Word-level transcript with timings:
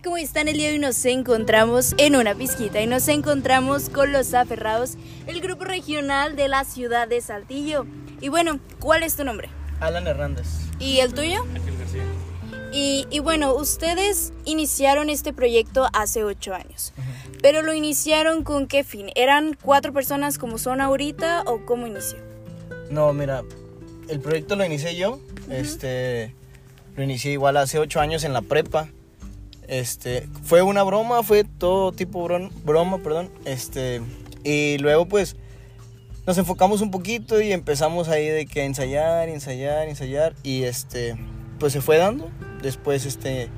Hola, 0.00 0.04
¿cómo 0.04 0.16
están? 0.16 0.48
El 0.48 0.56
día 0.56 0.68
de 0.68 0.72
hoy 0.72 0.78
nos 0.78 1.04
encontramos 1.04 1.94
en 1.98 2.16
una 2.16 2.34
pizquita 2.34 2.80
y 2.80 2.86
nos 2.86 3.06
encontramos 3.08 3.90
con 3.90 4.12
los 4.12 4.32
aferrados, 4.32 4.96
el 5.26 5.42
grupo 5.42 5.64
regional 5.64 6.36
de 6.36 6.48
la 6.48 6.64
ciudad 6.64 7.06
de 7.06 7.20
Saltillo. 7.20 7.84
Y 8.18 8.30
bueno, 8.30 8.60
¿cuál 8.78 9.02
es 9.02 9.16
tu 9.16 9.24
nombre? 9.24 9.50
Alan 9.78 10.06
Hernández. 10.06 10.46
¿Y 10.78 11.00
el 11.00 11.12
tuyo? 11.12 11.42
Ángel 11.54 11.76
García. 11.76 12.02
Y, 12.72 13.08
y 13.10 13.18
bueno, 13.18 13.52
ustedes 13.54 14.32
iniciaron 14.46 15.10
este 15.10 15.34
proyecto 15.34 15.86
hace 15.92 16.24
ocho 16.24 16.54
años, 16.54 16.94
pero 17.42 17.60
lo 17.60 17.74
iniciaron 17.74 18.42
con 18.42 18.68
qué 18.68 18.84
fin? 18.84 19.10
¿Eran 19.16 19.54
cuatro 19.60 19.92
personas 19.92 20.38
como 20.38 20.56
son 20.56 20.80
ahorita 20.80 21.42
o 21.44 21.66
cómo 21.66 21.86
inició? 21.86 22.18
No, 22.88 23.12
mira, 23.12 23.42
el 24.08 24.20
proyecto 24.20 24.56
lo 24.56 24.64
inicié 24.64 24.96
yo. 24.96 25.20
Este, 25.50 26.34
lo 26.96 27.02
inicié 27.02 27.32
igual 27.32 27.58
hace 27.58 27.78
ocho 27.78 28.00
años 28.00 28.24
en 28.24 28.32
la 28.32 28.40
prepa. 28.40 28.88
Este, 29.70 30.28
fue 30.42 30.62
una 30.62 30.82
broma, 30.82 31.22
fue 31.22 31.44
todo 31.44 31.92
tipo 31.92 32.28
bron- 32.28 32.50
broma, 32.64 32.98
perdón. 32.98 33.30
Este, 33.44 34.02
y 34.42 34.78
luego 34.78 35.06
pues 35.06 35.36
nos 36.26 36.36
enfocamos 36.38 36.80
un 36.80 36.90
poquito 36.90 37.40
y 37.40 37.52
empezamos 37.52 38.08
ahí 38.08 38.26
de 38.26 38.46
que 38.46 38.64
ensayar, 38.64 39.28
ensayar, 39.28 39.88
ensayar 39.88 40.34
y 40.42 40.64
este, 40.64 41.16
pues 41.60 41.72
se 41.72 41.80
fue 41.80 41.98
dando. 41.98 42.28
Después 42.62 43.06
este, 43.06 43.48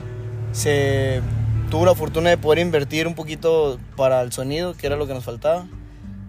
se 0.53 1.23
tuvo 1.70 1.87
la 1.87 1.95
fortuna 1.95 2.29
de 2.29 2.37
poder 2.37 2.59
invertir 2.59 3.06
un 3.06 3.15
poquito 3.15 3.79
para 3.97 4.20
el 4.20 4.33
sonido, 4.33 4.75
que 4.75 4.87
era 4.87 4.97
lo 4.97 5.06
que 5.06 5.15
nos 5.15 5.25
faltaba. 5.25 5.67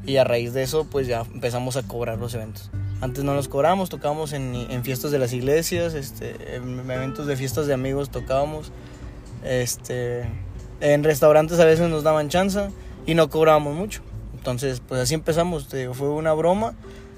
Y 0.06 0.16
a 0.16 0.24
raíz 0.24 0.54
de 0.54 0.64
eso, 0.64 0.86
pues 0.90 1.08
ya 1.08 1.22
empezamos 1.34 1.76
a 1.76 1.84
cobrar 1.84 2.18
los 2.18 2.34
eventos. 2.34 2.72
Antes 3.02 3.26
no 3.26 3.34
los 3.36 3.50
cobramos, 3.50 3.90
tocábamos 3.90 4.32
en, 4.32 4.56
en 4.56 4.84
fiestas 4.84 5.12
de 5.12 5.20
las 5.20 5.34
iglesias, 5.34 5.94
este, 5.94 6.56
en 6.56 6.80
eventos 6.90 7.28
de 7.28 7.36
fiestas 7.36 7.68
de 7.68 7.74
amigos 7.74 8.10
tocábamos. 8.10 8.72
Este, 9.44 10.24
en 10.82 11.04
restaurantes 11.04 11.60
a 11.60 11.66
veces 11.66 11.90
nos 11.90 12.04
daban 12.04 12.30
chance 12.30 12.70
y 13.06 13.14
no 13.16 13.30
cobrábamos 13.30 13.76
mucho. 13.76 14.02
Entonces, 14.38 14.82
pues 14.88 15.02
así 15.02 15.14
empezamos, 15.14 15.68
te 15.70 15.78
digo, 15.78 15.94
fue 15.94 16.10
una 16.10 16.34
broma. 16.34 16.74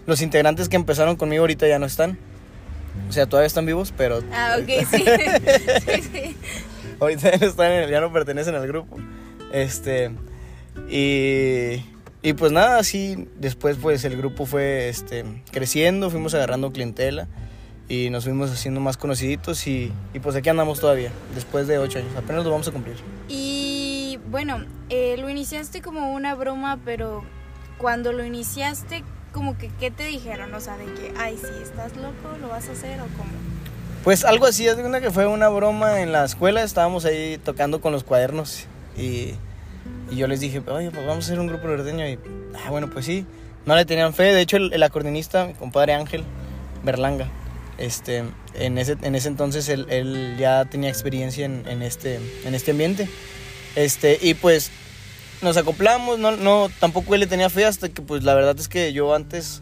Los 0.06 0.22
integrantes 0.22 0.70
que 0.70 0.76
empezaron 0.76 1.16
conmigo 1.16 1.42
ahorita 1.44 1.68
ya 1.68 1.80
no 1.80 1.86
están. 1.86 2.18
O 3.09 3.12
sea, 3.12 3.26
todavía 3.28 3.48
están 3.48 3.66
vivos, 3.66 3.94
pero 3.98 4.22
Ah, 4.31 4.58
ok, 4.59 4.68
sí. 4.90 5.06
sí, 5.86 6.02
sí. 6.14 6.38
ahorita 7.00 7.31
ya 7.31 7.38
no, 7.40 7.46
están 7.48 7.72
en 7.72 7.84
el- 7.84 7.90
ya 7.92 8.02
no 8.02 8.14
pertenecen 8.14 8.56
al 8.56 8.68
grupo. 8.68 8.98
Este, 9.52 10.12
y, 10.90 11.84
y 12.22 12.34
pues 12.34 12.52
nada, 12.52 12.78
así 12.80 13.28
después 13.38 13.78
pues 13.81 14.03
el 14.06 14.18
grupo 14.18 14.46
fue 14.46 14.90
este, 14.90 15.26
creciendo, 15.52 16.09
fuimos 16.09 16.34
agarrando 16.34 16.72
clientela 16.72 17.28
y 17.88 18.09
nos 18.09 18.23
fuimos 18.23 18.52
haciendo 18.52 18.80
más 18.80 18.97
conociditos 18.97 19.67
y, 19.67 19.91
y 20.14 20.19
pues 20.19 20.36
aquí 20.36 20.50
andamos 20.50 20.80
todavía, 20.80 21.11
después 21.33 21.67
de 21.67 21.78
ocho 21.78 22.00
años, 22.00 22.16
apenas 22.17 22.44
lo 22.44 22.52
vamos 22.52 22.67
a 22.67 22.72
cumplir. 22.72 22.95
Y 23.28 24.19
bueno, 24.30 24.64
eh, 24.89 25.17
lo 25.17 25.30
iniciaste 25.30 25.81
como 25.81 26.13
una 26.13 26.33
broma, 26.36 26.80
pero 26.83 27.23
cuando 27.78 28.11
lo 28.11 28.25
iniciaste, 28.25 29.03
como 29.31 29.58
que, 29.58 29.69
¿qué 29.80 29.91
te 29.91 30.06
dijeron? 30.06 30.53
O 30.53 30.61
sea, 30.61 30.78
de 30.78 30.86
que, 30.86 31.13
ay, 31.17 31.38
sí, 31.39 31.47
estás 31.61 31.95
loco, 31.97 32.38
¿lo 32.41 32.47
vas 32.47 32.67
a 32.69 32.72
hacer 32.72 33.00
o 33.02 33.06
cómo? 33.17 33.31
Pues 34.03 34.23
algo 34.23 34.45
así, 34.45 34.67
es 34.67 34.75
de 34.78 34.81
cuenta 34.81 35.02
que 35.02 35.11
fue 35.11 35.28
una 35.28 35.50
broma 35.50 36.02
en 36.02 36.11
la 36.11 36.25
escuela, 36.25 36.63
estábamos 36.63 37.06
ahí 37.06 37.39
tocando 37.44 37.81
con 37.81 37.91
los 37.91 38.03
cuadernos 38.03 38.66
y, 38.95 39.33
y 40.11 40.16
yo 40.16 40.28
les 40.28 40.39
dije, 40.39 40.61
oye, 40.67 40.91
pues 40.91 41.06
vamos 41.06 41.25
a 41.25 41.28
hacer 41.28 41.39
un 41.39 41.47
grupo 41.47 41.67
norteño 41.67 42.08
y, 42.08 42.19
ah, 42.56 42.69
bueno, 42.69 42.89
pues 42.89 43.06
sí, 43.06 43.25
no 43.66 43.75
le 43.75 43.83
tenían 43.83 44.13
fe, 44.13 44.25
de 44.25 44.41
hecho 44.41 44.58
el, 44.58 44.73
el 44.73 44.83
acordeonista, 44.83 45.47
mi 45.47 45.53
compadre 45.53 45.94
Ángel 45.94 46.23
Berlanga, 46.83 47.28
este, 47.78 48.23
en 48.54 48.78
ese, 48.78 48.98
en 49.02 49.16
ese 49.16 49.28
entonces 49.28 49.70
él, 49.70 49.86
él 49.90 50.36
ya 50.40 50.66
tenía 50.66 50.90
experiencia 50.90 51.45
en, 51.45 51.68
en 51.68 51.81
este, 51.81 52.19
en 52.46 52.56
este 52.56 52.72
ambiente, 52.72 53.09
este, 53.75 54.18
y 54.22 54.34
pues 54.34 54.72
nos 55.41 55.58
acoplamos, 55.58 56.19
no, 56.19 56.31
no, 56.31 56.69
tampoco 56.80 57.13
él 57.13 57.22
le 57.22 57.28
tenía 57.28 57.50
fe 57.50 57.66
hasta 57.66 57.90
que 57.90 58.02
pues 58.02 58.24
la 58.24 58.34
verdad 58.34 58.56
es 58.59 58.68
que 58.68 58.94
yo 58.94 59.13
antes 59.13 59.62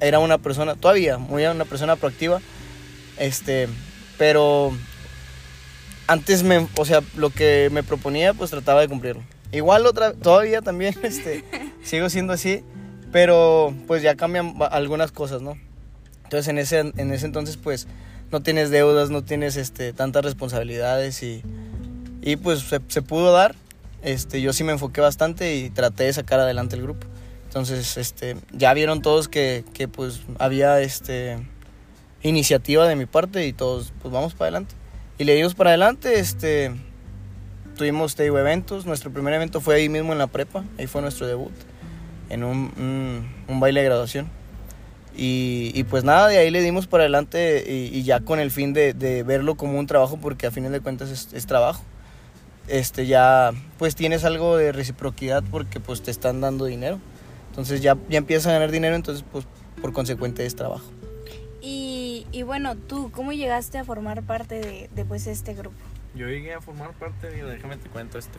era 0.00 0.18
una 0.18 0.38
persona, 0.38 0.74
todavía, 0.74 1.18
muy 1.18 1.44
una 1.44 1.64
persona 1.64 1.96
proactiva, 1.96 2.40
este, 3.18 3.68
pero 4.18 4.72
antes 6.06 6.42
me, 6.42 6.68
o 6.76 6.84
sea, 6.84 7.02
lo 7.16 7.30
que 7.30 7.68
me 7.72 7.82
proponía, 7.82 8.34
pues 8.34 8.50
trataba 8.50 8.80
de 8.80 8.88
cumplirlo. 8.88 9.22
Igual 9.52 9.86
otra, 9.86 10.12
todavía 10.12 10.62
también, 10.62 10.94
este, 11.02 11.44
sigo 11.82 12.08
siendo 12.10 12.32
así, 12.32 12.62
pero 13.12 13.74
pues 13.86 14.02
ya 14.02 14.16
cambian 14.16 14.54
algunas 14.70 15.12
cosas, 15.12 15.40
¿no? 15.42 15.56
Entonces 16.34 16.48
en 16.48 16.58
ese, 16.58 17.00
en 17.00 17.12
ese 17.12 17.26
entonces, 17.26 17.56
pues, 17.56 17.86
no 18.32 18.42
tienes 18.42 18.70
deudas, 18.70 19.08
no 19.08 19.22
tienes, 19.22 19.56
este, 19.56 19.92
tantas 19.92 20.24
responsabilidades 20.24 21.22
y, 21.22 21.42
y 22.22 22.34
pues 22.34 22.64
se, 22.88 23.02
pudo 23.02 23.30
dar. 23.30 23.54
Este, 24.02 24.42
yo 24.42 24.52
sí 24.52 24.64
me 24.64 24.72
enfoqué 24.72 25.00
bastante 25.00 25.54
y 25.54 25.70
traté 25.70 26.04
de 26.04 26.12
sacar 26.12 26.40
adelante 26.40 26.74
el 26.74 26.82
grupo. 26.82 27.06
Entonces, 27.44 27.96
este, 27.96 28.36
ya 28.52 28.74
vieron 28.74 29.00
todos 29.00 29.28
que, 29.28 29.64
que 29.74 29.86
pues 29.86 30.22
había, 30.40 30.80
este, 30.80 31.38
iniciativa 32.24 32.88
de 32.88 32.96
mi 32.96 33.06
parte 33.06 33.46
y 33.46 33.52
todos 33.52 33.92
pues 34.02 34.12
vamos 34.12 34.34
para 34.34 34.46
adelante. 34.46 34.74
Y 35.18 35.24
le 35.24 35.36
dimos 35.36 35.54
para 35.54 35.70
adelante, 35.70 36.18
este 36.18 36.72
tuvimos 37.76 38.16
te 38.16 38.26
eventos, 38.26 38.86
nuestro 38.86 39.12
primer 39.12 39.34
evento 39.34 39.60
fue 39.60 39.76
ahí 39.76 39.88
mismo 39.88 40.12
en 40.12 40.18
la 40.18 40.26
prepa, 40.26 40.64
ahí 40.78 40.88
fue 40.88 41.00
nuestro 41.00 41.26
debut, 41.26 41.52
en 42.28 42.42
un, 42.42 43.28
un 43.46 43.60
baile 43.60 43.80
de 43.80 43.86
graduación. 43.86 44.43
Y, 45.16 45.70
y, 45.74 45.84
pues 45.84 46.02
nada, 46.02 46.26
de 46.26 46.38
ahí 46.38 46.50
le 46.50 46.60
dimos 46.60 46.88
para 46.88 47.04
adelante 47.04 47.64
y, 47.68 47.96
y 47.96 48.02
ya 48.02 48.20
con 48.20 48.40
el 48.40 48.50
fin 48.50 48.72
de, 48.72 48.94
de, 48.94 49.22
verlo 49.22 49.54
como 49.54 49.78
un 49.78 49.86
trabajo, 49.86 50.18
porque 50.20 50.46
a 50.46 50.50
fines 50.50 50.72
de 50.72 50.80
cuentas 50.80 51.10
es, 51.10 51.32
es, 51.32 51.46
trabajo. 51.46 51.84
Este 52.66 53.06
ya 53.06 53.52
pues 53.78 53.94
tienes 53.94 54.24
algo 54.24 54.56
de 54.56 54.72
reciprocidad 54.72 55.44
porque 55.50 55.78
pues 55.78 56.02
te 56.02 56.10
están 56.10 56.40
dando 56.40 56.64
dinero. 56.64 56.98
Entonces 57.50 57.80
ya, 57.80 57.96
ya 58.08 58.18
empiezas 58.18 58.48
a 58.48 58.52
ganar 58.52 58.72
dinero, 58.72 58.96
entonces 58.96 59.24
pues 59.30 59.46
por 59.80 59.92
consecuente 59.92 60.44
es 60.44 60.56
trabajo. 60.56 60.90
Y, 61.62 62.26
y 62.32 62.42
bueno, 62.42 62.74
tú, 62.76 63.12
¿cómo 63.12 63.32
llegaste 63.32 63.78
a 63.78 63.84
formar 63.84 64.22
parte 64.22 64.56
de, 64.60 64.90
de 64.92 65.04
pues 65.04 65.28
este 65.28 65.54
grupo? 65.54 65.76
Yo 66.14 66.28
llegué 66.28 66.54
a 66.54 66.60
formar 66.60 66.92
parte, 66.92 67.30
mira, 67.34 67.48
déjame 67.48 67.76
te 67.76 67.88
cuento, 67.88 68.18
este... 68.18 68.38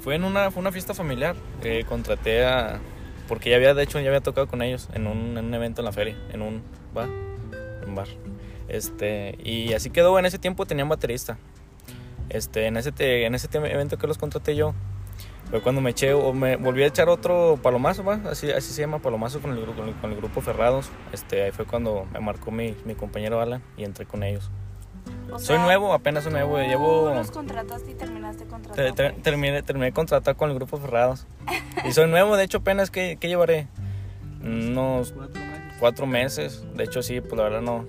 Fue 0.00 0.14
en 0.14 0.24
una, 0.24 0.50
fue 0.50 0.60
una 0.60 0.72
fiesta 0.72 0.94
familiar, 0.94 1.36
eh, 1.62 1.84
contraté 1.88 2.44
a... 2.44 2.80
Porque 3.28 3.50
ya 3.50 3.56
había, 3.56 3.74
de 3.74 3.82
hecho, 3.82 3.98
ya 4.00 4.08
había 4.08 4.20
tocado 4.20 4.46
con 4.46 4.62
ellos 4.62 4.88
en 4.94 5.06
un, 5.06 5.36
en 5.36 5.46
un 5.46 5.54
evento 5.54 5.80
en 5.80 5.86
la 5.86 5.92
feria, 5.92 6.16
en 6.32 6.42
un 6.42 6.62
bar, 6.94 7.08
un 7.86 7.94
bar. 7.94 8.06
Este, 8.68 9.36
y 9.42 9.72
así 9.72 9.90
quedó, 9.90 10.18
en 10.18 10.26
ese 10.26 10.38
tiempo 10.38 10.66
tenían 10.66 10.88
baterista. 10.88 11.38
Este, 12.28 12.66
en 12.66 12.76
ese, 12.76 12.92
en 12.98 13.34
ese 13.34 13.48
evento 13.52 13.98
que 13.98 14.06
los 14.06 14.18
contraté 14.18 14.56
yo, 14.56 14.74
fue 15.50 15.60
cuando 15.60 15.80
me 15.80 15.90
eché, 15.90 16.12
o 16.12 16.32
me 16.32 16.56
volví 16.56 16.82
a 16.82 16.86
echar 16.86 17.08
otro 17.08 17.58
palomazo, 17.62 18.02
¿va? 18.02 18.14
Así, 18.28 18.50
así 18.50 18.72
se 18.72 18.80
llama, 18.82 18.98
palomazo 19.00 19.40
con 19.40 19.52
el, 19.52 19.60
grupo- 19.62 19.76
con 19.84 19.92
con 19.94 20.10
el 20.10 20.16
grupo 20.16 20.40
Ferrados. 20.40 20.90
Este, 21.12 21.44
ahí 21.44 21.52
fue 21.52 21.64
cuando 21.66 22.06
me 22.12 22.18
marcó 22.20 22.50
mi, 22.50 22.74
mi 22.84 22.94
compañero 22.96 23.40
Alan 23.40 23.62
y 23.76 23.84
entré 23.84 24.06
con 24.06 24.24
ellos. 24.24 24.50
O 25.32 25.38
Soy 25.38 25.58
nuevo, 25.58 25.92
apenas 25.92 26.24
soy 26.24 26.32
nuevo, 26.32 26.56
tú 26.56 26.62
llevo... 26.64 27.12
los 27.14 27.30
contrataste 27.30 27.90
y 27.90 27.94
terminaste 27.94 28.44
Te- 28.44 28.50
contratando. 28.50 28.94
te- 28.94 29.10
terminé, 29.22 29.62
terminé 29.62 29.86
de 29.86 29.92
contratar 29.92 30.36
con 30.36 30.50
el 30.50 30.56
grupo 30.56 30.76
Ferrados. 30.78 31.26
Y 31.84 31.92
soy 31.92 32.08
nuevo, 32.08 32.36
de 32.36 32.44
hecho, 32.44 32.58
apenas 32.58 32.90
que, 32.90 33.16
que 33.20 33.28
llevaré 33.28 33.66
unos 34.42 35.12
cuatro 35.80 36.06
meses. 36.06 36.64
De 36.74 36.84
hecho, 36.84 37.02
sí, 37.02 37.20
pues 37.20 37.34
la 37.36 37.44
verdad 37.44 37.60
no. 37.62 37.84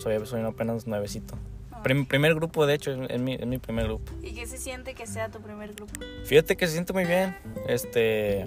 Soy, 0.00 0.24
soy 0.26 0.40
apenas 0.42 0.86
nuevecito. 0.86 1.34
Prim- 1.82 2.06
primer 2.06 2.34
grupo, 2.34 2.66
de 2.66 2.74
hecho, 2.74 2.90
es 3.04 3.20
mi, 3.20 3.34
es 3.34 3.46
mi 3.46 3.58
primer 3.58 3.84
grupo. 3.86 4.10
¿Y 4.22 4.32
qué 4.32 4.46
se 4.46 4.58
siente 4.58 4.94
que 4.94 5.06
sea 5.06 5.28
tu 5.30 5.40
primer 5.40 5.74
grupo? 5.74 5.92
Fíjate 6.24 6.56
que 6.56 6.66
se 6.66 6.72
siente 6.72 6.92
muy 6.92 7.04
bien. 7.04 7.36
Este. 7.68 8.46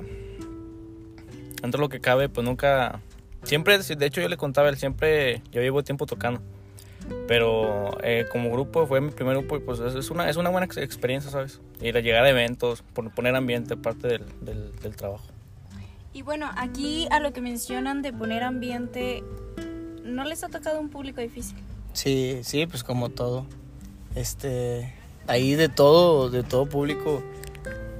Dentro 1.62 1.78
de 1.78 1.82
lo 1.86 1.90
que 1.90 2.00
cabe, 2.02 2.28
pues 2.28 2.44
nunca. 2.46 3.00
Siempre, 3.44 3.78
de 3.78 4.06
hecho, 4.06 4.22
yo 4.22 4.28
le 4.30 4.38
contaba 4.38 4.68
a 4.68 4.72
él, 4.72 4.78
siempre. 4.78 5.42
Yo 5.52 5.62
llevo 5.62 5.84
tiempo 5.84 6.06
tocando. 6.06 6.42
Pero 7.28 7.98
eh, 8.04 8.26
como 8.32 8.52
grupo 8.52 8.86
fue 8.88 9.02
mi 9.02 9.12
primer 9.12 9.38
grupo 9.38 9.58
y 9.58 9.60
pues 9.60 9.80
es 9.80 9.96
es 9.96 10.10
una, 10.12 10.30
es 10.30 10.38
una 10.38 10.50
buena 10.50 10.66
ex- 10.66 10.78
experiencia, 10.78 11.32
¿sabes? 11.32 11.60
Ir 11.82 11.96
a 11.98 12.00
llegar 12.02 12.24
a 12.26 12.30
eventos, 12.30 12.82
pon- 12.94 13.10
poner 13.12 13.36
ambiente, 13.36 13.78
parte 13.78 14.08
del, 14.08 14.26
del, 14.42 14.76
del 14.80 14.96
trabajo. 14.96 15.26
Y 16.14 16.24
bueno, 16.24 16.50
aquí 16.58 17.08
a 17.12 17.20
lo 17.20 17.32
que 17.32 17.40
mencionan 17.42 18.02
de 18.02 18.12
poner 18.12 18.44
ambiente, 18.44 19.24
¿no 20.04 20.26
les 20.26 20.44
ha 20.44 20.50
tocado 20.50 20.80
un 20.82 20.90
público 20.90 21.22
difícil? 21.22 21.58
Sí, 21.94 22.40
sí, 22.44 22.66
pues 22.68 22.84
como 22.84 23.10
todo. 23.10 23.46
Este, 24.16 24.94
ahí 25.28 25.56
de 25.56 25.70
todo, 25.70 26.30
de 26.30 26.44
todo 26.44 26.66
público. 26.66 27.24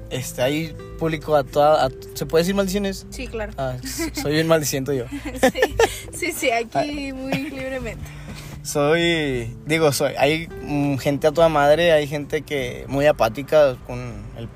Este, 0.10 0.42
hay 0.42 0.76
público 1.00 1.38
a 1.38 1.46
toda, 1.46 1.86
a- 1.86 1.90
¿se 2.16 2.26
puede 2.26 2.42
decir 2.44 2.54
maldiciones? 2.54 3.08
Sí, 3.12 3.28
claro. 3.28 3.54
Ah, 3.58 3.78
soy 4.14 4.34
bien 4.34 4.48
maldiciento 4.48 4.92
yo. 4.92 5.06
sí, 5.54 5.76
sí, 6.14 6.32
sí, 6.34 6.52
aquí 6.52 7.14
muy 7.14 7.50
libremente. 7.50 8.04
Soy, 8.64 9.56
digo, 9.66 9.92
soy, 9.92 10.14
hay 10.18 10.48
mm, 10.48 10.98
gente 10.98 11.28
a 11.28 11.32
toda 11.32 11.50
madre, 11.50 11.92
hay 11.92 12.08
gente 12.08 12.44
que 12.44 12.86
muy 12.88 13.06
apática 13.08 13.76
con 13.88 14.00
el, 14.38 14.48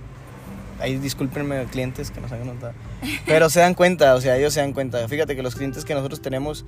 ahí 0.80 0.98
discúlpenme 0.98 1.66
clientes 1.66 2.12
que 2.12 2.22
nos 2.22 2.32
hagan 2.32 2.48
notar, 2.48 2.74
pero 3.26 3.50
se 3.50 3.62
dan 3.62 3.74
cuenta, 3.74 4.14
o 4.16 4.22
sea, 4.22 4.38
ellos 4.38 4.54
se 4.54 4.60
dan 4.60 4.74
cuenta. 4.74 5.08
Fíjate 5.08 5.36
que 5.36 5.42
los 5.42 5.56
clientes 5.56 5.86
que 5.86 5.96
nosotros 5.96 6.22
tenemos, 6.22 6.66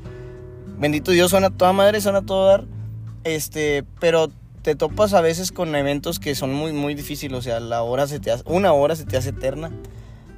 bendito 0.77 1.11
Dios, 1.11 1.29
son 1.29 1.43
a 1.43 1.51
toda 1.51 1.73
madre, 1.73 2.01
son 2.01 2.15
a 2.15 2.23
todo 2.23 2.47
dar, 2.47 2.65
este, 3.23 3.83
pero 3.99 4.29
te 4.67 4.75
topas 4.75 5.13
a 5.13 5.21
veces 5.21 5.53
con 5.53 5.73
eventos 5.77 6.19
que 6.19 6.35
son 6.35 6.53
muy, 6.53 6.73
muy 6.73 6.93
difíciles. 6.93 7.37
O 7.37 7.41
sea, 7.41 7.61
la 7.61 7.83
hora 7.83 8.05
se 8.05 8.19
te 8.19 8.31
hace, 8.31 8.43
una 8.47 8.73
hora 8.73 8.97
se 8.97 9.05
te 9.05 9.15
hace 9.15 9.29
eterna. 9.29 9.71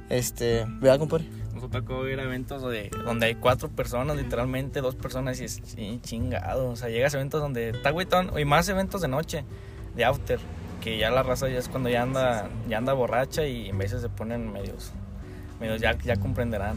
Este, 0.08 0.66
¿verdad, 0.80 1.00
compadre? 1.00 1.24
Tocó 1.70 2.06
ir 2.08 2.18
a 2.18 2.24
eventos 2.24 2.62
de, 2.62 2.90
donde 3.04 3.26
hay 3.26 3.34
cuatro 3.36 3.68
personas, 3.68 4.16
literalmente 4.16 4.80
dos 4.80 4.96
personas 4.96 5.40
y 5.40 5.44
es 5.44 5.60
chingado. 6.02 6.70
O 6.70 6.76
sea, 6.76 6.88
llegas 6.88 7.14
a 7.14 7.18
eventos 7.18 7.40
donde 7.40 7.70
está 7.70 7.90
güeytón, 7.90 8.32
y 8.38 8.44
más 8.44 8.68
eventos 8.68 9.00
de 9.00 9.08
noche, 9.08 9.44
de 9.94 10.04
after, 10.04 10.40
que 10.80 10.98
ya 10.98 11.10
la 11.10 11.22
raza 11.22 11.48
ya 11.48 11.58
es 11.58 11.68
cuando 11.68 11.88
ya 11.88 12.02
anda, 12.02 12.48
ya 12.68 12.78
anda 12.78 12.92
borracha 12.92 13.46
y 13.46 13.68
en 13.68 13.78
veces 13.78 14.02
se 14.02 14.08
ponen 14.08 14.52
medios, 14.52 14.92
medios 15.60 15.80
ya, 15.80 15.96
ya 15.98 16.16
comprenderán. 16.16 16.76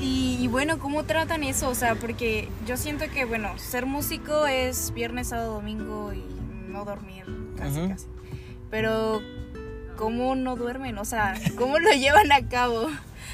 Y, 0.00 0.38
y 0.40 0.46
bueno, 0.46 0.78
¿cómo 0.78 1.02
tratan 1.04 1.42
eso? 1.42 1.68
O 1.68 1.74
sea, 1.74 1.96
porque 1.96 2.48
yo 2.66 2.76
siento 2.76 3.06
que, 3.12 3.24
bueno, 3.24 3.58
ser 3.58 3.86
músico 3.86 4.46
es 4.46 4.92
viernes, 4.94 5.28
sábado, 5.28 5.54
domingo 5.54 6.12
y 6.12 6.22
no 6.70 6.84
dormir, 6.84 7.24
casi, 7.56 7.88
casi. 7.88 8.06
Pero, 8.70 9.20
¿cómo 9.98 10.34
no 10.36 10.56
duermen? 10.56 10.96
O 10.98 11.04
sea, 11.04 11.34
¿cómo 11.58 11.78
lo 11.78 11.90
llevan 11.92 12.32
a 12.32 12.48
cabo? 12.48 12.86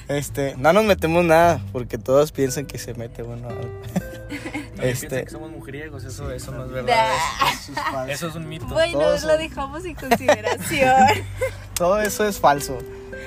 Este, 0.08 0.54
no 0.56 0.72
nos 0.72 0.84
metemos 0.84 1.24
nada 1.24 1.60
porque 1.72 1.98
todos 1.98 2.32
piensan 2.32 2.66
que 2.66 2.78
se 2.78 2.94
mete 2.94 3.22
uno 3.22 3.48
Este- 4.82 5.08
piensan 5.08 5.24
que 5.24 5.30
somos 5.30 5.50
mujeriegos, 5.52 6.04
eso, 6.04 6.30
eso 6.32 6.50
no 6.52 6.64
es 6.64 6.70
verdad. 6.72 7.06
Eso, 7.52 8.04
eso 8.08 8.28
es 8.28 8.34
un 8.34 8.48
mito. 8.48 8.66
Bueno, 8.66 8.98
todos 8.98 9.22
lo 9.22 9.28
son- 9.30 9.38
dejamos 9.38 9.84
en 9.84 9.94
consideración. 9.94 11.06
Todo 11.74 12.00
eso 12.00 12.26
es 12.26 12.38
falso. 12.40 12.78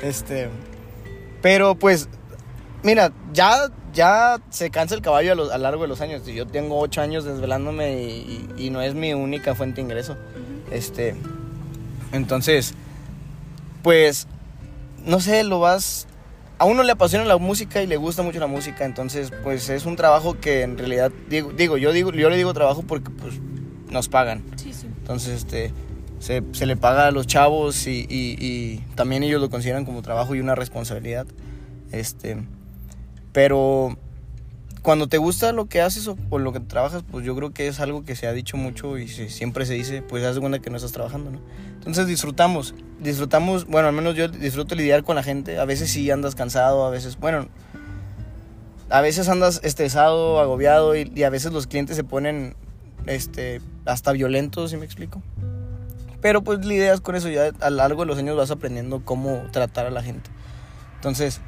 Este, 0.04 0.50
pero 1.42 1.75
pues, 1.75 2.10
mira, 2.83 3.12
ya, 3.33 3.69
ya 3.94 4.38
se 4.50 4.69
cansa 4.69 4.95
el 4.95 5.01
caballo 5.01 5.31
a 5.31 5.36
lo, 5.36 5.51
a 5.51 5.57
largo 5.57 5.81
de 5.83 5.88
los 5.88 6.01
años. 6.01 6.25
Yo 6.25 6.45
tengo 6.48 6.80
ocho 6.80 7.01
años 7.01 7.24
desvelándome 7.25 8.01
y, 8.01 8.50
y- 8.57 8.66
y 8.66 8.69
no 8.69 8.81
es 8.81 8.94
mi 8.94 9.13
única 9.13 9.54
fuente 9.56 9.78
de 9.78 9.81
ingreso. 9.83 10.18
Este, 10.72 11.16
entonces, 12.12 12.74
pues, 13.88 14.28
no 15.06 15.22
sé, 15.22 15.45
lo 15.45 15.62
vas. 15.62 16.07
A 16.60 16.66
uno 16.66 16.84
le 16.84 16.92
apasiona 16.92 17.24
la 17.24 17.38
música 17.38 17.81
y 17.81 17.88
le 17.88 17.95
gusta 17.95 18.22
mucho 18.22 18.38
la 18.38 18.48
música, 18.48 18.84
entonces, 18.84 19.31
pues 19.45 19.69
es 19.69 19.86
un 19.86 19.95
trabajo 19.95 20.38
que 20.42 20.63
en 20.63 20.78
realidad 20.78 21.10
digo, 21.30 21.54
digo 21.54 21.78
yo 21.78 21.94
digo, 21.94 22.12
yo 22.12 22.30
le 22.30 22.36
digo 22.36 22.54
trabajo 22.54 22.84
porque 22.86 23.10
pues 23.12 23.36
nos 23.89 24.10
pagan. 24.10 24.44
Sí, 24.57 24.74
sí. 24.74 24.88
Entonces, 24.88 25.38
este, 25.38 25.72
se, 26.19 26.44
se 26.51 26.66
le 26.66 26.75
paga 26.75 27.07
a 27.07 27.12
los 27.12 27.28
chavos 27.28 27.88
y, 27.88 28.06
y- 28.10 28.36
y 28.45 28.80
también 28.95 29.24
ellos 29.24 29.39
lo 29.39 29.50
consideran 29.50 29.86
como 29.86 30.01
trabajo 30.01 30.36
y 30.36 30.42
una 30.42 30.54
responsabilidad. 30.56 31.25
Este, 31.94 32.44
pero 33.31 33.98
cuando 34.88 35.10
te 35.10 35.18
gusta 35.18 35.51
lo 35.51 35.66
que 35.66 35.81
haces 35.81 36.07
o, 36.07 36.39
lo 36.39 36.54
que 36.54 36.62
trabajas, 36.62 37.04
pues 37.12 37.25
yo 37.25 37.36
creo 37.36 37.51
que 37.51 37.68
es 37.68 37.81
algo 37.81 38.06
que 38.06 38.16
se 38.16 38.25
ha 38.25 38.31
dicho 38.31 38.56
mucho 38.56 38.98
y 38.98 39.10
siempre 39.10 39.66
se 39.66 39.74
dice, 39.74 40.01
pues 40.01 40.24
haz 40.24 40.36
de 40.36 40.39
cuenta 40.39 40.60
que 40.60 40.69
no 40.69 40.78
estás 40.78 40.94
trabajando. 40.94 41.30
Entonces 41.74 42.07
disfrutamos, 42.07 42.74
disfrutamos, 43.01 43.66
bueno, 43.66 43.89
al 43.89 43.94
menos 43.94 44.16
yo 44.16 44.30
disfruto 44.30 44.75
lidiar 44.75 45.04
con 45.04 45.18
la 45.18 45.24
gente. 45.24 45.60
A 45.60 45.66
veces 45.66 45.92
sí 45.92 46.10
andas 46.10 46.36
cansado, 46.36 46.86
a 46.86 46.89
veces, 46.89 47.19
bueno, 47.19 47.50
a 48.89 49.01
veces 49.01 49.28
andas 49.28 49.60
estresado, 49.62 50.39
agobiado 50.39 50.95
y, 50.95 51.22
a 51.22 51.30
veces 51.30 51.51
los 51.51 51.68
clientes 51.68 51.98
se 51.98 52.06
ponen 52.06 52.56
este, 53.07 53.60
hasta 53.83 54.13
violentos, 54.13 54.72
¿sí 54.72 54.78
me 54.78 54.86
explico? 54.86 55.22
Pero 56.22 56.44
pues 56.45 56.66
lidias 56.66 57.01
con 57.01 57.18
eso, 57.18 57.28
ya 57.28 57.51
a 57.60 57.69
lo 57.69 57.75
largo 57.75 58.04
de 58.04 58.06
los 58.06 58.18
años 58.19 58.38
vas 58.38 58.51
aprendiendo 58.51 59.04
cómo 59.04 59.48
tratar 59.51 59.86
a 59.86 59.92
la 59.92 60.01
gente. 60.01 60.30
Entonces, 60.95 61.42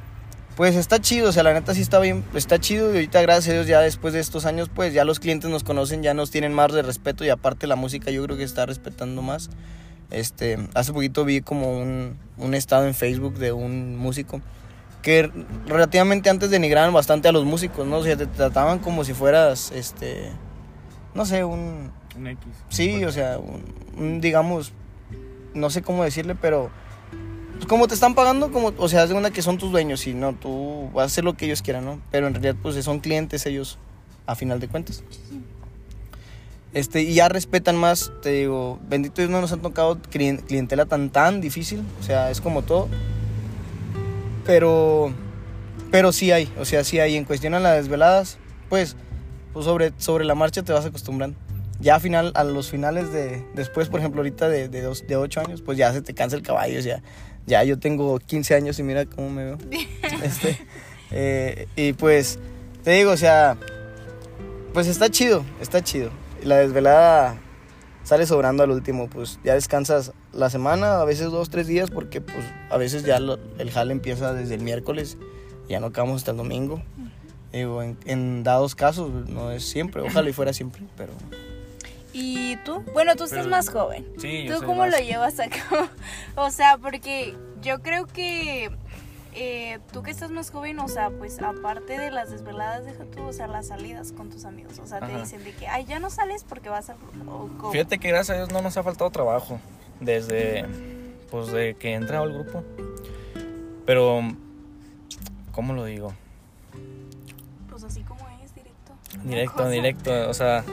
pues 0.60 0.76
está 0.76 1.00
chido, 1.00 1.30
o 1.30 1.32
sea, 1.32 1.44
la 1.44 1.54
neta 1.54 1.74
sí 1.74 1.80
está 1.80 2.00
bien, 2.00 2.26
está 2.34 2.60
chido 2.60 2.92
y 2.92 2.96
ahorita 2.96 3.22
gracias 3.22 3.48
a 3.48 3.54
Dios 3.54 3.68
ya 3.68 3.80
después 3.80 4.14
de 4.14 4.20
estos 4.20 4.46
años, 4.46 4.68
pues 4.68 4.94
ya 4.94 5.06
los 5.06 5.22
clientes 5.22 5.50
nos 5.50 5.64
conocen, 5.64 6.04
ya 6.04 6.14
nos 6.14 6.32
tienen 6.32 6.54
más 6.54 6.74
de 6.74 6.82
respeto 6.82 7.24
y 7.24 7.30
aparte 7.30 7.66
la 7.66 7.78
música 7.78 8.12
yo 8.12 8.22
creo 8.26 8.36
que 8.36 8.44
está 8.44 8.66
respetando 8.66 9.22
más. 9.22 9.50
Este, 10.12 10.58
hace 10.74 10.92
poquito 10.92 11.24
vi 11.24 11.40
como 11.40 11.80
un, 11.80 12.18
un 12.38 12.54
estado 12.56 12.86
en 12.88 12.94
Facebook 12.94 13.36
de 13.36 13.54
un 13.54 13.96
músico 13.96 14.42
que 15.02 15.32
relativamente 15.66 16.30
antes 16.30 16.50
denigraban 16.50 16.92
bastante 16.92 17.30
a 17.30 17.32
los 17.32 17.46
músicos, 17.46 17.88
¿no? 17.88 18.00
O 18.00 18.04
sea, 18.04 18.18
te 18.18 18.28
trataban 18.28 18.80
como 18.80 19.06
si 19.06 19.14
fueras, 19.14 19.72
este, 19.72 20.30
no 21.16 21.26
sé, 21.26 21.46
un, 21.46 21.90
Un 22.18 22.28
X. 22.28 22.46
Sí, 22.68 23.06
o 23.06 23.14
sea, 23.14 23.40
un, 23.40 23.64
un, 23.98 24.20
digamos, 24.20 24.74
no 25.54 25.70
sé 25.70 25.82
cómo 25.84 26.04
decirle, 26.04 26.36
pero 26.36 26.70
como 27.70 27.88
te 27.88 27.94
están 27.94 28.16
pagando, 28.16 28.52
como, 28.52 28.74
o 28.78 28.90
sea, 28.90 29.04
haz 29.04 29.10
de 29.10 29.14
cuenta 29.16 29.30
que 29.32 29.44
son 29.44 29.60
tus 29.60 29.72
dueños 29.72 30.08
y 30.08 30.16
no, 30.16 30.34
tú 30.34 30.90
vas 30.92 31.04
a 31.04 31.06
hacer 31.06 31.24
lo 31.24 31.38
que 31.38 31.46
ellos 31.46 31.62
quieran, 31.62 31.86
¿no? 31.86 32.02
Pero 32.12 32.26
en 32.28 32.34
realidad, 32.34 32.56
pues 32.62 32.84
son 32.84 33.00
clientes 33.00 33.46
ellos, 33.46 33.78
a 34.26 34.36
final 34.36 34.60
de 34.60 34.68
cuentas. 34.68 35.04
Este, 36.74 37.04
y 37.04 37.14
ya 37.14 37.30
respetan 37.30 37.78
más, 37.78 38.12
te 38.24 38.32
digo, 38.32 38.80
bendito 38.90 39.22
Dios 39.22 39.30
no 39.30 39.40
nos 39.40 39.52
han 39.52 39.62
tocado 39.62 39.98
clien- 40.02 40.42
clientela 40.42 40.88
tan, 40.88 41.12
tan 41.12 41.42
difícil, 41.42 41.84
o 42.00 42.04
sea, 42.04 42.32
es 42.32 42.42
como 42.42 42.64
todo. 42.64 42.88
Pero, 44.46 45.14
pero 45.92 46.12
sí 46.12 46.32
hay, 46.32 46.52
o 46.60 46.66
sea, 46.66 46.84
sí 46.84 47.00
hay. 47.00 47.16
En 47.18 47.26
cuestión 47.26 47.54
a 47.54 47.60
las 47.60 47.78
desveladas, 47.78 48.40
pues, 48.68 48.96
pues 49.54 49.66
sobre, 49.66 49.94
sobre 49.98 50.26
la 50.26 50.34
marcha 50.34 50.64
te 50.64 50.74
vas 50.74 50.86
acostumbrando. 50.86 51.38
Ya 51.80 51.96
a, 51.96 52.00
final, 52.00 52.32
a 52.36 52.44
los 52.44 52.70
finales 52.70 53.14
de, 53.14 53.46
después, 53.54 53.90
por 53.90 54.00
ejemplo, 54.00 54.20
ahorita 54.22 54.50
de, 54.50 54.70
de, 54.70 54.82
dos, 54.82 55.06
de 55.08 55.16
8 55.16 55.42
años, 55.42 55.62
pues 55.62 55.78
ya 55.78 55.94
se 55.94 56.02
te 56.02 56.14
cansa 56.14 56.36
el 56.36 56.42
caballo, 56.42 56.78
o 56.78 56.82
sea, 56.82 57.02
ya 57.50 57.64
yo 57.64 57.80
tengo 57.80 58.20
15 58.20 58.54
años 58.56 58.80
y 58.80 58.84
mira 58.84 59.06
cómo 59.06 59.30
me 59.30 59.44
veo. 59.46 59.58
Este, 60.24 60.58
eh, 61.12 61.68
y 61.76 61.94
pues, 61.94 62.40
te 62.84 62.92
digo, 62.92 63.12
o 63.12 63.18
sea, 63.18 63.58
pues 64.74 64.88
está 64.88 65.10
chido, 65.10 65.44
está 65.62 65.84
chido. 65.84 66.12
La 66.44 66.58
desvelada 66.58 67.38
sale 68.04 68.26
sobrando 68.26 68.64
al 68.64 68.72
último, 68.72 69.10
pues 69.10 69.40
ya 69.44 69.54
descansas 69.56 70.14
la 70.34 70.50
semana, 70.50 71.00
a 71.02 71.06
veces 71.06 71.32
dos, 71.32 71.50
tres 71.50 71.68
días, 71.68 71.90
porque 71.90 72.22
pues 72.22 72.46
a 72.70 72.78
veces 72.78 73.04
ya 73.04 73.20
lo- 73.20 73.40
el 73.58 73.72
jale 73.72 73.92
empieza 73.94 74.34
desde 74.34 74.56
el 74.56 74.62
miércoles, 74.62 75.18
ya 75.68 75.80
no 75.80 75.88
acabamos 75.88 76.18
hasta 76.18 76.32
el 76.32 76.38
domingo. 76.38 76.82
Digo, 77.52 77.82
en, 77.82 77.98
en 78.06 78.44
dados 78.44 78.76
casos, 78.76 79.10
no 79.28 79.52
es 79.52 79.64
siempre, 79.68 80.02
ojalá 80.04 80.30
y 80.30 80.34
fuera 80.34 80.54
siempre, 80.54 80.84
pero... 80.96 81.14
¿Y 82.14 82.56
tú? 82.66 82.84
Bueno, 82.94 83.16
tú 83.16 83.26
estás 83.26 83.40
Pero- 83.40 83.52
más 83.52 83.70
joven. 83.70 84.06
Sí, 84.18 84.44
yo 84.46 84.54
¿Tú 84.54 84.58
soy 84.60 84.68
cómo 84.68 84.82
más- 84.82 84.92
lo 84.92 84.98
llevas 85.00 85.40
a 85.40 85.48
cabo? 85.50 85.88
O 86.36 86.50
sea, 86.52 86.78
porque 86.78 87.36
yo 87.62 87.80
creo 87.82 88.08
que 88.08 88.72
eh, 89.36 89.80
tú 89.94 90.02
que 90.02 90.10
estás 90.12 90.32
más 90.32 90.50
joven, 90.50 90.80
o 90.80 90.88
sea, 90.88 91.12
pues 91.12 91.40
aparte 91.42 91.98
de 92.00 92.10
las 92.12 92.32
desveladas, 92.32 92.84
deja 92.86 93.04
tú, 93.06 93.22
o 93.24 93.34
sea, 93.34 93.48
las 93.48 93.68
salidas 93.68 94.12
con 94.12 94.30
tus 94.30 94.46
amigos. 94.46 94.80
O 94.80 94.88
sea, 94.88 95.00
te 95.02 95.16
dicen 95.18 95.44
de 95.44 95.54
que, 95.54 95.68
ay, 95.68 95.86
ya 95.86 96.00
no 96.00 96.10
sales 96.10 96.44
porque 96.48 96.70
vas 96.70 96.88
grupo. 96.88 97.50
o. 97.62 97.72
Fíjate 97.72 98.00
que 98.00 98.08
gracias 98.10 98.32
a 98.32 98.38
Dios 98.38 98.52
no 98.52 98.62
nos 98.62 98.76
ha 98.78 98.84
faltado 98.84 99.10
trabajo 99.12 99.60
desde 100.00 100.66
pues 101.30 101.52
de 101.52 101.76
que 101.76 101.90
he 101.92 101.94
entrado 101.94 102.24
al 102.24 102.34
grupo. 102.34 102.64
Pero 103.86 104.22
¿cómo 105.52 105.74
lo 105.74 105.86
digo? 105.86 106.14
Pues 107.70 107.84
así 107.84 108.02
como 108.02 108.22
es, 108.44 108.56
directo. 108.56 108.94
Directo, 109.24 109.70
directo, 109.70 110.30
o 110.30 110.34
sea, 110.34 110.64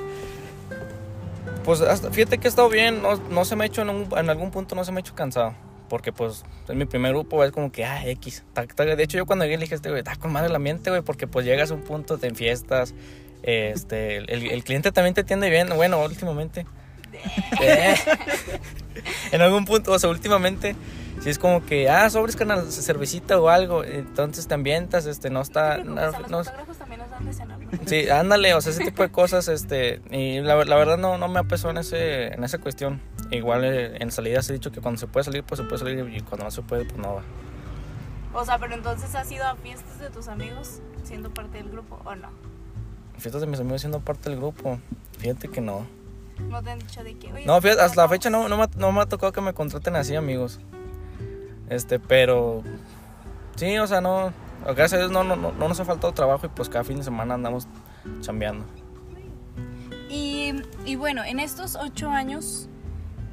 pues 1.66 1.82
hasta, 1.82 2.10
fíjate 2.10 2.38
que 2.38 2.46
ha 2.46 2.50
estado 2.50 2.70
bien, 2.70 3.02
no, 3.02 3.16
no 3.16 3.44
se 3.44 3.54
me 3.56 3.64
ha 3.64 3.66
hecho 3.66 3.82
en, 3.82 3.90
un- 3.90 4.08
en 4.16 4.30
algún 4.30 4.50
punto 4.50 4.74
no 4.74 4.84
se 4.84 4.92
me 4.92 4.98
ha 4.98 5.00
hecho 5.00 5.14
cansado. 5.14 5.54
Porque 5.90 6.12
pues 6.12 6.44
es 6.68 6.74
mi 6.74 6.84
primer 6.86 7.12
grupo, 7.12 7.44
es 7.44 7.52
como 7.52 7.70
que, 7.70 7.84
ah, 7.84 8.04
X. 8.08 8.42
Ta- 8.54 8.66
ta- 8.66 8.84
De 8.84 9.00
hecho, 9.02 9.18
yo 9.18 9.26
cuando 9.26 9.44
llegué 9.44 9.56
le 9.58 9.64
dije, 9.66 9.74
este 9.76 9.88
güey, 9.90 9.98
está 10.00 10.16
con 10.16 10.32
madre 10.32 10.48
el 10.48 10.54
ambiente, 10.56 10.90
güey, 10.90 11.02
porque 11.02 11.26
pues 11.28 11.44
llegas 11.46 11.70
a 11.70 11.74
un 11.74 11.82
punto, 11.82 12.18
te 12.18 12.26
enfiestas, 12.26 12.94
este, 13.42 14.16
el, 14.16 14.30
el 14.50 14.64
cliente 14.64 14.90
también 14.90 15.14
te 15.14 15.20
atiende 15.20 15.50
bien, 15.50 15.68
bueno, 15.76 16.02
últimamente. 16.02 16.66
Eh. 17.60 17.94
en 19.32 19.42
algún 19.42 19.64
punto, 19.64 19.92
o 19.92 19.98
sea, 19.98 20.10
últimamente, 20.10 20.74
si 21.22 21.30
es 21.30 21.38
como 21.38 21.64
que, 21.64 21.88
ah, 21.88 22.10
sobres 22.10 22.34
canal, 22.36 22.70
cervecita 22.72 23.38
o 23.40 23.48
algo, 23.48 23.84
entonces 23.84 24.48
te 24.48 24.54
ambientas, 24.54 25.06
este, 25.06 25.30
no 25.30 25.40
está, 25.40 25.78
No, 25.78 25.94
no- 25.94 25.94
te 25.94 26.00
preocupes, 26.00 26.16
a 26.16 26.20
los 26.20 26.30
no- 26.30 26.44
fotógrafos 26.44 26.76
también 26.78 27.00
Sí, 27.86 28.08
ándale, 28.08 28.54
o 28.54 28.60
sea, 28.60 28.72
ese 28.72 28.84
tipo 28.84 29.02
de 29.02 29.10
cosas, 29.10 29.48
este, 29.48 30.00
y 30.10 30.40
la, 30.40 30.64
la 30.64 30.76
verdad 30.76 30.96
no, 30.96 31.18
no 31.18 31.28
me 31.28 31.40
apesó 31.40 31.70
en, 31.70 31.78
ese, 31.78 32.34
en 32.34 32.44
esa 32.44 32.58
cuestión. 32.58 33.00
Igual 33.30 33.64
eh, 33.64 33.96
en 34.00 34.10
salidas 34.10 34.48
he 34.50 34.52
dicho 34.52 34.70
que 34.70 34.80
cuando 34.80 34.98
se 34.98 35.06
puede 35.06 35.24
salir, 35.24 35.42
pues 35.42 35.60
se 35.60 35.64
puede 35.64 35.78
salir, 35.78 36.08
y 36.14 36.20
cuando 36.20 36.44
no 36.44 36.50
se 36.50 36.62
puede, 36.62 36.84
pues 36.84 36.98
no 36.98 37.16
va. 37.16 37.22
O 38.34 38.44
sea, 38.44 38.58
pero 38.58 38.74
entonces 38.74 39.14
has 39.14 39.30
ido 39.30 39.46
a 39.46 39.56
fiestas 39.56 39.98
de 39.98 40.10
tus 40.10 40.28
amigos 40.28 40.80
siendo 41.04 41.30
parte 41.30 41.58
del 41.58 41.70
grupo 41.70 42.00
o 42.04 42.14
no? 42.14 42.28
Fiestas 43.18 43.40
de 43.40 43.46
mis 43.46 43.60
amigos 43.60 43.80
siendo 43.80 44.00
parte 44.00 44.28
del 44.28 44.38
grupo, 44.38 44.78
fíjate 45.18 45.48
que 45.48 45.60
no. 45.60 45.86
No 46.50 46.62
te 46.62 46.70
han 46.70 46.78
dicho 46.78 47.02
de 47.02 47.16
oye, 47.32 47.46
No, 47.46 47.60
fíjate, 47.62 47.80
hasta 47.80 48.02
la 48.02 48.08
fecha 48.08 48.28
no, 48.28 48.48
no, 48.48 48.58
me, 48.58 48.66
no 48.76 48.92
me 48.92 49.00
ha 49.00 49.06
tocado 49.06 49.32
que 49.32 49.40
me 49.40 49.54
contraten 49.54 49.96
así, 49.96 50.14
amigos. 50.14 50.60
Este, 51.70 51.98
pero, 51.98 52.62
sí, 53.56 53.78
o 53.78 53.86
sea, 53.86 54.00
no, 54.00 54.32
gracias 54.64 54.94
a 54.94 54.98
Dios 54.98 55.10
no, 55.10 55.24
no, 55.24 55.36
no, 55.36 55.52
no 55.52 55.68
nos 55.68 55.78
ha 55.80 55.84
faltado 55.84 56.12
trabajo 56.12 56.46
y 56.46 56.48
pues 56.48 56.68
cada 56.68 56.84
fin 56.84 56.98
de 56.98 57.04
semana 57.04 57.34
andamos 57.34 57.68
chambeando. 58.20 58.64
Y, 60.08 60.54
y 60.84 60.96
bueno, 60.96 61.24
en 61.24 61.40
estos 61.40 61.76
ocho 61.76 62.10
años, 62.10 62.68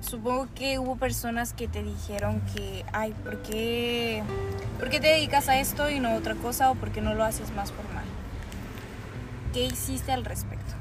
supongo 0.02 0.48
que 0.56 0.80
hubo 0.80 0.96
personas 0.96 1.54
que 1.54 1.68
te 1.68 1.84
dijeron 1.84 2.42
que, 2.56 2.84
ay, 2.92 3.14
¿por 3.24 3.42
qué, 3.42 4.24
¿por 4.80 4.90
qué 4.90 5.00
te 5.00 5.08
dedicas 5.08 5.50
a 5.50 5.60
esto 5.60 5.90
y 5.90 6.00
no 6.00 6.10
a 6.10 6.16
otra 6.16 6.36
cosa 6.36 6.72
o 6.72 6.76
por 6.76 6.92
qué 6.92 7.02
no 7.02 7.14
lo 7.14 7.24
haces 7.24 7.54
más 7.56 7.72
formal? 7.72 8.06
¿Qué 9.54 9.66
hiciste 9.66 10.12
al 10.12 10.26
respecto? 10.26 10.74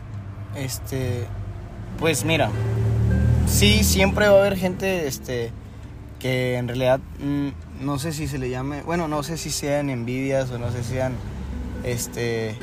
Este, 0.57 1.27
pues 1.99 2.25
mira, 2.25 2.51
sí, 3.47 3.85
siempre 3.85 4.29
va 4.29 4.37
a 4.37 4.41
haber 4.41 4.57
gente, 4.57 5.07
este, 5.07 5.53
que 6.19 6.57
en 6.57 6.69
realidad 6.69 7.01
mm, 7.19 7.49
no 7.83 7.99
sé 7.99 8.13
si 8.13 8.27
se 8.29 8.39
le 8.39 8.49
llame, 8.51 8.83
bueno, 8.83 9.09
no 9.09 9.23
sé 9.23 9.37
si 9.37 9.51
sean 9.51 9.91
envidias 9.91 10.51
o 10.51 10.59
no 10.59 10.71
sé 10.73 10.83
si 10.85 10.93
sean, 10.95 11.13
este, 11.85 12.57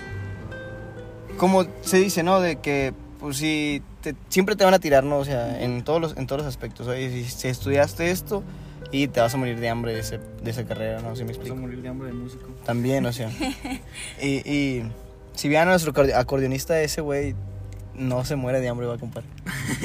como 1.37 1.65
se 1.81 1.97
dice, 1.97 2.23
¿no? 2.23 2.39
De 2.39 2.57
que, 2.57 2.93
pues 3.19 3.37
sí, 3.37 3.81
te- 4.01 4.15
siempre 4.29 4.55
te 4.55 4.65
van 4.65 4.73
a 4.73 4.79
tirar, 4.79 5.03
¿no? 5.03 5.17
O 5.17 5.25
sea, 5.25 5.61
en 5.61 5.83
todos 5.83 6.01
los, 6.01 6.17
en 6.17 6.27
todos 6.27 6.41
los 6.41 6.47
aspectos. 6.47 6.87
Oye, 6.87 7.09
si, 7.11 7.23
si 7.25 7.47
estudiaste 7.47 8.11
esto 8.11 8.43
y 8.91 9.07
te 9.07 9.19
vas 9.19 9.33
a 9.33 9.37
morir 9.37 9.59
de 9.59 9.69
hambre 9.69 9.93
de, 9.93 9.99
ese- 10.01 10.19
de 10.41 10.51
esa 10.51 10.65
carrera, 10.65 11.01
¿no? 11.01 11.15
Si 11.15 11.21
me 11.23 11.27
Vas 11.27 11.37
a 11.37 11.39
explico. 11.41 11.55
morir 11.55 11.81
de 11.81 11.89
hambre 11.89 12.07
de 12.07 12.13
músico. 12.13 12.47
También, 12.65 13.05
o 13.05 13.13
sea. 13.13 13.29
y, 14.21 14.27
y 14.49 14.83
si 15.35 15.47
vean 15.49 15.67
a 15.67 15.71
nuestro 15.71 15.93
acordeonista, 16.15 16.81
ese 16.81 17.01
güey 17.01 17.35
no 17.95 18.23
se 18.25 18.35
muere 18.35 18.59
de 18.61 18.69
hambre, 18.69 18.87
va 18.87 18.95
a 18.95 18.97
comprar. 18.97 19.23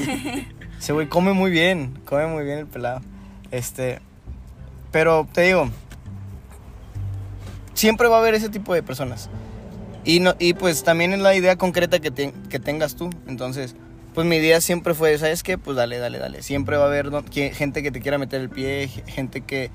ese 0.79 0.93
güey 0.93 1.09
come 1.09 1.33
muy 1.33 1.51
bien, 1.51 1.99
come 2.05 2.27
muy 2.27 2.45
bien 2.45 2.59
el 2.59 2.67
pelado. 2.67 3.01
Este, 3.51 4.01
pero 4.95 5.27
te 5.33 5.41
digo, 5.41 5.69
siempre 7.75 8.07
va 8.07 8.17
a 8.17 8.21
haber 8.21 8.35
ese 8.35 8.49
tipo 8.49 8.73
de 8.75 8.83
personas. 8.85 9.29
Y, 10.05 10.21
no, 10.21 10.35
y 10.39 10.55
pues 10.55 10.85
también 10.85 11.13
es 11.13 11.19
la 11.19 11.35
idea 11.35 11.57
concreta 11.57 11.99
que, 11.99 12.13
que 12.49 12.59
tengas 12.61 12.95
tú. 12.95 13.11
Entonces, 13.27 13.75
pues 14.15 14.25
mi 14.25 14.37
idea 14.37 14.61
siempre 14.61 14.95
fue, 14.95 15.19
¿sabes 15.19 15.43
qué? 15.43 15.59
Pues 15.59 15.77
dale, 15.77 15.99
dale, 15.99 16.19
dale. 16.21 16.43
Siempre 16.45 16.77
va 16.77 16.85
a 16.85 16.87
haber 16.87 17.11
gente 17.55 17.83
que 17.83 17.91
te 17.91 18.01
quiera 18.01 18.19
meter 18.19 18.41
el 18.41 18.51
pie, 18.51 18.87
ge- 18.87 19.03
gente 19.11 19.41
que, 19.41 19.73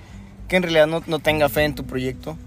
que 0.48 0.56
en 0.56 0.64
realidad 0.64 0.88
no, 0.88 1.04
no 1.06 1.20
tenga 1.20 1.50
fe 1.50 1.66
en 1.66 1.76
tu 1.76 1.84
proyecto. 1.84 2.38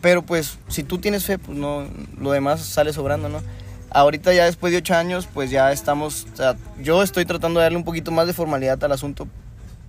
Pero 0.00 0.22
pues 0.22 0.58
si 0.66 0.82
tú 0.82 0.98
tienes 0.98 1.24
fe, 1.24 1.38
pues 1.38 1.56
no, 1.56 1.86
lo 2.18 2.32
demás 2.32 2.62
sale 2.62 2.92
sobrando, 2.94 3.28
¿no? 3.28 3.42
Ahorita 3.90 4.32
ya 4.34 4.46
después 4.46 4.72
de 4.72 4.78
ocho 4.78 4.94
años, 4.96 5.28
pues 5.32 5.50
ya 5.52 5.70
estamos, 5.70 6.26
o 6.32 6.36
sea, 6.36 6.56
yo 6.82 7.00
estoy 7.04 7.26
tratando 7.26 7.60
de 7.60 7.64
darle 7.66 7.78
un 7.78 7.84
poquito 7.84 8.10
más 8.10 8.26
de 8.26 8.32
formalidad 8.32 8.82
al 8.82 8.90
asunto. 8.90 9.28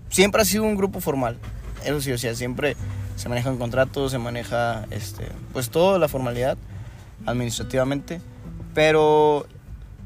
Siempre 0.10 0.44
ha 0.44 0.46
sido 0.46 0.63
un 0.63 0.75
grupo 0.75 1.01
formal, 1.01 1.38
eso 1.84 2.01
sí, 2.01 2.12
o 2.12 2.17
sea, 2.17 2.36
siempre 2.36 2.75
se 3.15 3.29
manejan 3.29 3.57
contratos, 3.57 4.12
se 4.12 4.17
maneja, 4.17 4.86
este, 4.91 5.27
pues 5.53 5.69
toda 5.69 6.00
la 6.00 6.07
formalidad 6.07 6.57
administrativamente, 7.25 8.22
pero 8.74 9.48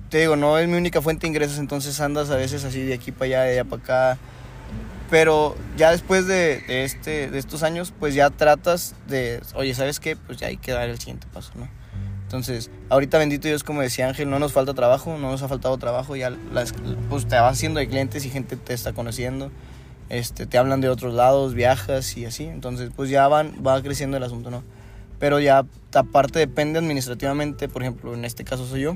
te 0.09 0.19
digo, 0.19 0.35
no 0.35 0.57
es 0.57 0.67
mi 0.67 0.75
única 0.75 1.01
fuente 1.01 1.21
de 1.21 1.29
ingresos, 1.29 1.57
entonces 1.57 1.99
andas 2.01 2.29
a 2.29 2.35
veces 2.35 2.63
así 2.63 2.81
de 2.83 2.93
aquí 2.93 3.11
para 3.11 3.25
allá, 3.25 3.41
de 3.43 3.51
allá 3.51 3.63
para 3.63 3.81
acá, 3.81 4.17
pero 5.09 5.57
ya 5.75 5.91
después 5.91 6.25
de, 6.25 6.63
este, 6.67 7.29
de 7.29 7.37
estos 7.37 7.63
años, 7.63 7.93
pues 7.99 8.15
ya 8.15 8.29
tratas 8.29 8.95
de, 9.07 9.41
oye, 9.55 9.73
¿sabes 9.75 9.99
qué? 9.99 10.15
Pues 10.15 10.37
ya 10.37 10.47
hay 10.47 10.57
que 10.57 10.71
dar 10.71 10.89
el 10.89 10.97
siguiente 10.99 11.27
paso, 11.33 11.51
¿no? 11.55 11.67
Entonces, 12.23 12.71
ahorita 12.87 13.17
bendito 13.17 13.49
Dios, 13.49 13.61
como 13.65 13.81
decía 13.81 14.07
Ángel, 14.07 14.29
no 14.29 14.39
nos 14.39 14.53
falta 14.53 14.73
trabajo, 14.73 15.17
no 15.17 15.31
nos 15.31 15.41
ha 15.41 15.49
faltado 15.49 15.77
trabajo, 15.77 16.15
ya 16.15 16.29
las, 16.29 16.73
pues 17.09 17.27
te 17.27 17.35
vas 17.35 17.51
haciendo 17.57 17.81
de 17.81 17.89
clientes 17.89 18.23
y 18.23 18.29
gente 18.29 18.55
te 18.55 18.73
está 18.73 18.93
conociendo, 18.93 19.51
este, 20.11 20.45
te 20.45 20.57
hablan 20.57 20.81
de 20.81 20.89
otros 20.89 21.13
lados, 21.13 21.53
viajas 21.53 22.17
y 22.17 22.25
así, 22.25 22.43
entonces 22.43 22.91
pues 22.93 23.09
ya 23.09 23.29
van, 23.29 23.53
va 23.65 23.81
creciendo 23.81 24.17
el 24.17 24.23
asunto, 24.23 24.51
¿no? 24.51 24.61
Pero 25.19 25.39
ya 25.39 25.65
aparte 25.93 26.37
depende 26.37 26.79
administrativamente, 26.79 27.69
por 27.69 27.81
ejemplo, 27.81 28.13
en 28.13 28.25
este 28.25 28.43
caso 28.43 28.67
soy 28.67 28.81
yo, 28.81 28.93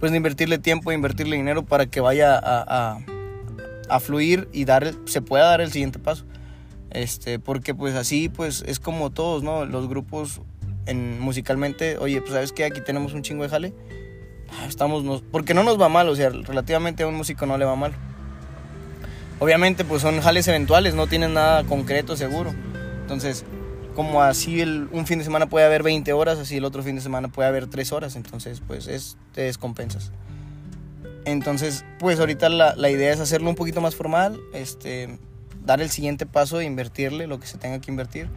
pues 0.00 0.10
de 0.10 0.16
invertirle 0.16 0.58
tiempo, 0.58 0.90
invertirle 0.90 1.36
dinero 1.36 1.62
para 1.62 1.86
que 1.86 2.00
vaya 2.00 2.36
a, 2.36 2.96
a, 2.96 2.98
a 3.88 4.00
fluir 4.00 4.48
y 4.52 4.64
dar 4.64 4.92
se 5.04 5.22
pueda 5.22 5.44
dar 5.44 5.60
el 5.60 5.70
siguiente 5.70 6.00
paso. 6.00 6.24
Este, 6.90 7.38
porque 7.38 7.72
pues 7.72 7.94
así 7.94 8.28
pues 8.28 8.64
es 8.66 8.80
como 8.80 9.10
todos, 9.10 9.44
¿no? 9.44 9.66
Los 9.66 9.88
grupos 9.88 10.40
en 10.86 11.20
musicalmente, 11.20 11.96
oye, 11.98 12.20
pues 12.20 12.32
sabes 12.32 12.50
que 12.50 12.64
aquí 12.64 12.80
tenemos 12.80 13.12
un 13.14 13.22
chingo 13.22 13.44
de 13.44 13.50
jale. 13.50 13.72
Ah, 14.50 14.66
Estamos 14.66 15.04
nos, 15.04 15.22
porque 15.22 15.54
no 15.54 15.62
nos 15.62 15.80
va 15.80 15.88
mal, 15.88 16.08
o 16.08 16.16
sea, 16.16 16.30
relativamente 16.30 17.04
a 17.04 17.06
un 17.06 17.14
músico 17.14 17.46
no 17.46 17.56
le 17.56 17.64
va 17.64 17.76
mal. 17.76 17.94
Obviamente 19.42 19.84
pues 19.84 20.02
son 20.02 20.20
jales 20.20 20.46
eventuales, 20.46 20.94
no 20.94 21.08
tienen 21.08 21.34
nada 21.34 21.64
concreto 21.64 22.16
seguro. 22.16 22.54
Entonces, 23.00 23.44
como 23.96 24.22
así 24.22 24.60
el, 24.60 24.88
un 24.92 25.04
fin 25.04 25.18
de 25.18 25.24
semana 25.24 25.48
puede 25.48 25.66
haber 25.66 25.82
20 25.82 26.12
horas, 26.12 26.38
así 26.38 26.58
el 26.58 26.64
otro 26.64 26.84
fin 26.84 26.94
de 26.94 27.00
semana 27.00 27.26
puede 27.26 27.48
haber 27.48 27.66
3 27.66 27.90
horas, 27.90 28.14
entonces 28.14 28.62
pues 28.64 28.86
es, 28.86 29.16
te 29.34 29.40
descompensas. 29.40 30.12
Entonces, 31.24 31.84
pues 31.98 32.20
ahorita 32.20 32.50
la, 32.50 32.76
la 32.76 32.88
idea 32.88 33.12
es 33.12 33.18
hacerlo 33.18 33.50
un 33.50 33.56
poquito 33.56 33.80
más 33.80 33.96
formal, 33.96 34.38
este, 34.54 35.18
dar 35.66 35.80
el 35.80 35.90
siguiente 35.90 36.24
paso 36.24 36.60
e 36.60 36.64
invertirle 36.64 37.26
lo 37.26 37.40
que 37.40 37.48
se 37.48 37.58
tenga 37.58 37.80
que 37.80 37.90
invertir, 37.90 38.28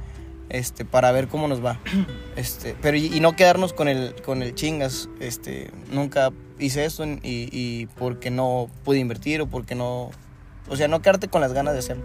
este, 0.49 0.85
para 0.85 1.11
ver 1.11 1.27
cómo 1.27 1.47
nos 1.47 1.63
va. 1.63 1.79
Este, 2.35 2.75
pero 2.81 2.97
y, 2.97 3.15
y 3.15 3.19
no 3.19 3.35
quedarnos 3.35 3.73
con 3.73 3.87
el, 3.87 4.15
con 4.23 4.41
el 4.41 4.55
chingas, 4.55 5.07
este, 5.19 5.69
nunca 5.91 6.31
hice 6.57 6.83
esto 6.83 7.05
y, 7.05 7.19
y 7.21 7.85
porque 7.95 8.31
no 8.31 8.69
pude 8.83 8.97
invertir 8.97 9.39
o 9.41 9.47
porque 9.47 9.75
no, 9.75 10.09
o 10.67 10.75
sea, 10.75 10.87
no 10.87 11.01
quedarte 11.01 11.27
con 11.27 11.41
las 11.41 11.53
ganas 11.53 11.73
de 11.73 11.79
hacerlo. 11.79 12.03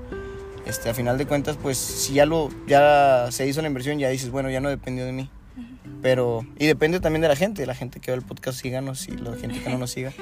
Este, 0.66 0.90
a 0.90 0.94
final 0.94 1.18
de 1.18 1.26
cuentas, 1.26 1.56
pues 1.60 1.78
si 1.78 2.14
ya 2.14 2.26
lo, 2.26 2.48
ya 2.66 3.28
se 3.30 3.46
hizo 3.46 3.60
la 3.62 3.68
inversión, 3.68 3.98
ya 3.98 4.08
dices, 4.08 4.30
bueno, 4.30 4.50
ya 4.50 4.60
no 4.60 4.68
dependió 4.68 5.04
de 5.04 5.12
mí. 5.12 5.30
Pero, 6.02 6.46
y 6.58 6.66
depende 6.66 7.00
también 7.00 7.22
de 7.22 7.28
la 7.28 7.36
gente, 7.36 7.66
la 7.66 7.74
gente 7.74 8.00
que 8.00 8.10
ve 8.10 8.16
el 8.16 8.22
podcast, 8.22 8.60
síganos 8.60 9.08
y 9.08 9.12
la 9.12 9.36
gente 9.36 9.60
que 9.60 9.68
no 9.68 9.78
nos 9.78 9.90
siga, 9.90 10.12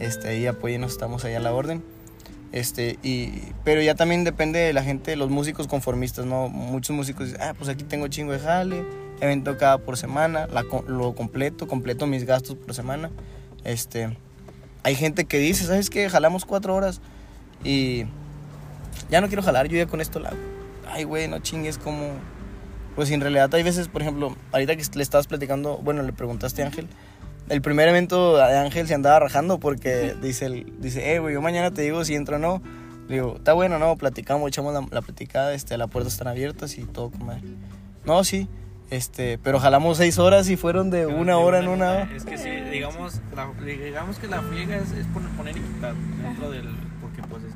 este, 0.00 0.28
ahí 0.28 0.46
apóyenos, 0.46 0.92
estamos 0.92 1.24
ahí 1.24 1.34
a 1.34 1.40
la 1.40 1.54
orden. 1.54 1.82
Este, 2.52 2.98
y, 3.02 3.30
pero 3.64 3.80
ya 3.80 3.94
también 3.94 4.24
depende 4.24 4.58
de 4.58 4.72
la 4.74 4.82
gente, 4.82 5.16
los 5.16 5.30
músicos 5.30 5.68
conformistas, 5.68 6.26
¿no? 6.26 6.48
Muchos 6.48 6.94
músicos 6.94 7.28
dicen, 7.28 7.40
ah, 7.42 7.54
pues 7.56 7.70
aquí 7.70 7.84
tengo 7.84 8.08
chingo 8.08 8.32
de 8.32 8.40
jale, 8.40 8.84
evento 9.20 9.56
cada 9.56 9.78
por 9.78 9.96
semana, 9.96 10.46
la, 10.48 10.64
lo 10.86 11.14
completo, 11.14 11.66
completo 11.66 12.06
mis 12.06 12.24
gastos 12.24 12.56
por 12.56 12.74
semana. 12.74 13.10
Este, 13.64 14.14
hay 14.82 14.96
gente 14.96 15.24
que 15.24 15.38
dice, 15.38 15.64
¿sabes 15.64 15.88
qué? 15.88 16.10
Jalamos 16.10 16.44
cuatro 16.44 16.74
horas 16.74 17.00
y 17.64 18.04
ya 19.10 19.20
no 19.20 19.28
quiero 19.28 19.42
jalar, 19.42 19.68
yo 19.68 19.76
ya 19.76 19.86
con 19.86 20.00
esto 20.00 20.20
la 20.20 20.30
hago. 20.30 20.38
Ay, 20.86 21.04
güey, 21.04 21.28
no 21.28 21.38
chingues, 21.38 21.78
como... 21.78 22.12
Pues 22.94 23.10
en 23.10 23.22
realidad 23.22 23.52
hay 23.54 23.62
veces, 23.62 23.88
por 23.88 24.02
ejemplo, 24.02 24.36
ahorita 24.52 24.76
que 24.76 24.84
le 24.94 25.02
estabas 25.02 25.26
platicando, 25.26 25.78
bueno, 25.78 26.02
le 26.02 26.12
preguntaste 26.12 26.62
a 26.62 26.66
Ángel, 26.66 26.88
el 27.48 27.62
primer 27.62 27.88
evento 27.88 28.36
de 28.36 28.58
Ángel 28.58 28.86
se 28.86 28.94
andaba 28.94 29.18
rajando 29.18 29.58
porque 29.58 30.14
dice, 30.20 30.46
el, 30.46 30.72
dice, 30.78 31.14
eh, 31.14 31.18
güey, 31.18 31.34
yo 31.34 31.40
mañana 31.40 31.70
te 31.70 31.82
digo 31.82 32.04
si 32.04 32.14
entro 32.14 32.36
o 32.36 32.38
no. 32.38 32.62
Le 33.08 33.16
digo, 33.16 33.36
está 33.36 33.54
bueno, 33.54 33.78
no, 33.78 33.96
platicamos, 33.96 34.48
echamos 34.48 34.74
la, 34.74 34.86
la 34.90 35.02
platicada, 35.02 35.54
este, 35.54 35.76
las 35.76 35.88
puertas 35.88 36.12
están 36.12 36.28
abiertas 36.28 36.76
y 36.76 36.84
todo, 36.84 37.10
comadre. 37.10 37.42
No, 38.04 38.22
sí, 38.24 38.48
este, 38.92 39.38
pero 39.38 39.58
jalamos 39.58 39.96
seis 39.96 40.18
horas 40.18 40.50
y 40.50 40.56
fueron 40.56 40.90
de 40.90 41.06
una 41.06 41.38
hora 41.38 41.60
en 41.60 41.68
una 41.68 41.92
hora. 41.92 42.10
Es 42.14 42.24
que 42.24 42.36
sí, 42.36 42.50
digamos, 42.70 43.22
la, 43.34 43.50
digamos 43.64 44.18
que 44.18 44.26
la 44.26 44.42
friega 44.42 44.76
es, 44.76 44.92
es 44.92 45.06
poner, 45.06 45.30
poner 45.30 45.56
y 45.56 45.60
quitar 45.60 45.94
dentro 46.22 46.50
del. 46.50 46.68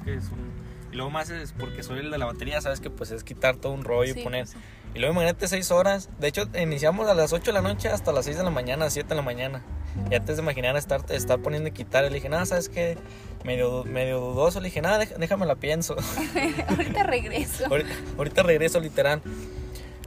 Porque 0.07 0.19
es 0.19 0.25
que 0.25 0.27
es 0.27 0.33
un. 0.33 0.67
Y 0.93 0.97
luego 0.97 1.11
más 1.11 1.31
es 1.31 1.53
porque 1.53 1.83
soy 1.83 1.99
el 1.99 2.11
de 2.11 2.19
la 2.19 2.27
batería, 2.27 2.61
sabes 2.61 2.81
que 2.81 2.91
pues 2.91 3.11
es 3.11 3.25
quitar 3.25 3.57
todo 3.57 3.73
un 3.73 3.85
rollo 3.85 4.15
Sí, 4.15 4.21
y 4.21 4.23
poner. 4.23 4.47
sí. 4.47 4.57
Y 4.95 4.99
luego 4.99 5.13
imagínate 5.13 5.47
seis 5.49 5.71
horas. 5.71 6.09
De 6.19 6.29
hecho, 6.29 6.45
iniciamos 6.59 7.07
a 7.09 7.13
las 7.15 7.33
8 7.35 7.45
de 7.45 7.53
la 7.53 7.61
noche 7.61 7.89
hasta 7.89 8.13
las 8.13 8.25
6 8.25 8.39
de 8.39 8.45
la 8.45 8.51
mañana, 8.51 8.89
7 8.89 9.07
de 9.11 9.15
la 9.15 9.21
mañana. 9.21 9.63
Y 10.11 10.15
antes 10.15 10.37
de 10.37 10.43
imaginar 10.43 10.75
estar, 10.77 11.03
estar 11.11 11.39
poniendo 11.41 11.69
y 11.69 11.73
quitar, 11.73 12.05
le 12.05 12.11
dije, 12.11 12.31
nada, 12.31 12.47
¿sabes 12.47 12.71
qué? 12.71 12.97
Medio, 13.45 13.85
medio 13.85 14.21
dudoso. 14.21 14.61
Le 14.61 14.69
dije, 14.69 14.81
nada, 14.81 14.97
déjame, 14.99 15.19
déjame 15.21 15.45
la 15.45 15.57
pienso. 15.57 15.97
Ahorita 16.69 17.03
regreso. 17.03 17.67
ahorita, 17.67 17.91
ahorita 18.17 18.43
regreso 18.43 18.81
literal. 18.81 19.21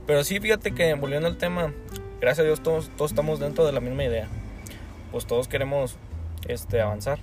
Pero 0.07 0.23
sí, 0.23 0.39
fíjate 0.39 0.73
que 0.73 0.91
volviendo 0.95 1.27
al 1.27 1.37
tema, 1.37 1.71
gracias 2.19 2.39
a 2.39 2.47
Dios 2.47 2.63
todos, 2.63 2.89
todos 2.97 3.11
estamos 3.11 3.39
dentro 3.39 3.65
de 3.67 3.73
la 3.73 3.81
misma 3.81 4.05
idea. 4.05 4.27
Pues 5.11 5.27
todos 5.27 5.47
queremos 5.47 5.97
este, 6.47 6.81
avanzar. 6.81 7.19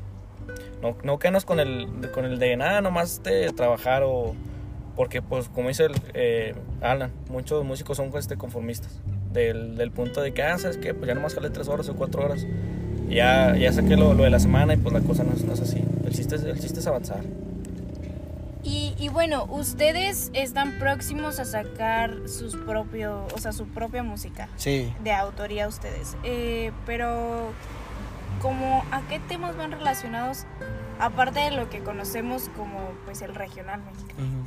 No, 0.83 0.97
no 1.02 1.18
quedarnos 1.18 1.45
con 1.45 1.61
el, 1.61 2.11
con 2.12 2.25
el 2.25 2.38
de 2.38 2.56
nada, 2.56 2.80
nomás 2.80 3.23
de 3.23 3.52
trabajar 3.52 4.02
o... 4.04 4.35
Porque 4.95 5.21
pues 5.21 5.49
como 5.50 5.68
dice 5.68 5.87
el, 5.87 5.92
eh, 6.14 6.54
Alan, 6.80 7.12
muchos 7.28 7.64
músicos 7.64 7.99
son 7.99 8.11
este, 8.16 8.37
conformistas. 8.37 9.00
Del, 9.33 9.76
del 9.76 9.90
punto 9.90 10.23
de 10.23 10.33
que, 10.33 10.42
ah, 10.42 10.56
¿sabes 10.56 10.78
qué? 10.78 10.95
Pues 10.95 11.09
ya 11.09 11.14
nomás 11.14 11.35
jalé 11.35 11.50
tres 11.50 11.68
horas 11.68 11.88
o 11.90 11.95
cuatro 11.95 12.25
horas. 12.25 12.47
Ya, 13.09 13.54
ya 13.56 13.73
saqué 13.73 13.97
lo, 13.97 14.14
lo 14.14 14.25
de 14.25 14.30
la 14.30 14.40
semana 14.40 14.73
y 14.75 14.76
pues 14.78 14.95
la 14.95 15.00
cosa 15.00 15.25
no 15.25 15.33
es, 15.35 15.45
no 15.45 15.52
es 15.52 15.61
así. 15.61 15.85
El 16.06 16.12
chiste 16.12 16.37
es, 16.37 16.42
el 16.45 16.59
chiste 16.59 16.80
es 16.80 16.87
avanzar. 16.87 17.21
Y, 18.62 18.95
y 18.99 19.11
bueno, 19.11 19.45
ustedes 19.45 20.30
están 20.33 20.78
próximos 20.80 21.38
a 21.38 21.45
sacar 21.45 22.28
sus 22.28 22.56
propio, 22.56 23.26
o 23.33 23.38
sea, 23.38 23.52
su 23.52 23.66
propia 23.66 24.02
música 24.02 24.49
Sí, 24.56 24.92
de 25.04 25.12
autoría 25.12 25.68
ustedes. 25.68 26.16
Eh, 26.25 26.73
pero 26.85 27.52
como 28.40 28.85
a 28.90 29.02
qué 29.09 29.19
temas 29.21 29.57
van 29.57 29.73
relacionados 29.73 30.47
aparte 30.99 31.40
de 31.40 31.50
lo 31.50 31.69
que 31.69 31.81
conocemos 31.81 32.50
como 32.57 32.93
pues 33.05 33.23
el 33.23 33.35
regional 33.35 33.81
mexicano. 33.83 34.47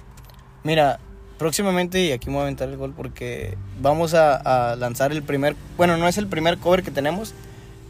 Mira, 0.63 0.99
próximamente, 1.37 2.03
y 2.05 2.11
aquí 2.11 2.27
me 2.27 2.33
voy 2.33 2.41
a 2.41 2.43
aventar 2.43 2.69
el 2.69 2.77
gol 2.77 2.93
porque 2.95 3.57
vamos 3.81 4.13
a, 4.13 4.75
lanzar 4.75 5.11
el 5.11 5.23
primer, 5.23 5.55
bueno, 5.77 5.97
no 5.97 6.07
es 6.07 6.17
el 6.17 6.27
primer 6.27 6.57
cover 6.57 6.83
que 6.83 6.91
tenemos, 6.91 7.33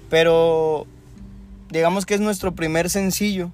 pero 0.09 0.85
digamos 1.69 2.05
que 2.05 2.13
es 2.13 2.21
nuestro 2.21 2.53
primer 2.53 2.89
sencillo, 2.89 3.51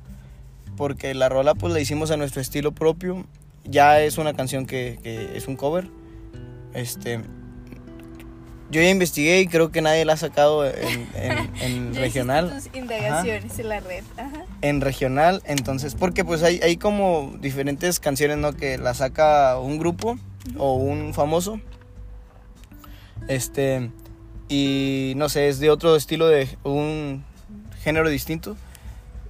porque 0.77 1.13
la 1.13 1.29
rola 1.29 1.55
pues 1.55 1.73
la 1.73 1.79
hicimos 1.79 2.11
a 2.11 2.17
nuestro 2.17 2.41
estilo 2.41 2.73
propio, 2.73 3.25
ya 3.63 4.01
es 4.01 4.17
una 4.17 4.33
canción 4.33 4.65
que 4.65 4.99
es 5.35 5.47
un 5.47 5.55
cover, 5.55 5.87
este, 6.73 7.21
yo 8.71 8.81
ya 8.81 8.89
investigué 8.89 9.41
y 9.41 9.47
creo 9.47 9.71
que 9.71 9.81
nadie 9.81 10.05
la 10.05 10.13
ha 10.13 10.17
sacado 10.17 10.65
en, 10.65 11.07
en- 11.15 11.51
en 11.61 11.95
regional. 11.95 12.51
tus 12.51 12.75
indagaciones 12.75 13.59
en 13.59 13.69
la 13.69 13.79
red. 13.79 14.03
Ajá. 14.17 14.45
En 14.61 14.81
regional, 14.81 15.41
entonces, 15.45 15.95
porque 15.95 16.25
pues 16.25 16.41
hay, 16.43 16.59
hay 16.63 16.77
como 16.77 17.35
diferentes 17.39 17.99
canciones, 17.99 18.37
¿no? 18.37 18.53
Que 18.53 18.77
la 18.77 18.93
saca 18.93 19.59
un 19.59 19.77
grupo 19.77 20.17
o 20.57 20.73
un 20.73 21.13
famoso. 21.13 21.59
Este, 23.27 23.89
y 24.49 25.13
no 25.15 25.29
sé, 25.29 25.47
es 25.49 25.59
de 25.59 25.69
otro 25.69 25.95
estilo 25.95 26.27
de 26.27 26.47
un 26.63 27.23
género 27.83 28.09
distinto. 28.09 28.55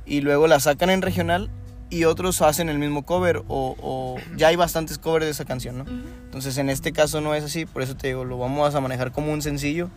Y 0.05 0.21
luego 0.21 0.47
la 0.47 0.59
sacan 0.59 0.89
en 0.89 1.01
regional 1.01 1.49
y 1.89 2.05
otros 2.05 2.41
hacen 2.41 2.69
el 2.69 2.79
mismo 2.79 3.05
cover 3.05 3.43
o, 3.47 3.75
o 3.81 4.15
ya 4.35 4.47
hay 4.47 4.55
bastantes 4.55 4.97
covers 4.97 5.25
de 5.25 5.31
esa 5.31 5.45
canción, 5.45 5.77
¿no? 5.77 5.85
Entonces 6.25 6.57
en 6.57 6.69
este 6.69 6.91
caso 6.91 7.21
no 7.21 7.35
es 7.35 7.43
así, 7.43 7.65
por 7.65 7.81
eso 7.81 7.95
te 7.95 8.07
digo, 8.07 8.25
lo 8.25 8.37
vamos 8.37 8.73
a 8.75 8.81
manejar 8.81 9.11
como 9.11 9.31
un 9.31 9.41
sencillo. 9.41 9.89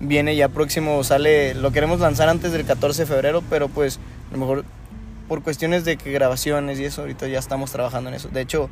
Viene 0.00 0.34
ya 0.36 0.48
próximo, 0.48 1.02
sale, 1.04 1.54
lo 1.54 1.70
queremos 1.72 2.00
lanzar 2.00 2.28
antes 2.28 2.52
del 2.52 2.64
14 2.64 3.02
de 3.02 3.06
febrero, 3.06 3.42
pero 3.50 3.68
pues 3.68 3.98
a 4.30 4.32
lo 4.32 4.38
mejor 4.38 4.64
por 5.28 5.42
cuestiones 5.42 5.84
de 5.84 5.96
que 5.96 6.10
grabaciones 6.12 6.78
y 6.80 6.84
eso, 6.84 7.02
ahorita 7.02 7.28
ya 7.28 7.38
estamos 7.38 7.70
trabajando 7.72 8.10
en 8.10 8.16
eso. 8.16 8.28
De 8.28 8.40
hecho, 8.40 8.68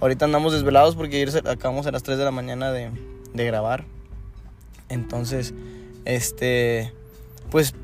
ahorita 0.00 0.24
andamos 0.24 0.52
desvelados 0.52 0.96
porque 0.96 1.16
ayer 1.22 1.46
acabamos 1.48 1.86
a 1.86 1.92
las 1.92 2.02
3 2.02 2.18
de 2.18 2.24
la 2.24 2.30
mañana 2.30 2.72
de, 2.72 2.90
de 3.34 3.44
grabar. 3.44 3.84
Entonces, 4.88 5.54
este, 6.04 6.92
pues 7.50 7.74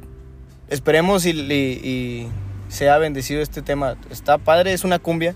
esperemos 0.68 1.24
y, 1.26 1.30
y- 1.30 1.80
y 1.82 2.28
sea 2.68 2.98
bendecido 2.98 3.40
este 3.42 3.62
tema. 3.62 3.96
Está 4.10 4.38
padre, 4.38 4.72
es 4.72 4.84
una 4.84 4.98
cumbia. 4.98 5.34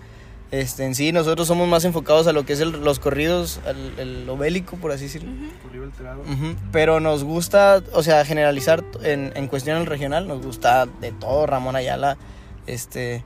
Este, 0.51 0.85
en 0.85 0.95
sí, 0.95 1.13
nosotros 1.13 1.49
somos 1.49 1.67
más 1.67 1.85
enfocados 1.87 2.27
a 2.27 2.33
lo 2.35 2.45
que 2.45 2.53
es 2.53 2.61
el- 2.61 2.85
los 2.85 2.99
corridos, 2.99 3.59
al- 3.67 3.99
el, 3.99 4.27
lo 4.27 4.37
bélico, 4.37 4.77
por 4.77 4.93
así 4.93 5.05
decirlo. 5.05 5.31
Pero 6.73 7.01
nos 7.01 7.25
gusta, 7.25 7.83
o 7.95 8.03
sea, 8.03 8.23
generalizar 8.27 8.85
en, 9.03 9.33
en 9.35 9.47
cuestión 9.49 9.87
regional, 9.87 10.29
nos 10.29 10.45
gusta 10.45 10.85
de 11.01 11.11
todo, 11.13 11.47
Ramón 11.47 11.75
Ayala, 11.75 12.19
este, 12.67 13.25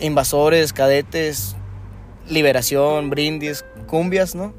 invasores, 0.00 0.72
cadetes, 0.72 1.56
liberación, 2.28 3.10
brindis, 3.10 3.64
cumbias, 3.86 4.34
¿no? 4.34 4.54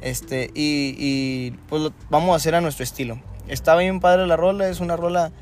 Este, 0.00 0.50
y, 0.54 0.94
y, 0.98 1.50
pues 1.68 1.82
lo 1.82 1.92
vamos 2.10 2.32
a 2.32 2.36
hacer 2.36 2.54
a 2.54 2.60
nuestro 2.60 2.82
estilo. 2.82 3.20
Está 3.46 3.76
bien 3.76 4.00
padre 4.00 4.26
la 4.26 4.36
rola, 4.36 4.68
es 4.68 4.80
una 4.80 4.96
rola 4.96 5.32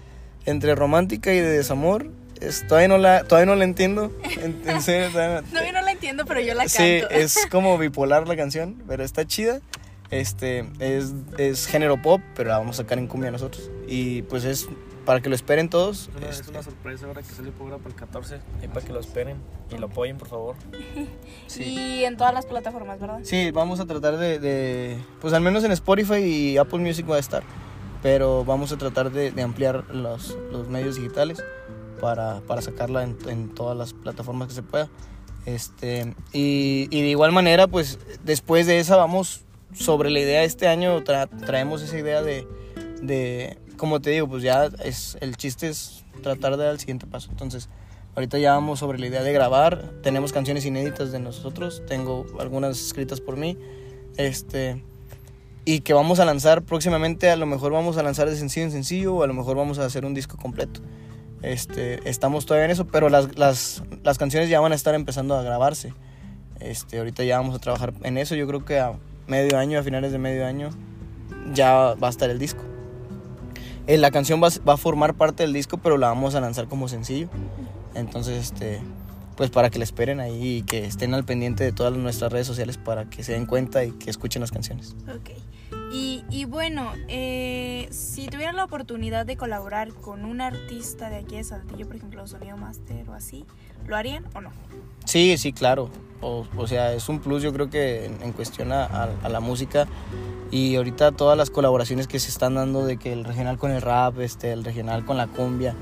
entre 0.46 0.74
romántica 0.74 1.32
y 1.32 1.38
de 1.40 1.48
desamor. 1.50 2.06
Es, 2.40 2.66
todavía, 2.66 2.88
no 2.88 2.96
la, 2.98 3.24
todavía 3.24 3.46
no 3.46 3.54
la 3.54 3.64
entiendo, 3.64 4.10
en, 4.40 4.62
en 4.66 4.80
serio, 4.82 5.10
todavía 5.10 5.42
no- 5.42 5.60
No, 5.60 5.66
yo 5.66 5.72
no 5.72 5.82
la 5.82 5.92
entiendo, 5.92 6.24
pero 6.24 6.40
yo 6.40 6.54
la 6.54 6.64
canto. 6.64 6.76
Sí, 6.78 7.02
es 7.10 7.46
como 7.50 7.76
bipolar 7.76 8.26
la 8.26 8.36
canción, 8.36 8.82
pero 8.88 9.04
está 9.04 9.26
chida. 9.26 9.60
Este, 10.10 10.66
es, 10.80 11.12
es 11.38 11.66
género 11.66 12.00
pop, 12.02 12.20
pero 12.34 12.48
la 12.48 12.58
vamos 12.58 12.76
a 12.80 12.82
sacar 12.82 12.98
en 12.98 13.06
cumbia 13.06 13.30
nosotros. 13.30 13.70
Y 13.86 14.22
pues 14.22 14.44
es 14.44 14.68
para 15.04 15.20
que 15.20 15.28
lo 15.28 15.34
esperen 15.36 15.68
todos. 15.68 16.08
Es 16.08 16.16
una, 16.16 16.28
es 16.30 16.40
este, 16.40 16.50
una 16.50 16.62
sorpresa 16.62 17.06
ahora 17.06 17.22
que 17.22 17.32
sale 17.32 17.50
por 17.52 17.68
para 17.78 17.88
el 17.88 17.94
14. 17.94 18.34
Ahí 18.60 18.68
para 18.68 18.84
que 18.84 18.92
lo 18.92 18.98
esperen 19.00 19.36
y 19.70 19.78
lo 19.78 19.86
apoyen, 19.86 20.16
por 20.18 20.28
favor. 20.28 20.56
sí. 21.46 21.62
Y 21.62 22.04
en 22.04 22.16
todas 22.16 22.34
las 22.34 22.44
plataformas, 22.46 22.98
¿verdad? 22.98 23.20
Sí, 23.22 23.50
vamos 23.52 23.78
a 23.80 23.86
tratar 23.86 24.16
de, 24.16 24.38
de- 24.40 24.96
pues 25.20 25.32
al 25.32 25.42
menos 25.42 25.62
en 25.62 25.70
Spotify 25.72 26.16
y 26.16 26.56
Apple 26.58 26.80
Music 26.80 27.08
va 27.08 27.16
a 27.16 27.20
estar, 27.20 27.44
pero 28.02 28.44
vamos 28.44 28.72
a 28.72 28.78
tratar 28.78 29.10
de, 29.10 29.30
de 29.30 29.42
ampliar 29.42 29.94
los, 29.94 30.36
los 30.50 30.68
medios 30.68 30.96
digitales 30.96 31.42
para, 32.00 32.40
para 32.46 32.62
sacarla 32.62 33.02
en, 33.02 33.16
en 33.28 33.54
todas 33.54 33.76
las 33.76 33.92
plataformas 33.92 34.48
que 34.48 34.54
se 34.54 34.62
pueda. 34.62 34.88
Este, 35.46 36.14
y, 36.32 36.88
y 36.90 37.02
de 37.02 37.08
igual 37.08 37.32
manera, 37.32 37.66
pues 37.66 37.98
después 38.24 38.66
de 38.66 38.78
esa 38.78 38.96
vamos 38.96 39.42
sobre 39.72 40.10
la 40.10 40.20
idea 40.20 40.40
de 40.40 40.46
este 40.46 40.68
año, 40.68 41.02
tra- 41.02 41.28
traemos 41.46 41.82
esa 41.82 41.98
idea 41.98 42.22
de, 42.22 42.46
de, 43.02 43.58
como 43.76 44.00
te 44.00 44.10
digo, 44.10 44.28
pues 44.28 44.42
ya 44.42 44.68
es, 44.84 45.16
el 45.20 45.36
chiste 45.36 45.68
es 45.68 46.04
tratar 46.22 46.56
de 46.56 46.64
dar 46.64 46.72
el 46.72 46.80
siguiente 46.80 47.06
paso. 47.06 47.30
Entonces, 47.30 47.68
ahorita 48.16 48.38
ya 48.38 48.52
vamos 48.52 48.80
sobre 48.80 48.98
la 48.98 49.06
idea 49.06 49.22
de 49.22 49.32
grabar, 49.32 49.92
tenemos 50.02 50.32
canciones 50.32 50.66
inéditas 50.66 51.12
de 51.12 51.20
nosotros, 51.20 51.82
tengo 51.86 52.26
algunas 52.38 52.80
escritas 52.80 53.20
por 53.20 53.36
mí, 53.36 53.56
este, 54.16 54.84
y 55.64 55.80
que 55.80 55.92
vamos 55.92 56.20
a 56.20 56.24
lanzar 56.24 56.62
próximamente, 56.62 57.30
a 57.30 57.36
lo 57.36 57.46
mejor 57.46 57.72
vamos 57.72 57.96
a 57.96 58.02
lanzar 58.02 58.28
de 58.28 58.36
sencillo 58.36 58.66
en 58.66 58.72
sencillo, 58.72 59.14
o 59.14 59.22
a 59.22 59.26
lo 59.26 59.34
mejor 59.34 59.56
vamos 59.56 59.78
a 59.78 59.84
hacer 59.84 60.04
un 60.04 60.14
disco 60.14 60.36
completo. 60.36 60.80
Este, 61.42 62.08
estamos 62.08 62.46
todavía 62.46 62.66
en 62.66 62.70
eso, 62.70 62.86
pero 62.86 63.08
las, 63.08 63.38
las, 63.38 63.82
las 64.02 64.18
canciones 64.18 64.48
ya 64.48 64.60
van 64.60 64.72
a 64.72 64.74
estar 64.74 64.94
empezando 64.94 65.34
a 65.36 65.42
grabarse. 65.42 65.94
Este, 66.60 66.98
ahorita 66.98 67.24
ya 67.24 67.38
vamos 67.38 67.54
a 67.54 67.58
trabajar 67.58 67.94
en 68.02 68.18
eso, 68.18 68.34
yo 68.34 68.46
creo 68.46 68.64
que 68.64 68.78
a 68.78 68.94
medio 69.26 69.58
año, 69.58 69.78
a 69.78 69.82
finales 69.82 70.12
de 70.12 70.18
medio 70.18 70.46
año, 70.46 70.70
ya 71.54 71.94
va 71.94 72.06
a 72.06 72.10
estar 72.10 72.30
el 72.30 72.38
disco. 72.38 72.62
Eh, 73.86 73.96
la 73.96 74.10
canción 74.10 74.42
va, 74.42 74.48
va 74.68 74.74
a 74.74 74.76
formar 74.76 75.14
parte 75.14 75.42
del 75.42 75.52
disco, 75.52 75.78
pero 75.78 75.98
la 75.98 76.08
vamos 76.08 76.34
a 76.34 76.40
lanzar 76.40 76.68
como 76.68 76.88
sencillo. 76.88 77.28
Entonces, 77.94 78.52
este, 78.52 78.80
pues 79.36 79.50
para 79.50 79.70
que 79.70 79.78
la 79.78 79.84
esperen 79.84 80.20
ahí 80.20 80.58
y 80.58 80.62
que 80.62 80.84
estén 80.84 81.14
al 81.14 81.24
pendiente 81.24 81.64
de 81.64 81.72
todas 81.72 81.92
nuestras 81.96 82.30
redes 82.32 82.46
sociales 82.46 82.76
para 82.76 83.06
que 83.08 83.22
se 83.22 83.32
den 83.32 83.46
cuenta 83.46 83.84
y 83.84 83.92
que 83.92 84.10
escuchen 84.10 84.40
las 84.40 84.50
canciones. 84.52 84.94
Ok. 85.08 85.30
Y, 85.92 86.24
y 86.30 86.44
bueno, 86.44 86.92
eh, 87.08 87.88
si 87.90 88.26
tuvieran 88.28 88.54
la 88.56 88.64
oportunidad 88.64 89.26
de 89.26 89.36
colaborar 89.36 89.92
con 89.92 90.24
un 90.24 90.40
artista 90.40 91.10
de 91.10 91.16
aquí 91.16 91.36
de 91.36 91.44
Saltillo, 91.44 91.86
por 91.86 91.96
ejemplo, 91.96 92.26
Sonido 92.26 92.56
Master 92.56 93.08
o 93.08 93.12
así, 93.14 93.44
¿lo 93.86 93.96
harían 93.96 94.24
o 94.34 94.40
no? 94.40 94.50
Sí, 95.04 95.36
sí, 95.38 95.52
claro. 95.52 95.90
O, 96.20 96.46
o 96.56 96.66
sea, 96.66 96.92
es 96.92 97.08
un 97.08 97.18
plus 97.18 97.42
yo 97.42 97.52
creo 97.52 97.70
que 97.70 98.04
en, 98.06 98.22
en 98.22 98.32
cuestión 98.32 98.72
a, 98.72 98.84
a- 98.84 99.10
a 99.22 99.28
la 99.28 99.40
música 99.40 99.88
y 100.50 100.76
ahorita 100.76 101.12
todas 101.12 101.36
las 101.38 101.50
colaboraciones 101.50 102.06
que 102.06 102.18
se 102.20 102.28
están 102.28 102.54
dando 102.54 102.84
de 102.84 102.96
que 102.96 103.12
el 103.12 103.24
regional 103.24 103.56
con 103.58 103.70
el 103.70 103.80
rap, 103.80 104.18
este, 104.20 104.52
el 104.52 104.64
regional 104.64 105.04
con 105.04 105.16
la 105.16 105.26
cumbia, 105.28 105.74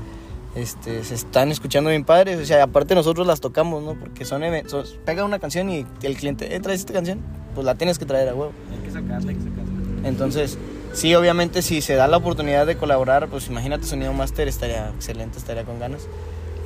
este, 0.59 1.05
se 1.05 1.15
están 1.15 1.51
escuchando 1.51 1.91
bien 1.91 2.05
padres. 2.05 2.39
O 2.41 2.45
sea, 2.45 2.63
aparte 2.65 2.95
nosotros 2.95 3.27
las 3.27 3.41
tocamos, 3.41 3.83
¿no? 3.83 3.95
Porque 3.99 4.25
son 4.25 4.43
eventos, 4.45 4.99
pega 5.05 5.25
una 5.25 5.39
canción 5.39 5.71
y 5.71 5.87
el 6.03 6.17
cliente, 6.17 6.55
eh, 6.55 6.61
¿traes 6.61 6.81
esta 6.81 6.93
canción? 6.93 7.21
Pues 7.55 7.65
la 7.65 7.75
tienes 7.77 7.99
que 7.99 8.05
traer 8.07 8.29
a 8.29 8.35
huevo. 8.35 8.53
Hay 8.73 8.79
que 8.85 8.91
sacarla, 8.91 9.31
hay 9.31 9.37
que 9.37 9.43
sacarla. 9.43 10.09
Entonces, 10.09 10.59
sí, 10.93 11.15
obviamente 11.15 11.63
si 11.63 11.81
se 11.81 11.95
da 11.95 12.07
la 12.09 12.17
oportunidad 12.19 12.67
de 12.67 12.77
colaborar, 12.77 13.29
pues 13.29 13.49
imagínate 13.49 13.85
Sonido 13.87 14.13
Master, 14.13 14.47
estaría 14.49 14.89
excelente, 14.91 15.39
estaría 15.39 15.65
con 15.65 15.79
ganas. 15.81 16.03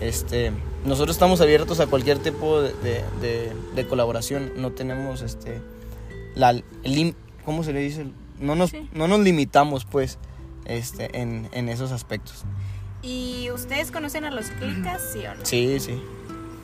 Este, 0.00 0.52
nosotros 0.84 1.14
estamos 1.16 1.40
abiertos 1.40 1.78
a 1.80 1.86
cualquier 1.86 2.18
tipo 2.18 2.60
de, 2.60 2.72
de- 2.82 3.04
de- 3.20 3.52
de 3.74 3.86
colaboración, 3.86 4.52
no 4.56 4.72
tenemos 4.72 5.22
este, 5.22 5.60
la, 6.34 6.52
lim- 6.84 7.14
¿cómo 7.44 7.62
se 7.62 7.72
le 7.72 7.80
dice? 7.80 8.06
No 8.40 8.54
nos, 8.56 8.70
Sí. 8.70 8.88
no 8.92 9.06
nos 9.06 9.20
limitamos 9.20 9.84
pues 9.84 10.18
este, 10.64 11.20
en, 11.20 11.48
en 11.52 11.68
esos 11.68 11.92
aspectos. 11.92 12.44
¿Y 13.02 13.50
ustedes 13.50 13.90
conocen 13.90 14.24
a 14.24 14.30
los 14.30 14.46
Clicas, 14.46 15.02
sí 15.12 15.20
o 15.26 15.34
no? 15.34 15.44
Sí, 15.44 15.80
sí. 15.80 16.00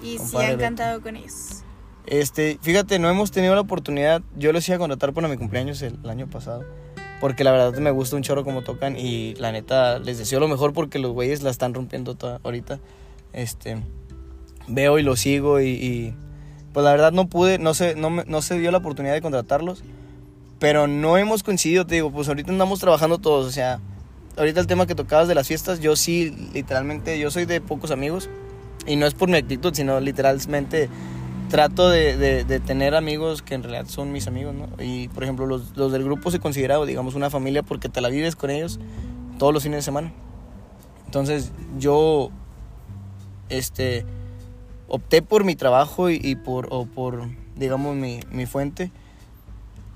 Y 0.03 0.18
si 0.18 0.37
han 0.37 0.59
cantado 0.59 1.01
con 1.01 1.16
ellos. 1.16 1.64
Este, 2.07 2.59
fíjate, 2.62 2.98
no 2.98 3.11
hemos 3.11 3.33
tenido 3.33 3.55
la 3.55 3.61
oportunidad. 3.61 4.22
Yo 4.37 4.53
los 4.53 4.66
iba 4.68 4.77
a 4.77 4.79
contratar 4.79 5.12
para 5.12 5.29
mi 5.29 5.37
cumpleaños 5.37 5.83
el, 5.83 5.98
año 6.09 6.29
pasado. 6.29 6.64
Porque 7.20 7.42
la 7.42 7.51
verdad 7.51 7.77
me 7.81 7.90
gusta 7.90 8.14
un 8.14 8.22
chorro 8.22 8.44
como 8.44 8.62
tocan. 8.62 8.96
Y 8.96 9.35
la 9.35 9.51
neta, 9.51 9.98
les 9.98 10.18
deseo 10.18 10.38
lo 10.38 10.48
mejor 10.48 10.72
porque 10.72 11.01
los 11.01 11.12
güeyes 11.12 11.42
la 11.42 11.51
están 11.51 11.74
rompiendo 11.74 12.14
toda, 12.14 12.40
ahorita. 12.44 12.79
Este, 13.33 13.83
veo 14.68 14.98
y 14.98 15.03
los 15.03 15.20
sigo. 15.20 15.61
Y, 15.61 15.70
y, 15.70 16.14
pues 16.72 16.85
la 16.85 16.92
verdad 16.92 17.11
no 17.11 17.29
pude, 17.29 17.59
no 17.59 17.74
se, 17.74 17.96
no, 17.96 18.11
no 18.11 18.42
se 18.42 18.59
dio 18.59 18.70
la 18.70 18.79
oportunidad 18.79 19.14
de 19.14 19.20
contratarlos. 19.20 19.83
Pero 20.61 20.87
no 20.87 21.18
hemos 21.18 21.42
coincidido, 21.42 21.87
te 21.87 21.96
digo, 21.96 22.11
pues 22.12 22.29
ahorita 22.29 22.51
andamos 22.51 22.79
trabajando 22.79 23.18
todos. 23.18 23.46
O 23.46 23.51
sea, 23.51 23.81
ahorita 24.38 24.61
el 24.61 24.66
tema 24.66 24.87
que 24.87 24.94
tocabas 24.94 25.29
de 25.29 25.35
las 25.35 25.46
fiestas, 25.48 25.81
yo 25.81 25.96
sí, 25.96 26.35
literalmente, 26.55 27.18
yo 27.18 27.31
soy 27.31 27.44
de 27.44 27.61
pocos 27.61 27.90
amigos. 27.90 28.29
Y 28.87 28.96
no 28.96 29.07
es 29.07 29.12
por 29.14 29.29
mi 29.29 29.37
actitud, 29.37 29.74
sino 29.74 30.01
literalmente 30.01 30.88
trato 31.51 31.88
de, 31.90 32.16
de- 32.16 32.61
tener 32.61 32.94
amigos 32.94 33.42
que 33.42 33.55
en 33.55 33.62
realidad 33.62 33.87
son 33.87 34.12
mis 34.12 34.27
amigos, 34.27 34.55
¿no? 34.55 34.68
Y 34.83 35.09
por 35.09 35.24
ejemplo, 35.24 35.46
los, 35.46 35.77
los 35.77 35.92
del 35.92 36.05
grupo 36.05 36.31
se 36.31 36.38
considera, 36.38 36.83
digamos, 36.85 37.14
una 37.14 37.29
familia 37.31 37.62
porque 37.62 37.88
te 37.88 38.01
la 38.01 38.09
vives 38.09 38.37
con 38.37 38.51
ellos 38.51 38.79
todos 39.38 39.53
los 39.53 39.62
fines 39.62 39.79
de 39.79 39.83
semana. 39.83 40.12
Entonces, 41.07 41.53
yo, 41.79 42.31
este, 43.48 44.05
opté 44.88 45.22
por 45.22 45.44
mi 45.44 45.55
trabajo 45.57 46.11
y, 46.11 46.20
y 46.22 46.37
por, 46.37 46.68
o 46.70 46.87
por, 46.87 47.29
digamos, 47.57 47.96
mi, 47.96 48.20
mi 48.31 48.46
fuente. 48.46 48.90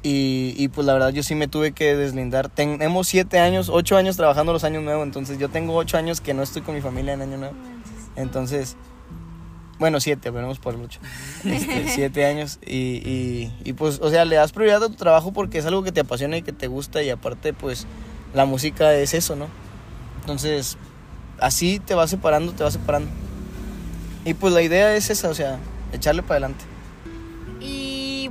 Y, 0.02 0.54
y, 0.56 0.68
pues 0.68 0.84
la 0.86 0.94
verdad 0.94 1.10
yo 1.10 1.22
sí 1.22 1.36
me 1.36 1.46
tuve 1.46 1.72
que 1.72 1.94
deslindar. 1.94 2.48
Tenemos 2.48 3.06
siete 3.06 3.38
años, 3.38 3.68
ocho 3.68 3.96
años 3.96 4.16
trabajando 4.16 4.52
los 4.52 4.64
años 4.64 4.82
nuevos, 4.82 5.04
entonces 5.04 5.38
yo 5.38 5.48
tengo 5.48 5.76
ocho 5.76 5.96
años 5.96 6.20
que 6.20 6.34
no 6.34 6.42
estoy 6.42 6.62
con 6.62 6.74
mi 6.74 6.80
familia 6.80 7.12
en 7.12 7.22
año 7.22 7.36
nuevo. 7.36 7.54
Entonces, 8.16 8.76
bueno, 9.78 10.00
siete, 10.00 10.30
veremos 10.30 10.58
por 10.58 10.74
el 10.74 10.80
ocho. 10.80 11.00
Este, 11.44 11.88
siete 11.88 12.24
años 12.24 12.58
y, 12.66 12.76
y, 12.76 13.52
y, 13.64 13.72
pues, 13.74 14.00
o 14.02 14.10
sea, 14.10 14.24
le 14.24 14.36
das 14.36 14.52
prioridad 14.52 14.82
a 14.82 14.88
tu 14.88 14.94
trabajo 14.94 15.32
porque 15.32 15.58
es 15.58 15.66
algo 15.66 15.84
que 15.84 15.92
te 15.92 16.00
apasiona 16.00 16.36
y 16.36 16.42
que 16.42 16.52
te 16.52 16.66
gusta 16.66 17.02
y 17.02 17.10
aparte, 17.10 17.52
pues, 17.52 17.86
la 18.34 18.44
música 18.44 18.94
es 18.94 19.14
eso, 19.14 19.36
¿no? 19.36 19.46
Entonces, 20.20 20.78
así 21.38 21.80
te 21.80 21.94
vas 21.94 22.10
separando, 22.10 22.52
te 22.52 22.64
vas 22.64 22.72
separando. 22.72 23.10
Y 24.24 24.34
pues 24.34 24.54
la 24.54 24.62
idea 24.62 24.94
es 24.94 25.10
esa, 25.10 25.28
o 25.28 25.34
sea, 25.34 25.58
echarle 25.92 26.22
para 26.22 26.34
adelante. 26.34 26.64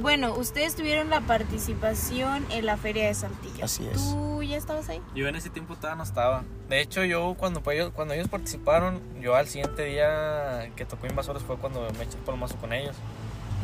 Bueno, 0.01 0.33
ustedes 0.33 0.75
tuvieron 0.75 1.09
la 1.09 1.21
participación 1.21 2.45
en 2.51 2.65
la 2.65 2.75
Feria 2.77 3.07
de 3.07 3.13
Saltillo. 3.13 3.63
Así 3.63 3.87
es. 3.87 3.97
¿Tú 4.11 4.41
ya 4.43 4.57
estabas 4.57 4.89
ahí? 4.89 5.01
Yo 5.15 5.27
en 5.27 5.35
ese 5.35 5.49
tiempo 5.49 5.75
todavía 5.75 5.97
no 5.97 6.03
estaba. 6.03 6.43
De 6.69 6.81
hecho, 6.81 7.03
yo 7.03 7.35
cuando, 7.37 7.61
ellos, 7.71 7.91
cuando 7.93 8.13
ellos 8.13 8.27
participaron, 8.27 8.99
yo 9.21 9.35
al 9.35 9.47
siguiente 9.47 9.83
día 9.85 10.69
que 10.75 10.85
tocó 10.85 11.05
Invasores 11.07 11.43
fue 11.43 11.57
cuando 11.57 11.81
me 11.97 12.03
eché 12.03 12.17
el 12.17 12.23
palomazo 12.23 12.55
con 12.57 12.73
ellos. 12.73 12.95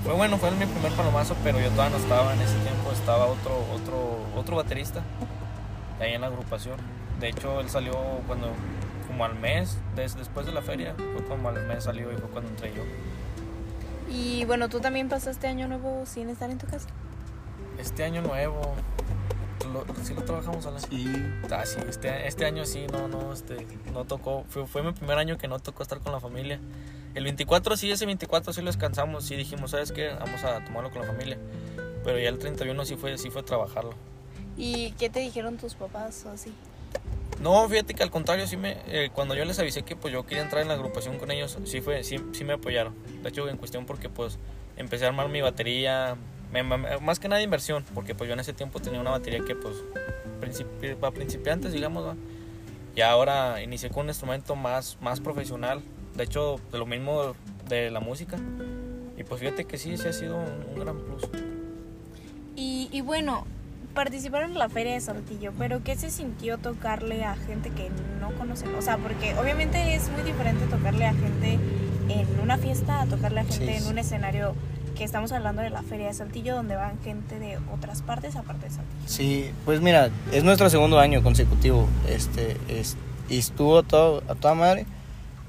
Fue 0.03 0.13
bueno, 0.13 0.37
fue 0.37 0.51
mi 0.51 0.65
primer 0.65 0.91
palomazo, 0.93 1.35
pero 1.43 1.59
yo 1.59 1.69
todavía 1.71 1.97
no 1.97 2.03
estaba 2.03 2.31
en 2.33 2.41
ese 2.41 2.55
tiempo, 2.59 2.91
estaba 2.91 3.25
otro, 3.25 3.65
otro, 3.73 4.19
otro 4.39 4.55
baterista 4.57 5.03
ahí 5.99 6.13
en 6.13 6.21
la 6.21 6.27
agrupación. 6.27 6.77
De 7.19 7.29
hecho, 7.29 7.59
él 7.61 7.69
salió 7.69 7.93
cuando, 8.27 8.51
como 9.07 9.25
al 9.25 9.33
mes, 9.33 9.77
des- 9.95 10.15
después 10.15 10.45
de 10.45 10.51
la 10.51 10.61
feria, 10.61 10.93
fue 11.15 11.25
como 11.27 11.49
al 11.49 11.65
mes 11.65 11.85
salió 11.85 12.11
y 12.11 12.15
fue 12.17 12.29
cuando 12.29 12.51
entré 12.51 12.71
yo. 12.75 12.83
Y 14.09 14.45
bueno, 14.45 14.69
tú 14.69 14.79
también 14.79 15.09
pasaste 15.09 15.47
año 15.47 15.67
nuevo 15.67 16.05
sin 16.05 16.29
estar 16.29 16.49
en 16.49 16.57
tu 16.57 16.67
casa. 16.67 16.87
Este 17.77 18.03
año 18.03 18.21
nuevo, 18.21 18.73
lo, 19.71 19.85
sí 20.03 20.13
lo 20.13 20.23
trabajamos 20.23 20.65
a 20.65 20.71
la 20.71 20.79
Sí. 20.79 21.07
Ah, 21.51 21.65
sí, 21.65 21.79
este, 21.87 22.27
este 22.27 22.45
año 22.45 22.65
sí, 22.65 22.87
no, 22.91 23.07
no, 23.07 23.33
este, 23.33 23.67
no 23.93 24.05
tocó. 24.05 24.45
Fue, 24.49 24.65
fue 24.65 24.83
mi 24.83 24.93
primer 24.93 25.17
año 25.17 25.37
que 25.37 25.47
no 25.47 25.59
tocó 25.59 25.83
estar 25.83 25.99
con 25.99 26.11
la 26.11 26.19
familia. 26.19 26.59
El 27.13 27.23
24 27.23 27.75
sí, 27.77 27.91
ese 27.91 28.05
24 28.05 28.53
sí 28.53 28.61
lo 28.61 28.67
descansamos, 28.67 29.25
sí 29.25 29.35
dijimos, 29.35 29.71
¿sabes 29.71 29.91
qué? 29.91 30.09
Vamos 30.09 30.43
a 30.43 30.63
tomarlo 30.63 30.91
con 30.91 31.01
la 31.01 31.07
familia. 31.07 31.37
Pero 32.03 32.19
ya 32.19 32.29
el 32.29 32.37
31 32.37 32.85
sí 32.85 32.95
fue, 32.95 33.17
sí 33.17 33.29
fue 33.29 33.43
trabajarlo. 33.43 33.93
¿Y 34.55 34.91
qué 34.93 35.09
te 35.09 35.19
dijeron 35.19 35.57
tus 35.57 35.75
papás 35.75 36.25
o 36.25 36.31
así? 36.31 36.53
No, 37.41 37.69
fíjate 37.69 37.93
que 37.93 38.01
al 38.01 38.09
contrario, 38.09 38.47
sí 38.47 38.57
me, 38.57 38.77
eh, 38.87 39.11
cuando 39.13 39.35
yo 39.35 39.45
les 39.45 39.59
avisé 39.59 39.83
que 39.83 39.95
pues 39.95 40.11
yo 40.11 40.25
quería 40.25 40.43
entrar 40.43 40.61
en 40.61 40.67
la 40.67 40.73
agrupación 40.73 41.19
con 41.19 41.29
ellos, 41.29 41.57
sí 41.65 41.81
fue, 41.81 42.03
sí, 42.03 42.19
sí 42.31 42.43
me 42.43 42.53
apoyaron. 42.53 42.95
De 43.21 43.29
hecho, 43.29 43.47
en 43.47 43.57
cuestión 43.57 43.85
porque 43.85 44.09
pues 44.09 44.39
empecé 44.75 45.05
a 45.05 45.09
armar 45.09 45.29
mi 45.29 45.41
batería, 45.41 46.15
más 47.01 47.19
que 47.19 47.27
nada 47.27 47.41
inversión, 47.41 47.85
porque 47.93 48.15
pues 48.15 48.27
yo 48.27 48.33
en 48.33 48.39
ese 48.39 48.53
tiempo 48.53 48.79
tenía 48.79 48.99
una 48.99 49.11
batería 49.11 49.39
que 49.45 49.53
pues 49.53 49.75
principi- 50.41 50.95
para 50.95 51.13
principiantes, 51.13 51.73
digamos, 51.73 52.15
y 52.95 53.01
ahora 53.01 53.61
inicié 53.61 53.89
con 53.91 54.05
un 54.05 54.09
instrumento 54.09 54.55
más, 54.55 54.97
más 55.01 55.19
profesional, 55.19 55.83
de 56.15 56.23
hecho, 56.23 56.59
de 56.71 56.79
lo 56.79 56.87
mismo 56.87 57.35
de 57.69 57.91
la 57.91 57.99
música. 57.99 58.37
Y 59.15 59.23
pues 59.23 59.41
fíjate 59.41 59.65
que 59.65 59.77
sí, 59.77 59.95
sí 59.97 60.07
ha 60.07 60.13
sido 60.13 60.37
un, 60.37 60.79
gran 60.79 60.97
plus. 60.97 61.23
Y 62.55 63.01
bueno, 63.01 63.45
participaron 63.97 64.51
en 64.51 64.59
la 64.59 64.69
Feria 64.69 64.93
de 64.93 65.01
Saltillo, 65.01 65.53
pero 65.57 65.83
¿qué 65.83 65.95
se 65.95 66.11
sintió 66.11 66.59
tocarle 66.59 67.25
a 67.25 67.35
gente 67.35 67.71
que 67.71 67.89
no 68.21 68.29
conocen? 68.37 68.75
O 68.75 68.81
sea, 68.83 68.99
porque 68.99 69.33
obviamente 69.39 69.95
es 69.95 70.09
muy 70.09 70.21
diferente 70.21 70.67
tocarle 70.67 71.07
a 71.07 71.13
gente 71.15 71.57
en 72.07 72.39
una 72.39 72.59
fiesta 72.59 73.01
a 73.01 73.07
tocarle 73.07 73.39
a 73.39 73.43
gente 73.43 73.79
Sí, 73.79 73.83
en 73.83 73.89
un 73.89 73.97
escenario 73.97 74.53
que 74.95 75.03
estamos 75.03 75.31
hablando 75.31 75.63
de 75.63 75.71
la 75.71 75.81
Feria 75.81 76.05
de 76.05 76.13
Saltillo, 76.13 76.55
donde 76.55 76.75
van 76.75 77.01
gente 77.03 77.39
de 77.39 77.57
otras 77.73 78.03
partes 78.03 78.35
aparte 78.35 78.67
de 78.67 78.75
Saltillo. 78.75 79.07
Sí, 79.07 79.49
pues 79.65 79.81
mira, 79.81 80.11
es 80.31 80.43
nuestro 80.43 80.69
segundo 80.69 80.99
año 80.99 81.23
consecutivo. 81.23 81.89
Este, 82.07 82.55
es, 82.67 82.97
y 83.29 83.39
estuvo 83.39 83.79
a, 83.79 83.83
todo, 83.83 84.21
a 84.27 84.35
toda 84.35 84.53
madre. 84.53 84.85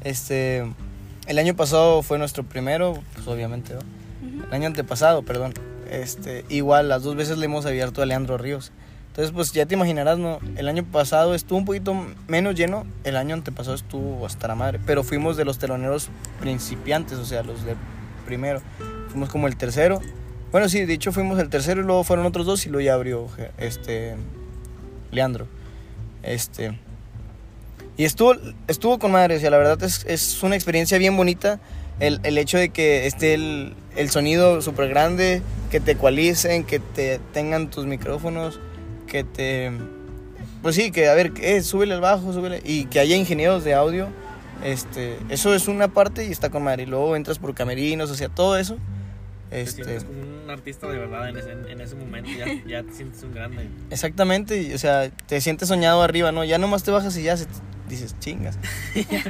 Este, 0.05 0.65
el 1.27 1.39
año 1.39 1.55
pasado 1.55 2.03
fue 2.03 2.17
nuestro 2.17 2.45
primero, 2.45 2.99
pues 3.13 3.29
obviamente, 3.29 3.75
¿no? 3.75 3.81
El 4.47 4.55
año 4.55 4.69
antepasado, 4.69 5.23
perdón. 5.23 5.53
Este, 5.91 6.45
igual, 6.49 6.89
las 6.89 7.03
dos 7.03 7.17
veces 7.17 7.39
le 7.39 7.47
hemos 7.47 7.67
abierto 7.67 8.03
a 8.03 8.07
Leandro 8.07 8.39
Ríos. 8.39 8.73
Entonces, 9.09 9.35
pues 9.35 9.53
ya 9.53 9.67
te 9.67 9.75
imaginarás, 9.75 10.19
¿no? 10.19 10.39
El 10.57 10.69
año 10.69 10.85
pasado 10.85 11.35
estuvo 11.35 11.59
un 11.59 11.65
poquito 11.65 11.95
menos 12.29 12.55
lleno, 12.55 12.87
el 13.03 13.17
año 13.17 13.35
antepasado 13.35 13.75
estuvo 13.75 14.25
hasta 14.25 14.47
la 14.47 14.55
madre. 14.55 14.79
Pero 14.87 15.03
fuimos 15.03 15.37
de 15.37 15.45
los 15.45 15.59
teloneros 15.59 16.09
principiantes, 16.41 17.19
o 17.19 17.25
sea, 17.25 17.43
los 17.43 17.65
de 17.65 17.75
primero. 18.27 18.63
Fuimos 19.09 19.29
como 19.29 19.49
el 19.49 19.57
tercero. 19.57 20.01
Bueno, 20.53 20.69
sí, 20.69 20.85
de 20.85 20.95
hecho 20.95 21.11
fuimos 21.11 21.39
el 21.41 21.49
tercero 21.49 21.81
y 21.81 21.85
luego 21.85 22.05
fueron 22.05 22.27
otros 22.27 22.47
dos 22.47 22.65
y 22.67 22.69
luego 22.69 22.85
ya 22.85 22.95
abrió 22.95 23.27
este 23.59 24.15
Leandro. 25.11 25.49
Este. 26.23 26.79
Y 27.97 28.05
estuvo, 28.05 28.35
estuvo 28.69 29.01
con 29.01 29.11
madre, 29.11 29.37
o 29.37 29.41
sea, 29.41 29.51
la 29.51 29.59
verdad 29.59 29.83
es, 29.83 30.05
es 30.07 30.43
una 30.45 30.55
experiencia 30.55 30.97
bien 30.99 31.17
bonita. 31.17 31.59
El, 32.01 32.21
el 32.23 32.39
hecho 32.39 32.59
de 32.59 32.69
que 32.71 33.07
esté 33.07 33.35
el, 33.35 33.75
el 33.97 34.11
sonido 34.11 34.63
súper 34.63 34.89
grande, 34.89 35.43
que 35.71 35.81
te 35.81 35.93
ecualicen, 35.93 36.65
que 36.65 36.79
te 36.79 37.21
tengan 37.33 37.71
tus 37.71 37.87
micrófonos, 37.87 38.61
que 39.07 39.25
te... 39.25 39.73
Pues 40.63 40.75
sí, 40.77 40.91
que 40.91 41.09
a 41.09 41.15
ver, 41.15 41.33
eh, 41.41 41.63
súbele 41.63 41.95
el 41.95 42.01
bajo, 42.01 42.33
súbele... 42.33 42.61
Y 42.65 42.85
que 42.87 43.01
haya 43.01 43.17
ingenieros 43.17 43.65
de 43.65 43.75
audio. 43.75 44.09
Este, 44.65 45.17
eso 45.29 45.55
es 45.55 45.69
una 45.69 45.89
parte 45.89 46.25
y 46.27 46.31
está 46.33 46.51
con 46.51 46.63
madre. 46.65 46.85
Y 46.85 46.87
luego 46.87 47.15
entras 47.17 47.39
por 47.39 47.55
camerinos, 47.55 48.11
o 48.11 48.15
sea, 48.15 48.29
todo 48.29 48.57
eso. 48.57 48.77
Te 49.51 49.61
Este, 49.63 49.85
sientes 49.85 50.05
como 50.05 50.21
un 50.45 50.51
artista 50.51 50.89
de 50.89 50.99
verdad 50.99 51.29
en 51.29 51.37
ese, 51.39 51.53
en 51.53 51.81
ese 51.81 51.95
momento, 51.95 52.29
ya, 52.37 52.47
ya 52.69 52.83
te 52.83 52.93
sientes 52.93 53.23
un 53.23 53.33
grande. 53.35 53.69
Exactamente, 53.91 54.75
o 54.75 54.79
sea, 54.79 55.11
te 55.11 55.41
sientes 55.41 55.69
soñado 55.69 56.03
arriba, 56.03 56.33
¿no? 56.33 56.45
Ya 56.45 56.59
nomás 56.59 56.83
te 56.83 56.91
bajas 56.91 57.17
y 57.17 57.23
ya 57.23 57.37
se 57.37 57.47
te- 57.47 57.53
dices, 57.89 58.15
chingas. 58.19 58.59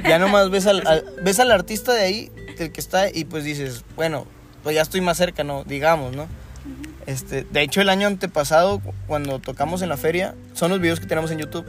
ya 0.03 0.19
nomás 0.19 0.49
ves 0.49 0.65
al, 0.65 0.85
al- 0.85 1.05
ves 1.23 1.39
al 1.39 1.51
artista 1.51 1.93
de 1.93 2.01
ahí, 2.01 2.31
el 2.59 2.71
que 2.71 2.81
está, 2.81 3.09
y 3.09 3.25
pues 3.25 3.43
dices, 3.43 3.83
bueno, 3.95 4.25
pues 4.63 4.75
ya 4.75 4.81
estoy 4.81 5.01
más 5.01 5.17
cerca, 5.17 5.43
¿no? 5.43 5.63
Digamos, 5.63 6.15
¿no? 6.15 6.27
Este, 7.05 7.43
de 7.43 7.61
hecho, 7.61 7.81
el 7.81 7.89
año 7.89 8.07
antepasado, 8.07 8.79
cu- 8.79 8.93
cuando 9.07 9.39
tocamos 9.39 9.81
en 9.81 9.89
la 9.89 9.97
feria, 9.97 10.35
son 10.53 10.69
los 10.71 10.79
videos 10.79 10.99
que 10.99 11.07
tenemos 11.07 11.31
en 11.31 11.39
YouTube, 11.39 11.65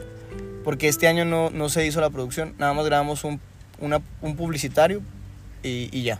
porque 0.63 0.87
este 0.87 1.07
año 1.07 1.25
no, 1.25 1.49
no 1.49 1.69
se 1.69 1.85
hizo 1.87 2.01
la 2.01 2.09
producción, 2.09 2.53
nada 2.59 2.73
más 2.73 2.85
grabamos 2.85 3.23
un, 3.23 3.39
una- 3.79 4.01
un 4.21 4.35
publicitario 4.35 5.01
y, 5.63 5.89
y 5.91 6.03
ya. 6.03 6.19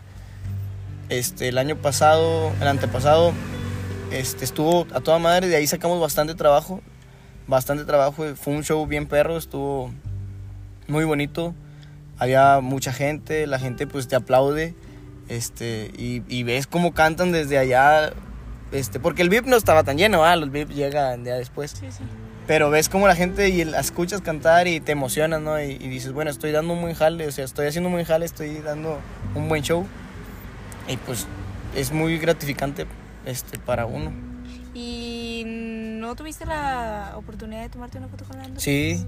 Este, 1.08 1.48
el 1.48 1.58
año 1.58 1.76
pasado, 1.76 2.52
el 2.60 2.66
antepasado, 2.68 3.32
este, 4.10 4.44
estuvo 4.44 4.86
a 4.94 5.00
toda 5.00 5.18
madre, 5.18 5.48
de 5.48 5.56
ahí 5.56 5.66
sacamos 5.66 6.00
bastante 6.00 6.34
trabajo, 6.34 6.80
bastante 7.46 7.84
trabajo, 7.84 8.24
fue 8.34 8.54
un 8.54 8.64
show 8.64 8.86
bien 8.86 9.06
perro, 9.06 9.36
estuvo 9.36 9.92
muy 10.88 11.04
bonito, 11.04 11.54
había 12.18 12.60
mucha 12.60 12.92
gente, 12.92 13.46
la 13.46 13.58
gente 13.58 13.86
pues 13.86 14.08
te 14.08 14.16
aplaude, 14.16 14.74
este, 15.28 15.90
y, 15.96 16.22
y 16.28 16.42
ves 16.42 16.66
cómo 16.66 16.92
cantan 16.92 17.32
desde 17.32 17.58
allá, 17.58 18.12
este, 18.72 19.00
porque 19.00 19.22
el 19.22 19.28
VIP 19.28 19.46
no 19.46 19.56
estaba 19.56 19.82
tan 19.84 19.96
lleno, 19.98 20.24
ah, 20.24 20.36
los 20.36 20.50
VIP 20.50 20.70
llegan 20.70 21.24
ya 21.24 21.34
después, 21.34 21.72
Sí, 21.72 21.86
sí. 21.90 22.04
pero 22.46 22.70
ves 22.70 22.88
cómo 22.88 23.06
la 23.06 23.14
gente 23.16 23.48
y 23.48 23.64
la 23.64 23.80
escuchas 23.80 24.20
cantar 24.20 24.66
y 24.68 24.80
te 24.80 24.92
emocionas, 24.92 25.40
¿no? 25.40 25.60
Y, 25.60 25.72
y 25.72 25.88
dices, 25.88 26.12
bueno, 26.12 26.30
estoy 26.30 26.52
dando 26.52 26.72
un 26.74 26.80
buen 26.82 26.94
jale, 26.94 27.26
o 27.26 27.32
sea, 27.32 27.44
estoy 27.44 27.66
haciendo 27.66 27.88
un 27.88 27.94
buen 27.94 28.04
jale, 28.04 28.24
estoy 28.26 28.56
dando 28.58 28.98
un 29.34 29.48
buen 29.48 29.62
show, 29.62 29.86
y 30.88 30.96
pues 30.98 31.26
es 31.76 31.92
muy 31.92 32.18
gratificante, 32.18 32.86
este, 33.24 33.58
para 33.58 33.86
uno. 33.86 34.12
¿Y 34.74 35.44
no 35.46 36.14
tuviste 36.16 36.44
la 36.46 37.12
oportunidad 37.16 37.62
de 37.62 37.68
tomarte 37.68 37.98
una 37.98 38.08
foto 38.08 38.24
con 38.24 38.38
Leandro? 38.38 38.60
Sí, 38.60 39.04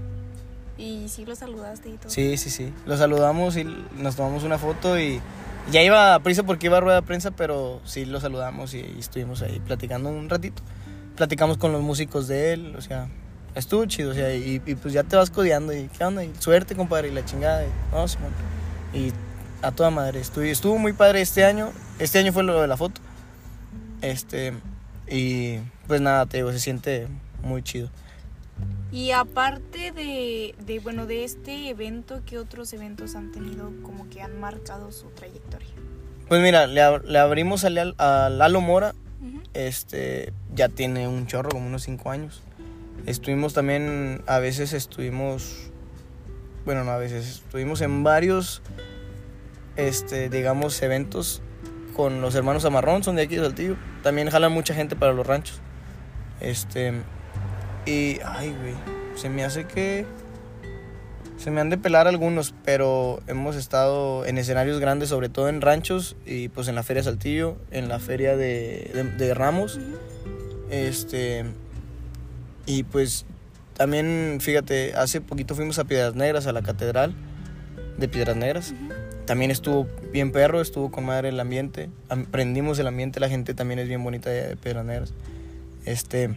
Y 0.77 1.07
sí 1.09 1.25
lo 1.25 1.35
saludaste 1.35 1.89
y 1.89 1.97
todo. 1.97 2.09
Sí, 2.09 2.37
sí, 2.37 2.49
sí. 2.49 2.73
Lo 2.85 2.97
saludamos 2.97 3.55
y 3.57 3.63
nos 3.97 4.15
tomamos 4.15 4.43
una 4.43 4.57
foto 4.57 4.99
y 4.99 5.21
ya 5.71 5.81
iba 5.81 6.15
a 6.15 6.19
prisa 6.19 6.43
porque 6.43 6.67
iba 6.67 6.77
a 6.77 6.81
rueda 6.81 7.01
de 7.01 7.07
prensa, 7.07 7.31
pero 7.31 7.81
sí 7.85 8.05
lo 8.05 8.19
saludamos 8.19 8.73
y, 8.73 8.79
y 8.79 8.97
estuvimos 8.99 9.41
ahí 9.41 9.59
platicando 9.59 10.09
un 10.09 10.29
ratito. 10.29 10.61
Platicamos 11.15 11.57
con 11.57 11.71
los 11.71 11.81
músicos 11.81 12.27
de 12.27 12.53
él, 12.53 12.75
o 12.75 12.81
sea, 12.81 13.07
estuvo 13.55 13.85
chido, 13.85 14.11
o 14.11 14.13
sea, 14.13 14.33
y, 14.35 14.59
pues 14.59 14.93
ya 14.93 15.03
te 15.03 15.15
vas 15.15 15.29
codeando 15.29 15.73
y 15.73 15.87
qué 15.97 16.03
onda, 16.03 16.23
y 16.23 16.31
suerte, 16.39 16.75
compadre, 16.75 17.07
y 17.07 17.11
la 17.11 17.25
chingada, 17.25 17.63
y. 17.63 17.69
Y 18.97 19.11
a 19.61 19.71
toda 19.71 19.89
madre, 19.89 20.19
estuvo, 20.19 20.43
estuvo 20.43 20.77
muy 20.77 20.93
padre 20.93 21.21
este 21.21 21.43
año, 21.43 21.71
este 21.99 22.19
año 22.19 22.31
fue 22.31 22.43
lo 22.43 22.61
de 22.61 22.67
la 22.67 22.77
foto, 22.77 23.01
este, 24.01 24.53
y 25.07 25.57
pues 25.87 26.01
nada, 26.01 26.25
te 26.25 26.37
digo, 26.37 26.51
se 26.51 26.59
siente 26.59 27.07
muy 27.41 27.63
chido. 27.63 27.89
Y 28.91 29.11
aparte 29.11 29.91
de, 29.91 30.55
de, 30.65 30.79
bueno, 30.79 31.05
de 31.05 31.23
este 31.25 31.69
evento, 31.69 32.21
¿qué 32.25 32.37
otros 32.37 32.71
eventos 32.71 33.15
han 33.15 33.31
tenido 33.31 33.71
como 33.83 34.09
que 34.09 34.21
han 34.21 34.39
marcado 34.39 34.91
su 34.91 35.07
trayectoria? 35.09 35.67
Pues 36.29 36.41
mira, 36.41 36.65
le, 36.65 36.81
ab- 36.81 37.03
le 37.03 37.19
abrimos 37.19 37.65
al, 37.65 37.95
a 37.97 38.29
Lalo 38.29 38.61
Mora, 38.61 38.93
este 39.53 40.33
ya 40.53 40.69
tiene 40.69 41.07
un 41.07 41.27
chorro, 41.27 41.49
como 41.49 41.67
unos 41.67 41.83
cinco 41.83 42.09
años. 42.09 42.41
Estuvimos 43.05 43.53
también, 43.53 44.23
a 44.27 44.39
veces 44.39 44.73
estuvimos, 44.73 45.71
bueno, 46.65 46.83
no 46.83 46.91
a 46.91 46.97
veces, 46.97 47.27
estuvimos 47.27 47.81
en 47.81 48.03
varios, 48.03 48.61
este, 49.75 50.29
digamos, 50.29 50.81
eventos 50.81 51.41
con 51.95 52.21
los 52.21 52.33
hermanos 52.35 52.65
Amarrón, 52.65 53.03
son 53.03 53.17
de 53.17 53.23
aquí 53.23 53.35
de 53.35 53.43
Saltillo. 53.43 53.75
También 54.03 54.29
jalan 54.29 54.51
mucha 54.51 54.73
gente 54.73 54.95
para 54.95 55.13
los 55.13 55.27
ranchos. 55.27 55.59
Este, 56.39 56.93
y, 57.85 58.19
ay, 58.25 58.49
güey, 58.61 58.73
se 59.15 59.29
me 59.29 59.43
hace 59.43 59.65
que... 59.65 60.05
Se 61.37 61.51
me 61.51 61.59
han 61.61 61.69
de 61.69 61.77
pelar 61.77 62.07
algunos, 62.07 62.55
pero 62.63 63.19
hemos 63.27 63.55
estado 63.57 64.25
en 64.25 64.37
escenarios 64.37 64.79
grandes, 64.79 65.09
sobre 65.09 65.27
todo 65.29 65.49
en 65.49 65.59
ranchos 65.61 66.15
y 66.25 66.47
pues 66.47 66.67
en 66.69 66.75
la 66.75 66.81
Feria 66.83 67.03
Saltillo, 67.03 67.57
en 67.71 67.89
la 67.89 67.99
Feria 67.99 68.37
de, 68.37 68.89
de- 68.93 69.03
de 69.25 69.33
Ramos. 69.33 69.77
Este. 70.71 71.43
Y 72.65 72.83
pues 72.83 73.25
también, 73.75 74.37
fíjate, 74.41 74.93
hace 74.95 75.19
poquito 75.21 75.55
fuimos 75.55 75.77
a 75.77 75.83
Piedras 75.83 76.15
Negras, 76.15 76.47
a 76.47 76.53
la 76.53 76.61
catedral 76.63 77.13
de 77.97 78.07
Piedras 78.07 78.37
Negras. 78.37 78.73
también 79.25 79.51
estuvo 79.51 79.87
bien 80.13 80.31
perro, 80.31 80.61
estuvo 80.61 80.89
con 80.89 81.05
madre 81.05 81.29
el 81.29 81.39
ambiente. 81.39 81.89
Aprendimos 82.09 82.79
el 82.79 82.87
ambiente, 82.87 83.19
la 83.19 83.29
gente 83.29 83.53
también 83.53 83.79
es 83.79 83.87
bien 83.89 84.03
bonita 84.03 84.29
de, 84.29 84.47
de 84.47 84.55
Pedroneras. 84.55 85.13
Este, 85.85 86.33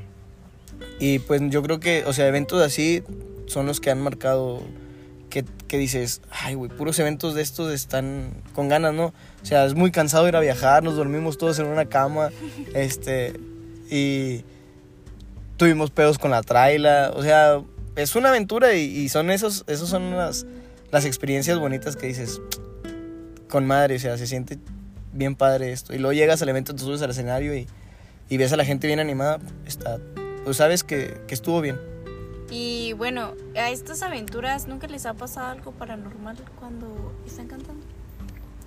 y 0.99 1.19
pues 1.21 1.41
yo 1.51 1.63
creo 1.63 1.81
que, 1.81 2.05
o 2.07 2.13
sea, 2.13 2.27
eventos 2.27 2.63
así 2.63 3.03
son 3.47 3.67
los 3.67 3.81
que 3.81 3.91
han 3.91 4.01
marcado 4.01 4.63
que, 5.31 5.45
que 5.67 5.79
dices, 5.79 6.23
ay, 6.31 6.55
güey, 6.55 6.71
puros 6.71 6.99
eventos 6.99 7.35
de 7.35 7.43
estos 7.43 7.73
están 7.73 8.33
con 8.55 8.69
ganas, 8.69 8.95
¿no? 8.95 9.07
O 9.43 9.47
sea, 9.47 9.65
es 9.65 9.75
muy 9.75 9.91
cansado 9.91 10.27
ir 10.29 10.37
a 10.37 10.41
viajar, 10.41 10.83
nos 10.83 10.97
dormimos 10.97 11.39
todos 11.39 11.59
en 11.59 11.67
una 11.67 11.87
cama, 11.87 12.31
este, 12.75 13.39
y 13.91 14.45
tuvimos 15.57 15.91
pedos 15.91 16.19
con 16.19 16.31
la 16.31 16.43
traila, 16.43 17.13
o 17.15 17.23
sea, 17.23 17.61
es 17.97 18.15
una 18.17 18.31
aventura 18.31 18.75
y, 18.75 18.85
y 18.85 19.09
son 19.09 19.31
esos, 19.31 19.65
esos 19.67 19.89
son 19.89 20.17
las, 20.17 20.47
las 20.91 21.05
experiencias 21.05 21.59
bonitas 21.59 21.97
que 21.97 22.07
dices, 22.07 22.41
con 23.49 23.67
madre, 23.67 23.97
o 23.97 23.99
sea, 23.99 24.17
se 24.17 24.27
siente 24.27 24.59
bien 25.13 25.35
padre 25.35 25.73
esto. 25.73 25.95
Y 25.95 25.99
luego 25.99 26.13
llegas 26.13 26.41
al 26.43 26.49
evento, 26.49 26.75
te 26.75 26.83
subes 26.83 27.03
al 27.03 27.11
escenario 27.11 27.55
y, 27.55 27.67
y 28.29 28.37
ves 28.37 28.53
a 28.53 28.57
la 28.57 28.65
gente 28.65 28.87
bien 28.87 29.01
animada, 29.01 29.39
está, 29.67 29.99
pues 30.49 30.57
sabes 30.57 30.83
que, 30.83 31.21
que 31.27 31.35
estuvo 31.35 31.61
bien. 31.61 31.79
Y 32.49 32.95
bueno, 32.95 33.35
a 33.55 33.69
estas 33.69 34.01
aventuras 34.01 34.67
nunca 34.67 34.87
les 34.87 35.05
ha 35.05 35.13
pasado 35.13 35.49
algo 35.49 35.73
paranormal 35.73 36.39
cuando 36.59 37.13
están 37.27 37.49
cantando. 37.49 37.85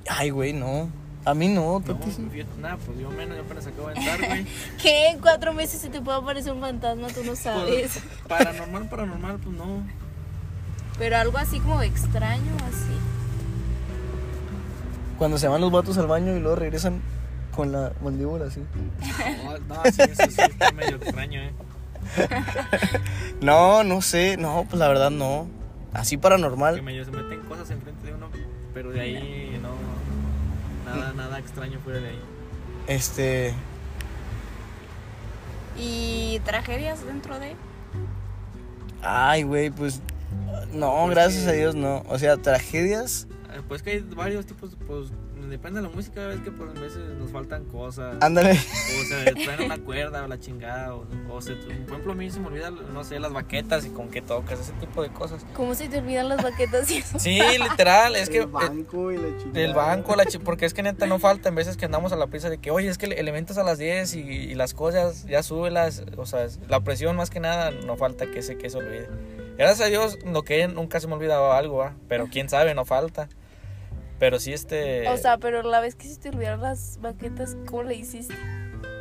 Ay, 0.08 0.30
güey, 0.30 0.54
no. 0.54 0.91
A 1.26 1.34
mí 1.34 1.48
no, 1.48 1.80
No, 1.80 1.98
sí. 2.15 2.28
fíjate, 2.32 2.62
nada, 2.62 2.78
pues 2.78 3.00
yo 3.00 3.10
menos, 3.10 3.36
yo 3.36 3.41
apenas 3.44 3.65
acabo 3.65 3.88
de 3.88 3.96
entrar, 3.96 4.20
güey. 4.28 4.46
¿Qué? 4.80 5.08
En 5.08 5.20
cuatro 5.22 5.54
meses 5.56 5.82
se 5.82 5.89
te 5.89 6.00
puede 6.02 6.20
aparecer 6.20 6.54
un 6.54 6.62
fantasma, 6.62 7.08
tú 7.08 7.24
no 7.24 7.36
sabes. 7.36 7.94
Pues, 7.94 8.04
paranormal, 8.28 8.88
paranormal, 8.88 9.39
pues 9.39 9.58
no. 9.58 9.82
Pero 11.00 11.17
algo 11.17 11.39
así 11.39 11.60
como 11.62 11.82
extraño, 11.82 12.56
así. 12.58 12.94
Cuando 15.17 15.39
se 15.39 15.48
van 15.48 15.62
los 15.62 15.72
vatos 15.72 15.98
al 15.98 16.06
baño 16.06 16.36
y 16.38 16.39
luego 16.41 16.58
regresan 16.58 17.02
con 17.56 17.72
la 17.72 17.91
mandíbula 18.04 18.46
así. 18.46 18.62
No, 19.44 19.76
no, 19.76 19.84
sí, 19.91 20.02
eso 20.02 20.24
sí 20.30 20.41
está 20.41 20.72
medio 20.72 20.96
extraño, 20.96 21.41
eh. 21.41 21.52
No, 23.42 23.84
no 23.84 24.02
sé, 24.02 24.38
no, 24.38 24.66
pues 24.70 24.80
la 24.80 24.88
verdad 24.88 25.10
no. 25.12 25.48
Así 25.94 26.16
Que 26.18 26.22
paranormal. 26.22 26.82
medio 26.84 27.04
se 27.06 27.12
meten 27.12 27.42
cosas 27.42 27.70
enfrente 27.72 28.08
de 28.08 28.14
uno, 28.14 28.30
pero 28.74 28.92
de 28.92 29.02
ahí 29.02 29.60
no. 29.62 29.72
Nada, 30.90 31.14
nada 31.14 31.40
extraño 31.40 31.80
fuera 31.84 32.00
de 32.00 32.10
ahí. 32.10 32.20
Este, 32.88 33.54
Y 35.78 36.40
tragedias 36.46 37.06
dentro 37.06 37.40
de. 37.40 37.56
ay, 39.02 39.44
güey, 39.44 39.70
pues 39.70 40.02
no, 40.74 41.04
Pues 41.06 41.16
gracias 41.16 41.44
que- 41.46 41.50
a 41.50 41.54
Dios 41.54 41.76
no. 41.76 42.04
O 42.08 42.20
sea, 42.20 42.38
tragedias. 42.38 43.28
Eh, 43.54 43.62
Pues 43.68 43.82
que 43.82 43.92
hay 43.92 44.00
varios 44.02 44.46
tipos, 44.46 44.72
pues 44.88 45.08
depende 45.50 45.82
de 45.82 45.88
la 45.88 45.94
música, 45.94 46.28
ves 46.28 46.40
que 46.42 46.52
pues 46.52 46.70
a 46.70 46.80
veces 46.80 47.00
nos 47.20 47.32
faltan 47.32 47.66
cosas. 47.66 48.16
Ándale. 48.22 48.52
O 48.52 49.04
se 49.04 49.32
traen 49.34 49.64
una 49.64 49.78
cuerda 49.78 50.24
o 50.24 50.28
la 50.28 50.40
chingada. 50.40 50.96
O, 50.96 51.06
o 51.30 51.42
se, 51.42 51.56
por 51.56 51.72
ejemplo, 51.72 52.12
a 52.12 52.16
mí 52.16 52.30
se 52.30 52.40
me 52.40 52.48
olvida, 52.48 52.70
no 52.72 53.04
sé, 53.04 53.20
las 53.20 53.34
baquetas 53.34 53.86
y 53.86 53.90
con 53.90 54.10
qué 54.10 54.22
tocas, 54.22 54.60
ese 54.60 54.74
tipo 54.74 55.02
de 55.02 55.10
cosas. 55.10 55.46
¿Cómo 55.54 55.74
se 55.76 55.88
te 55.90 56.00
olvidan 56.00 56.30
las 56.30 56.44
baquetas 56.44 56.90
y 56.92 56.98
eso? 57.00 57.20
Sí, 57.20 57.40
literal, 57.62 58.16
es 58.16 58.30
que. 58.30 58.40
El 58.40 58.48
banco 58.48 59.12
y 59.12 59.18
la 59.18 59.38
chingada. 59.38 59.60
El 59.66 59.74
banco, 59.74 60.16
la 60.16 60.26
chi- 60.26 60.40
porque 60.40 60.66
es 60.66 60.74
que 60.74 60.84
neta 60.84 61.06
no 61.06 61.20
falta 61.20 61.50
en 61.50 61.56
veces 61.56 61.78
que 61.78 61.86
andamos 61.86 62.12
a 62.12 62.16
la 62.16 62.28
prisa 62.28 62.50
de 62.50 62.58
que, 62.58 62.72
oye, 62.72 62.88
es 62.90 62.98
que 62.98 63.06
el 63.08 63.14
el 63.14 63.28
evento 63.28 63.54
es 63.54 63.60
a 63.60 63.64
las 63.64 63.78
10 63.78 64.16
y, 64.16 64.20
y 64.22 64.56
las 64.56 64.74
cosas 64.74 65.26
ya 65.28 65.44
súbelas, 65.44 66.04
o 66.18 66.26
sea, 66.26 66.48
la 66.68 66.80
presión 66.82 67.16
más 67.16 67.30
que 67.30 67.40
nada, 67.40 67.72
no 67.72 67.98
falta 67.98 68.26
que 68.26 68.40
ese 68.40 68.58
que 68.58 68.70
se 68.70 68.78
olvide. 68.78 69.08
Gracias 69.58 69.82
a 69.82 69.90
Dios, 69.90 70.18
lo 70.26 70.42
que 70.44 70.68
nunca 70.68 71.00
se 71.00 71.08
me 71.08 71.14
ha 71.14 71.18
olvidado 71.18 71.52
algo, 71.52 71.78
¿va? 71.78 71.94
pero 72.08 72.28
quién 72.32 72.50
sabe, 72.50 72.74
no 72.74 72.84
falta. 72.86 73.30
Pero 74.22 74.40
sí, 74.40 74.54
este. 74.54 75.10
O 75.10 75.18
sea, 75.18 75.40
pero 75.40 75.64
la 75.64 75.80
vez 75.80 75.96
que 75.96 76.08
se 76.08 76.16
te 76.18 76.30
olvidaron 76.30 76.62
las 76.62 77.00
baquetas, 77.02 77.58
¿cómo 77.66 77.82
le 77.82 77.96
hiciste? 77.96 78.36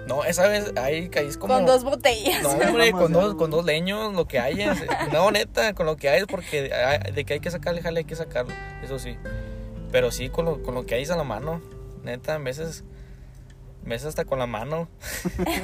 no, 0.06 0.24
esa 0.24 0.48
vez 0.48 0.72
ahí 0.78 1.10
caís 1.10 1.36
como. 1.36 1.52
Con 1.52 1.66
dos 1.66 1.84
botellas. 1.84 2.42
No, 2.42 2.48
hombre, 2.68 2.90
con 2.90 3.12
dos, 3.12 3.34
con 3.34 3.50
dos 3.50 3.66
leños, 3.66 4.14
lo 4.14 4.26
que 4.26 4.38
hay 4.38 4.62
es. 4.62 4.78
No, 5.12 5.30
neta, 5.30 5.74
con 5.74 5.84
lo 5.84 5.98
que 5.98 6.08
hay 6.08 6.20
es 6.20 6.26
porque 6.26 6.72
hay- 6.72 7.12
de 7.12 7.24
que 7.26 7.34
hay 7.34 7.40
que 7.40 7.50
sacarle, 7.50 7.82
jale, 7.82 7.98
hay 7.98 8.04
que 8.06 8.16
sacarlo, 8.16 8.54
eso 8.82 8.98
sí. 8.98 9.18
Pero 9.92 10.10
sí, 10.10 10.30
con 10.30 10.46
lo, 10.46 10.62
con 10.62 10.74
lo 10.74 10.86
que 10.86 10.94
hay 10.94 11.02
es 11.02 11.10
a 11.10 11.16
la 11.16 11.24
mano. 11.24 11.60
Neta, 12.02 12.36
en 12.36 12.44
veces. 12.44 12.82
Veces 13.84 14.08
hasta 14.08 14.24
con 14.24 14.38
la 14.38 14.46
mano. 14.46 14.88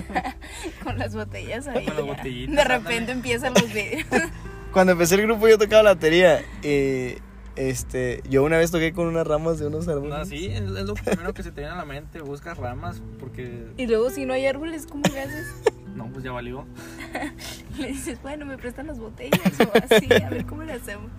Con 0.85 0.99
las 0.99 1.15
botellas 1.15 1.67
ahí. 1.67 1.87
Con 1.87 2.07
las 2.09 2.23
De 2.25 2.65
repente 2.65 3.13
empiezan 3.13 3.55
los 3.55 3.73
videos. 3.73 4.07
Cuando 4.73 4.93
empecé 4.93 5.15
el 5.15 5.23
grupo 5.23 5.49
yo 5.49 5.57
tocaba 5.57 5.83
la 5.83 5.95
batería. 5.95 6.43
Y 6.63 7.17
este, 7.57 8.23
yo 8.29 8.45
una 8.45 8.59
vez 8.59 8.71
toqué 8.71 8.93
con 8.93 9.07
unas 9.07 9.27
ramas 9.27 9.59
de 9.59 9.67
unos 9.67 9.89
árboles. 9.89 10.11
No, 10.11 10.25
sí, 10.25 10.47
es, 10.47 10.63
es 10.63 10.87
lo 10.87 10.95
primero 10.95 11.35
que 11.35 11.43
se 11.43 11.51
te 11.51 11.63
viene 11.63 11.75
a 11.75 11.77
la 11.77 11.85
mente. 11.85 12.21
Buscas 12.21 12.57
ramas 12.59 13.03
porque. 13.19 13.67
Y 13.77 13.87
luego, 13.87 14.11
si 14.11 14.27
no 14.27 14.35
hay 14.35 14.47
árboles, 14.47 14.87
¿cómo 14.87 15.03
le 15.13 15.21
haces? 15.21 15.47
No, 15.95 16.09
pues 16.09 16.23
ya 16.23 16.33
valió. 16.33 16.67
Le 17.79 17.89
dices, 17.89 18.21
bueno, 18.21 18.45
me 18.45 18.59
prestan 18.59 18.87
las 18.87 18.99
botellas 18.99 19.41
o 19.61 19.71
así, 19.75 20.07
a 20.13 20.29
ver 20.29 20.45
cómo 20.45 20.63
le 20.63 20.75
hacemos. 20.75 21.11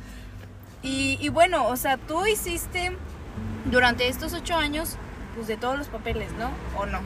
Y, 0.83 1.17
y 1.19 1.29
bueno, 1.29 1.67
o 1.67 1.75
sea, 1.75 1.97
tú 1.97 2.25
hiciste 2.27 2.91
durante 3.71 4.07
estos 4.07 4.33
ocho 4.33 4.55
años, 4.55 4.95
pues 5.35 5.47
de 5.47 5.57
todos 5.57 5.77
los 5.77 5.87
papeles, 5.87 6.29
¿no? 6.33 6.51
¿O 6.79 6.85
no? 6.85 6.99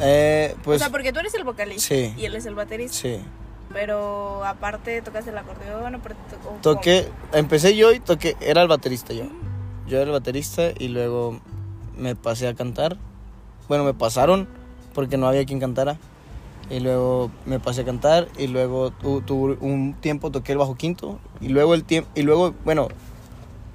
Eh, 0.00 0.56
pues 0.64 0.80
o 0.80 0.84
sea, 0.84 0.90
porque 0.90 1.12
tú 1.12 1.20
eres 1.20 1.34
el 1.34 1.44
vocalista 1.44 1.94
sí. 1.94 2.14
y 2.16 2.24
él 2.24 2.34
es 2.34 2.46
el 2.46 2.54
baterista. 2.54 2.96
sí. 2.96 3.20
Pero 3.72 4.44
aparte 4.44 5.00
tocas 5.02 5.26
el 5.26 5.38
acordeón, 5.38 5.94
aparte 5.94 6.18
to- 6.42 6.74
Toqué, 6.74 7.08
empecé 7.32 7.76
yo 7.76 7.92
y 7.92 8.00
toqué, 8.00 8.36
era 8.40 8.62
el 8.62 8.68
baterista 8.68 9.12
yo. 9.12 9.24
Yo 9.86 9.96
era 9.98 10.06
el 10.06 10.10
baterista 10.12 10.70
y 10.78 10.88
luego 10.88 11.40
me 11.96 12.16
pasé 12.16 12.48
a 12.48 12.54
cantar. 12.54 12.96
Bueno, 13.68 13.84
me 13.84 13.94
pasaron 13.94 14.48
porque 14.94 15.16
no 15.16 15.28
había 15.28 15.44
quien 15.44 15.60
cantara. 15.60 15.96
Y 16.68 16.80
luego 16.80 17.30
me 17.46 17.58
pasé 17.58 17.80
a 17.82 17.84
cantar 17.84 18.28
y 18.38 18.46
luego 18.46 18.90
tu- 18.92 19.22
tuve 19.22 19.56
un 19.60 19.94
tiempo 19.94 20.30
toqué 20.30 20.52
el 20.52 20.58
bajo 20.58 20.76
quinto 20.76 21.18
y 21.40 21.48
luego 21.48 21.74
el 21.74 21.82
tiempo 21.82 22.08
y 22.14 22.22
luego, 22.22 22.54
bueno, 22.64 22.86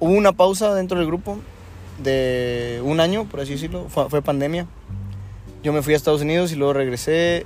hubo 0.00 0.12
una 0.12 0.32
pausa 0.32 0.74
dentro 0.74 0.98
del 0.98 1.06
grupo 1.06 1.36
de 2.02 2.80
un 2.84 3.00
año, 3.00 3.24
por 3.24 3.40
así 3.40 3.52
decirlo, 3.52 3.86
fue, 3.90 4.08
fue 4.08 4.22
pandemia. 4.22 4.66
Yo 5.62 5.74
me 5.74 5.82
fui 5.82 5.92
a 5.92 5.96
Estados 5.96 6.22
Unidos 6.22 6.52
y 6.52 6.56
luego 6.56 6.72
regresé 6.72 7.44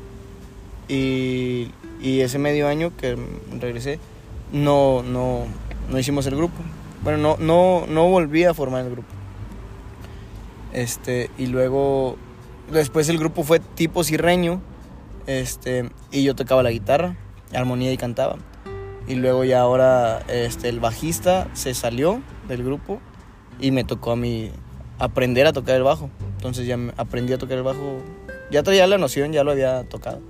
y, 0.89 1.73
y 2.01 2.21
ese 2.21 2.39
medio 2.39 2.69
año 2.69 2.97
que 2.97 3.17
regresé 3.61 3.99
no, 4.53 5.03
no, 5.03 5.45
no 5.89 5.99
hicimos 5.99 6.27
el 6.27 6.37
grupo. 6.37 6.57
Bueno, 7.03 7.19
no, 7.19 7.37
no, 7.39 7.87
no 7.87 8.09
volví 8.09 8.45
a 8.45 8.55
formar 8.55 8.85
el 8.85 8.91
grupo. 8.91 9.09
Este, 10.73 11.31
y 11.39 11.47
luego, 11.47 12.17
después 12.71 13.09
el 13.09 13.19
grupo 13.19 13.43
fue 13.43 13.59
tipo 13.59 14.05
cirreño, 14.05 14.61
este, 15.27 15.91
y 16.11 16.23
yo 16.25 16.35
tocaba 16.35 16.63
la 16.63 16.71
guitarra, 16.71 17.17
armonía 17.53 17.93
y 17.93 17.97
cantaba. 17.97 18.37
Y 19.09 19.15
luego 19.15 19.45
ya 19.45 19.61
ahora, 19.61 20.21
este, 20.29 20.69
el 20.69 20.79
bajista 20.79 21.49
se 21.55 21.75
salió 21.75 22.23
del 22.49 22.63
grupo 22.63 23.01
y 23.61 23.73
me 23.73 23.85
tocó 23.85 24.13
a 24.13 24.17
mí 24.17 24.51
aprender 24.99 25.47
a 25.47 25.53
tocar 25.53 25.77
el 25.77 25.83
bajo. 25.83 26.11
Entonces 26.37 26.67
ya 26.67 26.79
aprendí 26.97 27.33
a 27.33 27.39
tocar 27.39 27.59
el 27.59 27.65
bajo, 27.65 27.99
ya 28.51 28.63
traía 28.63 28.87
la 28.87 28.99
noción, 28.99 29.33
ya 29.33 29.43
lo 29.43 29.51
había 29.51 29.85
tocado. 29.85 30.21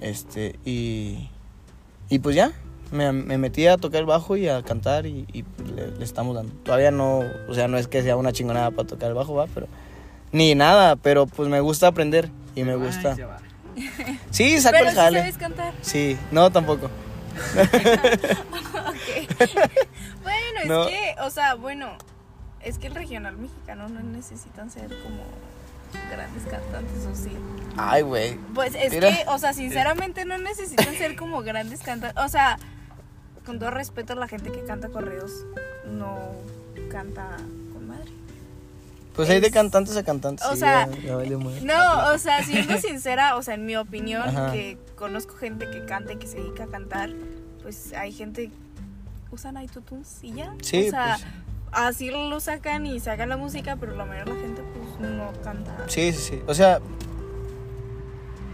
Este, 0.00 0.58
y, 0.64 1.28
y 2.08 2.18
pues 2.20 2.36
ya, 2.36 2.52
me, 2.92 3.12
me 3.12 3.36
metí 3.38 3.66
a 3.66 3.76
tocar 3.76 4.00
el 4.00 4.06
bajo 4.06 4.36
y 4.36 4.48
a 4.48 4.62
cantar 4.62 5.06
y, 5.06 5.26
y 5.32 5.44
le, 5.74 5.90
le 5.92 6.04
estamos 6.04 6.34
dando. 6.34 6.52
Todavía 6.62 6.90
no, 6.90 7.20
o 7.48 7.54
sea, 7.54 7.68
no 7.68 7.78
es 7.78 7.88
que 7.88 8.02
sea 8.02 8.16
una 8.16 8.32
chingonada 8.32 8.70
para 8.70 8.86
tocar 8.88 9.08
el 9.08 9.14
bajo, 9.14 9.34
va, 9.34 9.46
pero 9.52 9.66
ni 10.32 10.54
nada, 10.54 10.96
pero 10.96 11.26
pues 11.26 11.48
me 11.48 11.60
gusta 11.60 11.86
aprender 11.88 12.30
y 12.54 12.64
me 12.64 12.76
gusta. 12.76 13.16
Sí, 14.32 14.60
saco 14.60 14.72
Pero 14.76 14.86
el 14.86 14.90
sí 14.90 14.96
jale. 15.00 15.18
sabes 15.20 15.38
cantar. 15.38 15.72
Sí, 15.82 16.18
no 16.32 16.50
tampoco. 16.50 16.90
Ok. 18.88 19.38
bueno, 20.22 20.60
es 20.62 20.66
No. 20.66 20.86
que, 20.86 21.14
o 21.22 21.30
sea, 21.30 21.54
bueno, 21.54 21.90
es 22.60 22.78
que 22.78 22.88
el 22.88 22.94
regional 22.96 23.36
mexicano 23.36 23.88
no 23.88 24.00
necesitan 24.00 24.70
ser 24.70 24.88
como 24.88 25.22
grandes 26.10 26.42
cantantes, 26.44 27.06
¿o 27.06 27.14
sí? 27.14 27.30
Ay, 27.76 28.02
güey. 28.02 28.34
Pues 28.54 28.74
es 28.74 28.92
Mira. 28.92 29.08
que, 29.10 29.24
o 29.28 29.38
sea, 29.38 29.52
sinceramente 29.52 30.24
no 30.24 30.36
necesitan 30.38 30.94
ser 30.94 31.16
como 31.16 31.42
grandes 31.42 31.80
cantantes. 31.80 32.22
O 32.22 32.28
sea, 32.28 32.58
con 33.46 33.58
todo 33.58 33.70
respeto 33.70 34.12
a 34.14 34.16
la 34.16 34.28
gente 34.28 34.50
que 34.50 34.64
canta 34.64 34.88
correos, 34.88 35.32
no 35.86 36.18
canta 36.90 37.36
con 37.72 37.86
madre. 37.88 38.10
Pues 39.14 39.30
hay 39.30 39.40
de 39.40 39.46
Es- 39.48 39.52
cantantes 39.52 39.96
a 39.96 40.02
cantantes. 40.02 40.44
o 40.46 40.52
sí, 40.54 40.60
sea, 40.60 40.88
ya- 40.90 41.24
ya. 41.24 41.36
No, 41.62 42.12
o 42.12 42.18
sea, 42.18 42.42
siendo 42.44 42.78
sincera, 42.78 43.36
o 43.36 43.42
sea, 43.42 43.54
en 43.54 43.64
mi 43.66 43.76
opinión, 43.76 44.22
Ajá. 44.28 44.52
que 44.52 44.78
conozco 44.96 45.34
gente 45.36 45.68
que 45.70 45.84
canta 45.86 46.12
y 46.12 46.16
que 46.16 46.26
se 46.26 46.38
dedica 46.38 46.64
a 46.64 46.68
cantar, 46.68 47.10
pues 47.62 47.92
hay 47.94 48.12
gente 48.12 48.50
usan 49.30 49.62
iTunes 49.62 50.18
y 50.22 50.32
ya. 50.32 50.54
Sí, 50.62 50.88
o 50.88 50.90
sea, 50.90 51.16
pues, 51.20 51.26
así 51.72 52.10
lo 52.10 52.40
sacan 52.40 52.86
y 52.86 52.98
sacan 53.00 53.28
la 53.28 53.36
música, 53.36 53.76
pero 53.76 53.94
la 53.96 54.04
mayoría 54.04 54.32
de 54.34 54.40
la 54.40 54.46
gente 54.46 54.62
pues 54.74 54.87
no 55.32 55.42
canta. 55.42 55.84
sí, 55.86 56.12
sí, 56.12 56.18
sí. 56.18 56.40
O 56.46 56.54
sea, 56.54 56.80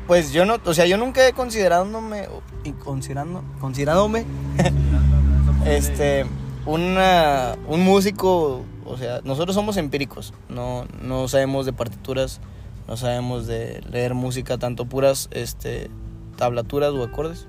pues 0.07 0.33
yo 0.33 0.45
no, 0.45 0.57
o 0.65 0.75
sea, 0.75 0.87
yo 0.87 0.97
nunca 0.99 1.27
he 1.27 1.33
considerándome, 1.33 2.29
y 2.63 2.73
considerando, 2.73 3.43
considerándome, 3.61 4.25
este, 5.67 6.27
una, 6.67 7.57
un 7.69 7.81
músico 7.83 8.63
o 8.87 8.99
sea, 8.99 9.21
nosotros 9.25 9.55
somos 9.55 9.77
empíricos, 9.79 10.35
no, 10.51 10.85
no 11.03 11.27
sabemos 11.29 11.65
de 11.65 11.73
partituras, 11.73 12.41
no 12.87 12.99
sabemos 12.99 13.47
de 13.47 13.83
leer 13.91 14.13
música, 14.13 14.59
tanto 14.59 14.85
puras 14.85 15.29
este, 15.33 15.89
tablaturas 16.37 16.91
o 16.93 17.03
acordes. 17.03 17.47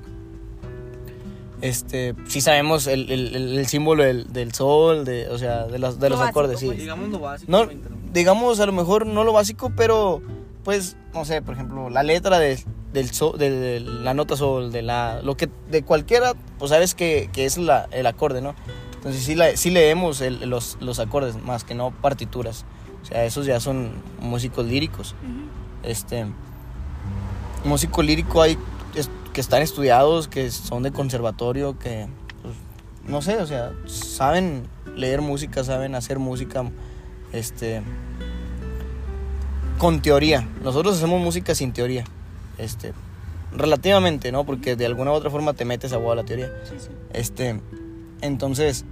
Este, 1.61 2.13
sí 2.27 2.39
sabemos 2.41 2.87
el, 2.87 3.09
el, 3.11 3.35
el- 3.35 3.57
el 3.57 3.67
símbolo 3.67 4.03
del, 4.03 4.31
del 4.31 4.53
sol, 4.53 5.03
de, 5.03 5.27
o 5.29 5.37
sea, 5.37 5.65
de, 5.65 5.79
las, 5.79 5.99
de 5.99 6.09
Lo 6.09 6.15
los 6.15 6.19
básico, 6.19 6.39
acordes, 6.39 6.59
sí. 6.59 6.67
pues. 6.67 6.77
Digamos 6.77 7.09
lo 7.09 7.19
básico. 7.19 7.51
No, 7.51 7.67
digamos 8.15 8.59
a 8.59 8.65
lo 8.65 8.71
mejor 8.71 9.05
no 9.05 9.23
lo 9.23 9.33
básico, 9.33 9.71
pero 9.75 10.21
pues, 10.63 10.97
no 11.13 11.25
sé, 11.25 11.43
por 11.43 11.53
ejemplo, 11.53 11.89
la 11.91 12.01
letra 12.01 12.39
de, 12.39 12.59
del 12.91 13.11
sol, 13.11 13.37
de, 13.37 13.51
de 13.51 13.79
la 13.81 14.15
nota 14.15 14.35
sol, 14.35 14.71
de 14.71 14.81
la, 14.81 15.21
lo 15.21 15.37
que, 15.37 15.47
de 15.69 15.83
cualquiera, 15.83 16.33
pues 16.57 16.71
sabes 16.71 16.95
que, 16.95 17.29
que 17.31 17.45
es 17.45 17.57
la, 17.59 17.87
el 17.91 18.07
acorde, 18.07 18.41
¿no? 18.41 18.55
Entonces 18.95 19.21
sí, 19.23 19.35
la, 19.35 19.55
sí 19.55 19.69
leemos 19.69 20.21
el- 20.21 20.49
los, 20.49 20.77
los 20.81 20.97
acordes, 20.97 21.35
más 21.43 21.63
que 21.63 21.75
no 21.75 21.91
partituras. 21.91 22.65
O 23.03 23.05
sea, 23.05 23.23
esos 23.25 23.45
ya 23.45 23.59
son 23.59 23.91
músicos 24.19 24.65
líricos. 24.65 25.13
Este, 25.83 26.25
músico 27.63 28.01
lírico 28.01 28.41
hay 28.41 28.57
es- 28.95 29.09
que 29.33 29.41
están 29.41 29.61
estudiados, 29.61 30.27
que 30.27 30.49
son 30.49 30.81
de 30.81 30.91
conservatorio, 30.91 31.77
que, 31.77 32.07
pues, 32.41 32.55
no 33.07 33.21
sé, 33.21 33.37
o 33.37 33.45
sea, 33.45 33.73
saben 33.85 34.67
leer 34.95 35.21
música, 35.21 35.63
saben 35.63 35.93
hacer 35.93 36.17
música, 36.17 36.63
este, 37.33 37.83
con 39.77 40.01
teoría. 40.01 40.47
Nosotros 40.63 40.97
hacemos 40.97 41.21
música 41.21 41.53
sin 41.55 41.73
teoría, 41.73 42.05
este, 42.57 42.93
relativamente, 43.55 44.31
¿no? 44.31 44.45
Porque 44.45 44.75
de 44.75 44.85
alguna 44.85 45.11
u 45.11 45.13
otra 45.15 45.29
forma 45.29 45.53
te 45.53 45.65
metes 45.65 45.93
a 45.93 45.97
huevo 45.97 46.11
a 46.11 46.15
la 46.15 46.23
teoría. 46.23 46.51
Sí, 46.63 46.75
sí. 46.79 46.89
Este, 47.13 47.59
entonces, 48.21 48.85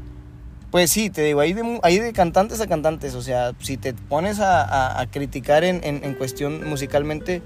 pues 0.71 0.89
sí, 0.91 1.09
te 1.09 1.21
digo, 1.23 1.39
hay 1.39 1.53
de, 1.53 1.79
hay 1.83 1.99
de 1.99 2.13
cantantes 2.13 2.59
a 2.61 2.67
cantantes, 2.67 3.15
o 3.15 3.21
sea, 3.21 3.53
si 3.59 3.77
te 3.77 3.93
pones 3.93 4.39
a, 4.39 4.63
a- 4.63 5.01
a 5.01 5.07
criticar 5.07 5.63
en, 5.63 5.81
en- 5.83 6.03
en 6.03 6.13
cuestión 6.15 6.67
musicalmente, 6.67 7.41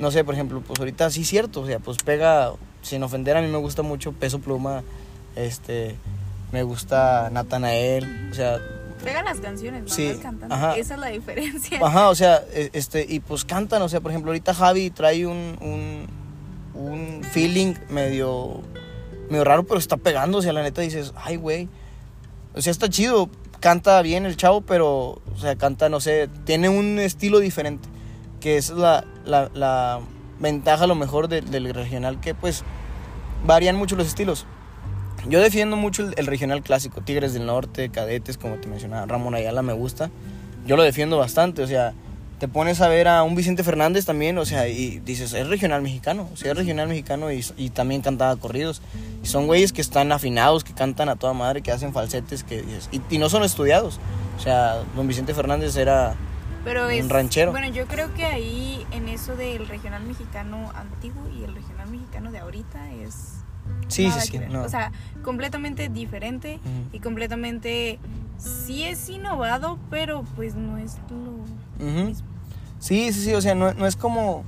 no 0.00 0.10
sé, 0.10 0.24
por 0.24 0.34
ejemplo, 0.34 0.62
pues 0.66 0.78
ahorita 0.78 1.10
sí 1.10 1.22
es 1.22 1.28
cierto, 1.28 1.60
o 1.60 1.66
sea, 1.66 1.78
pues 1.78 1.98
pega, 2.04 2.52
sin 2.82 3.02
ofender, 3.02 3.36
a 3.36 3.42
mí 3.42 3.48
me 3.48 3.58
gusta 3.58 3.82
mucho 3.82 4.12
Peso 4.12 4.38
Pluma, 4.40 4.82
este, 5.36 5.94
me 6.52 6.62
gusta 6.62 7.28
Natanael, 7.30 8.28
o 8.30 8.34
sea, 8.34 8.58
Pegan 9.04 9.24
las 9.24 9.38
canciones, 9.38 9.82
no 9.84 9.88
Sí, 9.88 10.18
cantando. 10.22 10.54
ajá. 10.54 10.76
Esa 10.76 10.94
es 10.94 11.00
la 11.00 11.08
diferencia. 11.08 11.78
Ajá, 11.82 12.08
o 12.08 12.14
sea, 12.14 12.42
e- 12.52 12.70
este, 12.72 13.06
y 13.08 13.20
pues 13.20 13.44
cantan, 13.44 13.82
o 13.82 13.88
sea, 13.88 14.00
por 14.00 14.10
ejemplo, 14.10 14.30
ahorita 14.30 14.54
Javi 14.54 14.90
trae 14.90 15.26
un, 15.26 15.56
un, 15.60 16.80
un 16.80 17.22
feeling 17.24 17.74
medio, 17.90 18.60
medio 19.30 19.44
raro, 19.44 19.64
pero 19.64 19.78
está 19.78 19.96
pegando, 19.96 20.38
o 20.38 20.42
sea, 20.42 20.52
la 20.52 20.62
neta 20.62 20.80
dices, 20.82 21.12
ay, 21.16 21.36
güey, 21.36 21.68
o 22.54 22.60
sea, 22.62 22.70
está 22.70 22.88
chido, 22.88 23.28
canta 23.60 24.00
bien 24.02 24.26
el 24.26 24.36
chavo, 24.36 24.60
pero, 24.62 25.20
o 25.32 25.38
sea, 25.38 25.56
canta, 25.56 25.88
no 25.88 26.00
sé, 26.00 26.28
tiene 26.44 26.68
un 26.68 26.98
estilo 26.98 27.38
diferente, 27.40 27.88
que 28.40 28.56
es 28.56 28.70
la, 28.70 29.04
la, 29.24 29.50
la 29.54 30.00
ventaja 30.40 30.84
a 30.84 30.86
lo 30.86 30.94
mejor 30.94 31.28
de- 31.28 31.40
del 31.42 31.72
regional, 31.72 32.20
que 32.20 32.34
pues 32.34 32.62
varían 33.46 33.76
mucho 33.76 33.96
los 33.96 34.06
estilos. 34.06 34.46
Yo 35.28 35.40
defiendo 35.40 35.76
mucho 35.76 36.06
el, 36.06 36.14
el 36.16 36.26
regional 36.26 36.62
clásico, 36.62 37.00
Tigres 37.00 37.32
del 37.34 37.46
Norte, 37.46 37.88
Cadetes, 37.88 38.38
como 38.38 38.56
te 38.56 38.68
mencionaba, 38.68 39.06
Ramón 39.06 39.34
Ayala 39.34 39.62
me 39.62 39.72
gusta. 39.72 40.10
Yo 40.66 40.76
lo 40.76 40.82
defiendo 40.82 41.18
bastante, 41.18 41.62
o 41.62 41.66
sea, 41.66 41.92
te 42.38 42.48
pones 42.48 42.80
a 42.80 42.88
ver 42.88 43.08
a 43.08 43.22
un 43.22 43.34
Vicente 43.34 43.62
Fernández 43.64 44.04
también, 44.06 44.36
o 44.38 44.44
sea, 44.44 44.68
y 44.68 45.00
dices, 45.00 45.32
es 45.32 45.46
regional 45.46 45.82
mexicano, 45.82 46.28
o 46.32 46.36
sea, 46.36 46.52
es 46.52 46.56
regional 46.58 46.88
mexicano 46.88 47.30
y, 47.32 47.44
y 47.56 47.70
también 47.70 48.02
cantaba 48.02 48.36
corridos. 48.36 48.82
Y 49.22 49.26
son 49.26 49.46
güeyes 49.46 49.72
que 49.72 49.80
están 49.80 50.12
afinados, 50.12 50.64
que 50.64 50.74
cantan 50.74 51.08
a 51.08 51.16
toda 51.16 51.32
madre, 51.32 51.62
que 51.62 51.70
hacen 51.70 51.92
falsetes, 51.92 52.44
que 52.44 52.64
y, 52.92 53.00
y 53.14 53.18
no 53.18 53.28
son 53.28 53.44
estudiados. 53.44 54.00
O 54.36 54.40
sea, 54.40 54.82
don 54.96 55.06
Vicente 55.06 55.32
Fernández 55.32 55.76
era... 55.76 56.14
Pero 56.64 56.86
Un 56.86 56.92
es. 56.92 57.08
ranchero. 57.08 57.50
Bueno, 57.50 57.68
yo 57.68 57.86
creo 57.86 58.12
que 58.14 58.24
ahí, 58.24 58.86
en 58.90 59.08
eso 59.08 59.36
del 59.36 59.68
regional 59.68 60.02
mexicano 60.04 60.72
antiguo 60.74 61.22
y 61.28 61.44
el 61.44 61.54
regional 61.54 61.88
mexicano 61.90 62.32
de 62.32 62.38
ahorita, 62.38 62.90
es. 62.92 63.43
Sí, 63.88 64.08
nada 64.08 64.20
sí, 64.20 64.26
sí. 64.26 64.32
que 64.32 64.38
ver. 64.40 64.50
no. 64.50 64.62
O 64.62 64.68
sea, 64.68 64.92
completamente 65.22 65.88
diferente 65.88 66.58
y 66.92 67.00
completamente. 67.00 67.98
Sí 68.38 68.82
es 68.82 69.08
innovado, 69.08 69.78
pero 69.90 70.24
pues 70.36 70.54
no 70.54 70.76
es 70.78 70.96
lo 71.78 72.04
mismo. 72.04 72.26
Sí, 72.80 73.12
sí, 73.12 73.24
sí, 73.24 73.34
o 73.34 73.40
sea, 73.40 73.54
no, 73.54 73.72
no 73.74 73.86
es 73.86 73.96
como... 73.96 74.44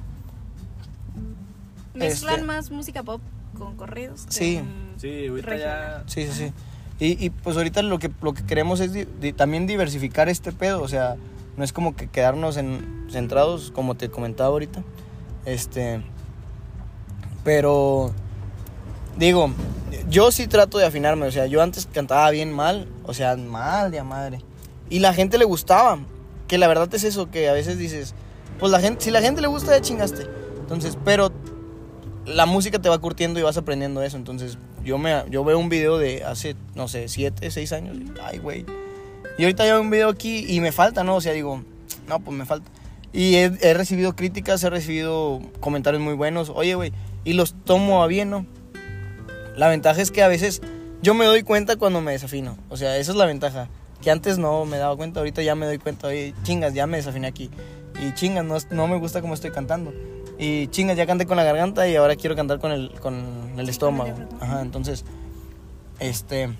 Mezclan 1.95 2.35
Este- 2.35 2.47
más 2.47 2.71
música 2.71 3.03
pop 3.03 3.21
con 3.57 3.77
corridos. 3.77 4.27
Sí. 4.29 4.57
con 4.59 5.01
Sí, 5.01 5.27
ahorita 5.29 5.57
ya. 5.57 6.05
Sí, 6.07 6.27
sí, 6.27 6.33
sí. 6.33 6.53
Y, 6.99 7.25
y, 7.25 7.31
pues 7.31 7.57
ahorita 7.57 7.83
lo 7.83 7.99
que, 7.99 8.11
lo 8.23 8.35
que 8.35 8.43
queremos 8.45 8.81
es 8.81 8.93
di- 8.93 9.07
di- 9.21 9.33
también 9.33 9.67
diversificar 9.67 10.29
este 10.29 10.51
pedo, 10.53 10.83
o 10.83 10.89
sea, 10.89 11.17
no 11.57 11.65
es 11.65 11.73
como 11.73 11.95
que 11.95 12.09
quedarnos 12.09 12.57
en, 12.57 13.07
centrados, 13.11 13.71
como 13.71 13.95
te 13.97 14.11
comentaba 14.11 14.49
ahorita. 14.51 14.83
Este, 15.45 16.01
pero, 17.45 18.13
digo, 19.17 19.51
yo 20.09 20.31
sí 20.31 20.47
trato 20.47 20.79
de 20.79 20.87
afinarme, 20.87 21.27
o 21.27 21.31
sea, 21.31 21.47
yo 21.47 21.63
antes 21.63 21.89
cantaba 21.93 22.31
bien 22.31 22.53
mal, 22.53 22.89
o 23.05 23.15
sea, 23.15 23.37
mal 23.37 23.91
de 23.91 23.99
a 23.99 24.05
madre. 24.05 24.41
Y 24.89 25.01
la 25.01 25.13
gente 25.13 25.39
le 25.39 25.45
gustaba, 25.45 25.99
que 26.49 26.59
la 26.59 26.69
verdad 26.69 26.93
es 26.95 27.05
eso, 27.05 27.31
que 27.31 27.49
a 27.49 27.53
veces 27.53 27.79
dices, 27.79 28.15
pues 28.59 28.71
la 28.71 28.81
gente, 28.81 29.05
si 29.05 29.11
la 29.11 29.21
gente 29.21 29.41
le 29.41 29.49
gusta, 29.49 29.73
ya 29.73 29.81
chingaste. 29.81 30.27
Entonces, 30.59 30.97
pero 31.05 31.33
la 32.25 32.47
música 32.47 32.79
te 32.79 32.89
va 32.89 32.99
curtiendo 32.99 33.39
y 33.41 33.43
vas 33.43 33.57
aprendiendo 33.57 34.03
eso. 34.03 34.17
Entonces, 34.17 34.59
yo 34.85 34.99
me 34.99 35.25
yo 35.31 35.45
veo 35.45 35.59
un 35.59 35.69
video 35.69 35.99
de 35.99 36.25
hace, 36.25 36.57
no 36.75 36.89
sé, 36.89 37.09
7, 37.09 37.51
6 37.51 37.73
años. 37.73 37.97
y, 37.97 38.13
Ay, 38.23 38.39
güey. 38.39 38.65
Y 39.39 39.43
ahorita 39.43 39.65
veo 39.65 39.81
un 39.81 39.91
video 39.91 40.09
aquí 40.09 40.47
y 40.49 40.61
me 40.61 40.73
falta, 40.73 41.05
¿no? 41.05 41.17
O 41.17 41.21
sea, 41.21 41.33
digo, 41.33 41.63
no, 42.09 42.21
pues 42.21 42.37
me 42.37 42.47
falta. 42.47 42.71
Y 43.13 43.37
he, 43.37 43.53
he 43.61 43.75
recibido 43.75 44.15
críticas, 44.15 44.63
he 44.63 44.71
recibido 44.71 45.41
comentarios 45.61 46.03
muy 46.03 46.15
buenos. 46.15 46.51
Oye, 46.51 46.75
güey, 46.75 46.93
y 47.25 47.33
los 47.35 47.55
tomo 47.65 48.03
a 48.03 48.07
bien, 48.07 48.31
¿no? 48.31 48.47
La 49.57 49.69
ventaja 49.69 50.01
es 50.03 50.11
que 50.11 50.23
a 50.23 50.29
veces 50.29 50.61
yo 51.03 51.15
me 51.15 51.25
doy 51.25 51.43
cuenta 51.43 51.77
cuando 51.77 52.01
me 52.01 52.13
desafino. 52.13 52.57
O 52.69 52.77
sea, 52.77 52.97
esa 52.99 53.13
es 53.13 53.17
la 53.17 53.27
ventaja. 53.27 53.69
Que 54.03 54.11
antes 54.11 54.39
no 54.39 54.67
me 54.67 54.77
daba 54.77 54.95
cuenta, 54.97 55.21
ahorita 55.21 55.43
ya 55.43 55.55
me 55.55 55.67
doy 55.67 55.79
cuenta. 55.79 56.09
Oye, 56.09 56.35
chingas, 56.43 56.75
ya 56.75 56.87
me 56.87 56.99
desafiné 56.99 57.27
aquí. 57.27 57.51
Y 58.01 58.13
chingas, 58.13 58.45
no, 58.45 58.57
no 58.71 58.87
me 58.87 58.99
gusta 58.99 59.23
cómo 59.23 59.35
estoy 59.35 59.51
cantando. 59.51 59.93
Y 60.39 60.69
chingas, 60.69 60.97
ya 60.99 61.07
canté 61.07 61.27
con 61.27 61.39
la 61.39 61.45
garganta 61.45 61.89
y 61.89 61.97
ahora 61.97 62.15
quiero 62.17 62.37
cantar 62.37 62.59
con 62.61 62.71
el, 62.71 62.93
con 63.01 63.55
el 63.57 63.69
estómago. 63.69 64.15
Ajá, 64.41 64.61
entonces, 64.61 65.05
este, 65.99 66.51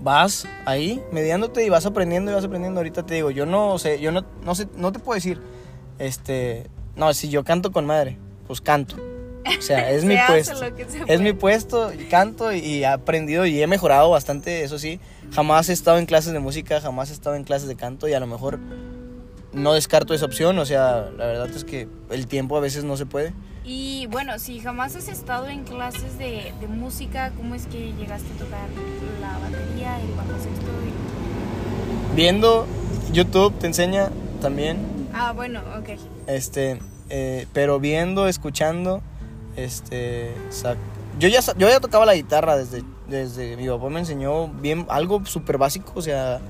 vas 0.00 0.46
ahí 0.64 1.02
mediándote 1.10 1.64
y 1.64 1.68
vas 1.68 1.86
aprendiendo 1.86 2.30
y 2.30 2.34
vas 2.34 2.44
aprendiendo. 2.44 2.78
Ahorita 2.78 3.04
te 3.04 3.14
digo, 3.14 3.32
yo 3.32 3.46
no 3.46 3.78
sé, 3.78 3.98
yo 4.00 4.12
no, 4.12 4.24
no 4.44 4.54
sé, 4.54 4.68
no 4.76 4.92
te 4.92 5.00
puedo 5.00 5.16
decir, 5.16 5.40
este, 5.98 6.70
no, 6.94 7.12
si 7.14 7.28
yo 7.28 7.42
canto 7.42 7.72
con 7.72 7.84
madre, 7.84 8.16
pues 8.46 8.60
canto. 8.60 8.96
O 9.58 9.62
sea, 9.62 9.90
es 9.90 10.02
Se 10.02 10.06
mi 10.08 10.16
puesto. 10.26 10.64
Es 11.06 11.20
mi 11.20 11.32
puesto, 11.32 11.92
y 11.92 12.04
canto 12.04 12.52
y, 12.52 12.58
y 12.58 12.82
he 12.82 12.86
aprendido 12.86 13.46
y 13.46 13.62
he 13.62 13.66
mejorado 13.66 14.10
bastante, 14.10 14.62
eso 14.64 14.78
sí. 14.78 15.00
Jamás 15.32 15.68
he 15.68 15.72
estado 15.72 15.98
en 15.98 16.06
clases 16.06 16.32
de 16.32 16.40
música, 16.40 16.80
jamás 16.80 17.10
he 17.10 17.12
estado 17.12 17.36
en 17.36 17.44
clases 17.44 17.68
de 17.68 17.76
canto 17.76 18.08
y 18.08 18.14
a 18.14 18.20
lo 18.20 18.26
mejor 18.26 18.58
no 19.52 19.72
descarto 19.74 20.14
esa 20.14 20.26
opción. 20.26 20.58
O 20.58 20.64
sea, 20.66 21.08
la 21.16 21.26
verdad 21.26 21.48
es 21.50 21.64
que 21.64 21.88
el 22.10 22.26
tiempo 22.26 22.56
a 22.56 22.60
veces 22.60 22.84
no 22.84 22.96
se 22.96 23.06
puede. 23.06 23.32
Y 23.64 24.06
bueno, 24.06 24.38
si 24.38 24.60
jamás 24.60 24.96
has 24.96 25.08
estado 25.08 25.48
en 25.48 25.64
clases 25.64 26.16
de, 26.18 26.54
de 26.60 26.66
música, 26.68 27.32
¿cómo 27.36 27.54
es 27.54 27.66
que 27.66 27.92
llegaste 27.92 28.26
a 28.34 28.44
tocar 28.44 28.68
la 29.20 29.32
batería, 29.38 30.00
el 30.00 30.12
bajo 30.16 30.32
sexto? 30.42 30.70
y- 32.12 32.16
Viendo 32.16 32.66
YouTube 33.12 33.58
te 33.58 33.66
enseña 33.66 34.10
también, 34.40 34.78
Ah, 35.12 35.32
bueno, 35.32 35.60
ok. 35.78 35.98
este, 36.26 36.78
eh, 37.10 37.46
pero 37.52 37.78
viendo, 37.78 38.26
escuchando, 38.28 39.02
este, 39.58 40.32
yo 41.18 41.28
ya, 41.28 41.40
yo 41.56 41.68
ya 41.68 41.80
tocaba 41.80 42.06
la 42.06 42.14
guitarra 42.14 42.56
desde, 42.56 42.84
desde 43.08 43.56
mi 43.56 43.66
papá 43.68 43.88
me 43.88 44.00
enseñó 44.00 44.48
bien 44.48 44.86
algo 44.88 45.24
súper 45.26 45.58
básico, 45.58 45.92
o 45.96 46.02
sea, 46.02 46.40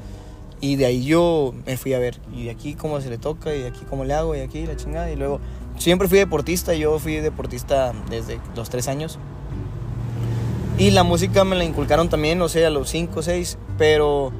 y 0.60 0.76
de 0.76 0.86
ahí 0.86 1.04
yo 1.04 1.54
me 1.66 1.76
fui 1.76 1.94
a 1.94 1.98
ver, 1.98 2.20
y 2.34 2.44
de 2.44 2.50
aquí 2.50 2.74
cómo 2.74 3.00
se 3.00 3.08
le 3.08 3.18
toca, 3.18 3.54
y 3.54 3.64
aquí 3.64 3.80
cómo 3.88 4.04
le 4.04 4.14
hago, 4.14 4.36
y 4.36 4.40
aquí 4.40 4.66
la 4.66 4.76
chingada, 4.76 5.10
y 5.10 5.16
luego 5.16 5.40
siempre 5.78 6.08
fui 6.08 6.18
deportista, 6.18 6.74
yo 6.74 6.98
fui 6.98 7.16
deportista 7.16 7.92
desde 8.10 8.40
los 8.54 8.68
tres 8.68 8.88
años. 8.88 9.18
Y 10.76 10.90
la 10.90 11.02
música 11.02 11.42
me 11.44 11.56
la 11.56 11.64
inculcaron 11.64 12.08
también, 12.08 12.38
no 12.38 12.48
sé, 12.48 12.64
a 12.64 12.70
los 12.70 12.90
cinco 12.90 13.20
o 13.20 13.22
seis, 13.22 13.58
pero 13.78 14.32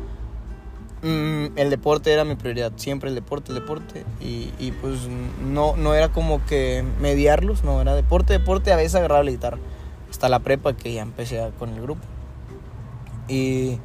mm, 1.03 1.57
el 1.57 1.71
deporte 1.71 2.13
era 2.13 2.25
mi 2.25 2.35
prioridad, 2.35 2.73
siempre 2.77 3.09
el 3.09 3.15
deporte, 3.15 3.53
el 3.53 3.59
deporte, 3.59 4.05
y, 4.21 4.53
y 4.59 4.73
pues 4.81 5.09
no, 5.45 5.77
no 5.77 5.95
era 5.95 6.11
como 6.11 6.45
que 6.47 6.85
mediarlos, 7.01 7.65
no, 7.65 7.81
era 7.81 7.95
deporte, 7.95 8.33
deporte, 8.33 8.73
a 8.73 8.77
veces 8.77 8.95
agarraba 8.95 9.23
la 9.23 9.31
guitarra, 9.31 9.59
hasta 10.11 10.29
la 10.29 10.41
prepa 10.41 10.75
que 10.75 10.93
ya 10.93 11.03
empecé 11.03 11.51
con 11.59 11.71
el 11.71 11.83
grupo. 11.83 12.03
Y 13.29 13.79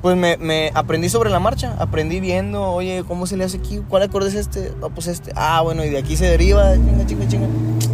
pues 0.00 0.16
me, 0.16 0.36
me 0.36 0.72
aprendí 0.74 1.08
sobre 1.08 1.30
la 1.30 1.38
marcha, 1.38 1.76
aprendí 1.78 2.18
viendo, 2.18 2.62
oye, 2.72 3.04
¿cómo 3.06 3.26
se 3.26 3.36
le 3.36 3.44
hace 3.44 3.58
aquí? 3.58 3.80
¿Cuál 3.88 4.02
acorde 4.02 4.28
es 4.28 4.34
este? 4.34 4.72
No, 4.80 4.90
pues 4.90 5.06
este. 5.06 5.32
Ah, 5.36 5.60
bueno, 5.62 5.84
y 5.84 5.90
de 5.90 5.98
aquí 5.98 6.16
se 6.16 6.26
deriva, 6.26 6.74
chinga, 6.74 7.06
chinga, 7.06 7.28
chinga. 7.28 7.46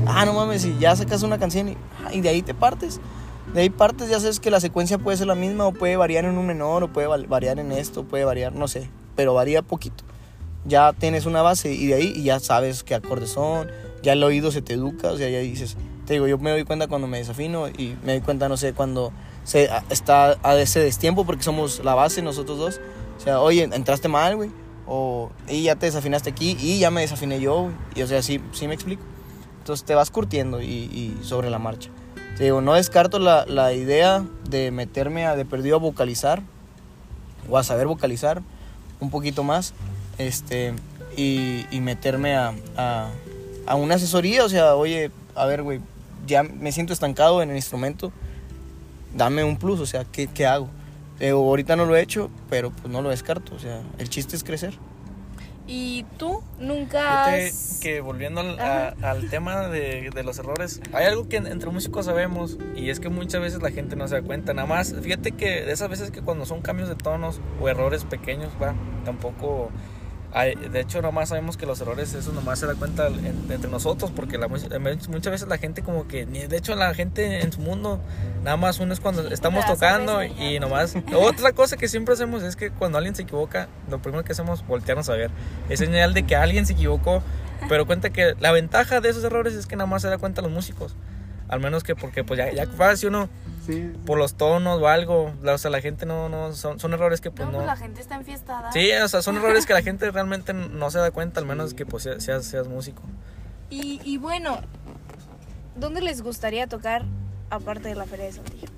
Ah, 0.06 0.24
no 0.24 0.32
mames, 0.32 0.64
y 0.64 0.78
ya 0.78 0.96
sacas 0.96 1.22
una 1.22 1.38
canción 1.38 1.68
y, 1.68 1.76
ah, 2.04 2.14
y 2.14 2.22
de 2.22 2.30
ahí 2.30 2.42
te 2.42 2.54
partes. 2.54 3.00
De 3.54 3.62
ahí 3.62 3.70
partes, 3.70 4.10
ya 4.10 4.20
sabes 4.20 4.40
que 4.40 4.50
la 4.50 4.60
secuencia 4.60 4.98
puede 4.98 5.16
ser 5.16 5.26
la 5.26 5.34
misma 5.34 5.66
o 5.66 5.72
puede 5.72 5.96
variar 5.96 6.26
en 6.26 6.36
un 6.36 6.46
menor 6.46 6.82
o 6.84 6.92
puede 6.92 7.06
variar 7.06 7.58
en 7.58 7.72
esto, 7.72 8.04
puede 8.04 8.24
variar, 8.24 8.52
no 8.54 8.68
sé, 8.68 8.90
pero 9.16 9.32
varía 9.32 9.62
poquito. 9.62 10.04
Ya 10.66 10.92
tienes 10.92 11.24
una 11.24 11.40
base 11.40 11.72
y 11.72 11.86
de 11.86 11.94
ahí 11.94 12.12
y 12.14 12.24
ya 12.24 12.40
sabes 12.40 12.84
qué 12.84 12.94
acordes 12.94 13.30
son, 13.30 13.68
ya 14.02 14.12
el 14.12 14.22
oído 14.22 14.52
se 14.52 14.60
te 14.60 14.74
educa, 14.74 15.12
o 15.12 15.16
sea, 15.16 15.30
ya 15.30 15.38
dices, 15.38 15.76
te 16.04 16.14
digo, 16.14 16.28
yo 16.28 16.36
me 16.36 16.50
doy 16.50 16.64
cuenta 16.64 16.88
cuando 16.88 17.06
me 17.06 17.18
desafino 17.18 17.68
y 17.68 17.96
me 18.04 18.12
doy 18.12 18.20
cuenta, 18.20 18.50
no 18.50 18.58
sé, 18.58 18.74
cuando 18.74 19.12
se, 19.44 19.70
está 19.88 20.36
a 20.42 20.56
ese 20.58 20.80
destiempo 20.80 21.24
porque 21.24 21.42
somos 21.42 21.82
la 21.82 21.94
base 21.94 22.20
nosotros 22.20 22.58
dos. 22.58 22.80
O 23.16 23.20
sea, 23.20 23.40
oye, 23.40 23.62
entraste 23.62 24.08
mal, 24.08 24.36
güey. 24.36 24.50
O, 24.86 25.30
y 25.48 25.62
ya 25.62 25.76
te 25.76 25.86
desafinaste 25.86 26.30
aquí 26.30 26.56
y 26.60 26.78
ya 26.78 26.90
me 26.90 27.00
desafiné 27.00 27.40
yo, 27.40 27.62
güey. 27.62 27.74
Y 27.94 28.02
o 28.02 28.06
sea, 28.06 28.22
sí, 28.22 28.40
sí 28.52 28.68
me 28.68 28.74
explico. 28.74 29.02
Entonces 29.58 29.84
te 29.84 29.94
vas 29.94 30.10
curtiendo 30.10 30.62
y 30.62 31.18
sobre 31.22 31.50
la 31.50 31.58
marcha. 31.58 31.90
Te 32.36 32.44
digo, 32.44 32.60
no 32.60 32.74
descarto 32.74 33.18
la, 33.18 33.46
la 33.46 33.72
idea 33.72 34.24
de 34.48 34.70
meterme 34.70 35.26
a 35.26 35.34
de 35.34 35.44
perdido 35.44 35.76
a 35.76 35.78
vocalizar 35.80 36.42
o 37.48 37.58
a 37.58 37.64
saber 37.64 37.86
vocalizar 37.86 38.42
un 39.00 39.10
poquito 39.10 39.42
más 39.42 39.74
este 40.18 40.74
y, 41.16 41.66
meterme 41.80 42.36
a, 42.36 42.52
a, 43.66 43.74
una 43.74 43.96
asesoría. 43.96 44.44
O 44.44 44.48
sea, 44.48 44.76
oye, 44.76 45.10
a 45.34 45.46
ver, 45.46 45.62
güey, 45.62 45.80
ya 46.26 46.42
me 46.42 46.72
siento 46.72 46.92
estancado 46.92 47.42
en 47.42 47.50
el 47.50 47.56
instrumento, 47.56 48.12
dame 49.14 49.42
un 49.42 49.56
plus, 49.56 49.80
o 49.80 49.86
sea, 49.86 50.04
¿qué, 50.04 50.28
qué 50.28 50.46
hago? 50.46 50.68
Eh, 51.20 51.30
ahorita 51.30 51.74
no 51.74 51.86
lo 51.86 51.96
he 51.96 52.02
hecho, 52.02 52.30
pero 52.48 52.70
pues 52.70 52.92
no 52.92 53.02
lo 53.02 53.08
descarto, 53.08 53.54
o 53.54 53.58
sea, 53.58 53.80
el 53.98 54.08
chiste 54.08 54.36
es 54.36 54.44
crecer. 54.44 54.74
¿Y 55.70 56.04
tú 56.16 56.42
nunca 56.58 57.26
Fíjate 57.26 57.46
has... 57.48 57.78
que 57.82 58.00
volviendo 58.00 58.40
al, 58.40 58.58
a- 58.58 58.94
al 59.02 59.28
tema 59.28 59.68
de, 59.68 60.10
de 60.14 60.22
los 60.24 60.38
errores, 60.38 60.80
hay 60.94 61.04
algo 61.06 61.28
que 61.28 61.36
entre 61.36 61.70
músicos 61.70 62.06
sabemos 62.06 62.56
y 62.74 62.88
es 62.88 63.00
que 63.00 63.10
muchas 63.10 63.40
veces 63.42 63.60
la 63.62 63.70
gente 63.70 63.94
no 63.94 64.08
se 64.08 64.14
da 64.14 64.22
cuenta. 64.22 64.54
Nada 64.54 64.66
más, 64.66 64.94
fíjate 65.02 65.32
que 65.32 65.62
de 65.66 65.70
esas 65.72 65.90
veces 65.90 66.10
que 66.10 66.22
cuando 66.22 66.46
son 66.46 66.62
cambios 66.62 66.88
de 66.88 66.94
tonos 66.96 67.40
o 67.60 67.68
errores 67.68 68.04
pequeños, 68.04 68.50
va, 68.60 68.74
tampoco... 69.04 69.70
Hay, 70.32 70.54
de 70.54 70.80
hecho, 70.80 71.00
nomás 71.00 71.30
sabemos 71.30 71.56
que 71.56 71.64
los 71.64 71.80
errores, 71.80 72.12
eso 72.12 72.32
nomás 72.32 72.58
se 72.58 72.66
da 72.66 72.74
cuenta 72.74 73.06
en- 73.06 73.46
entre 73.50 73.70
nosotros, 73.70 74.10
porque 74.14 74.36
la, 74.36 74.46
muchas 74.48 74.68
veces 75.32 75.48
la 75.48 75.56
gente 75.56 75.82
como 75.82 76.06
que, 76.06 76.26
de 76.26 76.54
hecho 76.56 76.74
la 76.74 76.92
gente 76.92 77.40
en 77.40 77.50
su 77.50 77.60
mundo, 77.60 77.98
nada 78.44 78.58
más 78.58 78.78
uno 78.78 78.92
es 78.92 79.00
cuando 79.00 79.26
estamos 79.28 79.64
tocando 79.66 80.22
y 80.22 80.60
nomás... 80.60 80.94
Otra 81.14 81.52
cosa 81.52 81.78
que 81.78 81.88
siempre 81.88 82.12
hacemos 82.12 82.42
es 82.42 82.56
que 82.56 82.70
cuando 82.70 82.98
alguien 82.98 83.14
se 83.14 83.22
equivoca, 83.22 83.68
lo 83.90 84.02
primero 84.02 84.22
que 84.22 84.32
hacemos 84.32 84.60
es 84.60 84.66
voltearnos 84.66 85.08
a 85.08 85.14
ver. 85.14 85.30
Es 85.70 85.78
señal 85.78 86.12
de 86.12 86.24
que 86.24 86.36
alguien 86.36 86.66
se 86.66 86.74
equivocó, 86.74 87.22
pero 87.68 87.86
cuenta 87.86 88.10
que 88.10 88.34
la 88.38 88.52
ventaja 88.52 89.00
de 89.00 89.08
esos 89.08 89.24
errores 89.24 89.54
es 89.54 89.66
que 89.66 89.76
nada 89.76 89.86
más 89.86 90.02
se 90.02 90.08
da 90.08 90.18
cuenta 90.18 90.42
los 90.42 90.50
músicos. 90.50 90.94
Al 91.48 91.60
menos 91.60 91.82
que 91.84 91.96
porque 91.96 92.22
pues 92.24 92.36
ya, 92.36 92.52
ya 92.52 92.66
si 92.96 93.06
uno 93.06 93.30
por 94.06 94.18
los 94.18 94.34
tonos 94.34 94.80
o 94.80 94.88
algo, 94.88 95.32
la- 95.42 95.54
o 95.54 95.58
sea, 95.58 95.70
la 95.70 95.80
gente 95.80 96.06
no, 96.06 96.28
no, 96.28 96.52
son, 96.54 96.78
son 96.80 96.92
errores 96.94 97.20
que 97.20 97.30
pues 97.30 97.46
No, 97.46 97.52
no... 97.52 97.58
pues 97.58 97.66
la 97.66 97.76
gente 97.76 98.00
está 98.00 98.14
enfiestada. 98.16 98.72
Sí, 98.72 98.90
o 98.92 99.08
sea, 99.08 99.22
son 99.22 99.36
errores 99.36 99.66
que 99.66 99.72
la 99.74 99.82
gente 99.82 100.10
realmente 100.12 100.52
no 100.54 100.90
se 100.90 100.98
da 100.98 101.10
cuenta, 101.10 101.40
al 101.40 101.46
menos 101.46 101.74
que 101.74 101.84
pues 101.86 102.02
seas, 102.18 102.44
seas, 102.44 102.68
músico. 102.68 103.02
Y, 103.70 104.00
y 104.04 104.16
bueno, 104.18 104.58
¿dónde 105.76 106.00
les 106.00 106.22
gustaría 106.22 106.66
tocar 106.66 107.04
aparte 107.50 107.88
de 107.88 107.94
la 107.94 108.04
Feria 108.06 108.26
de 108.26 108.32
Saltillo? 108.32 108.68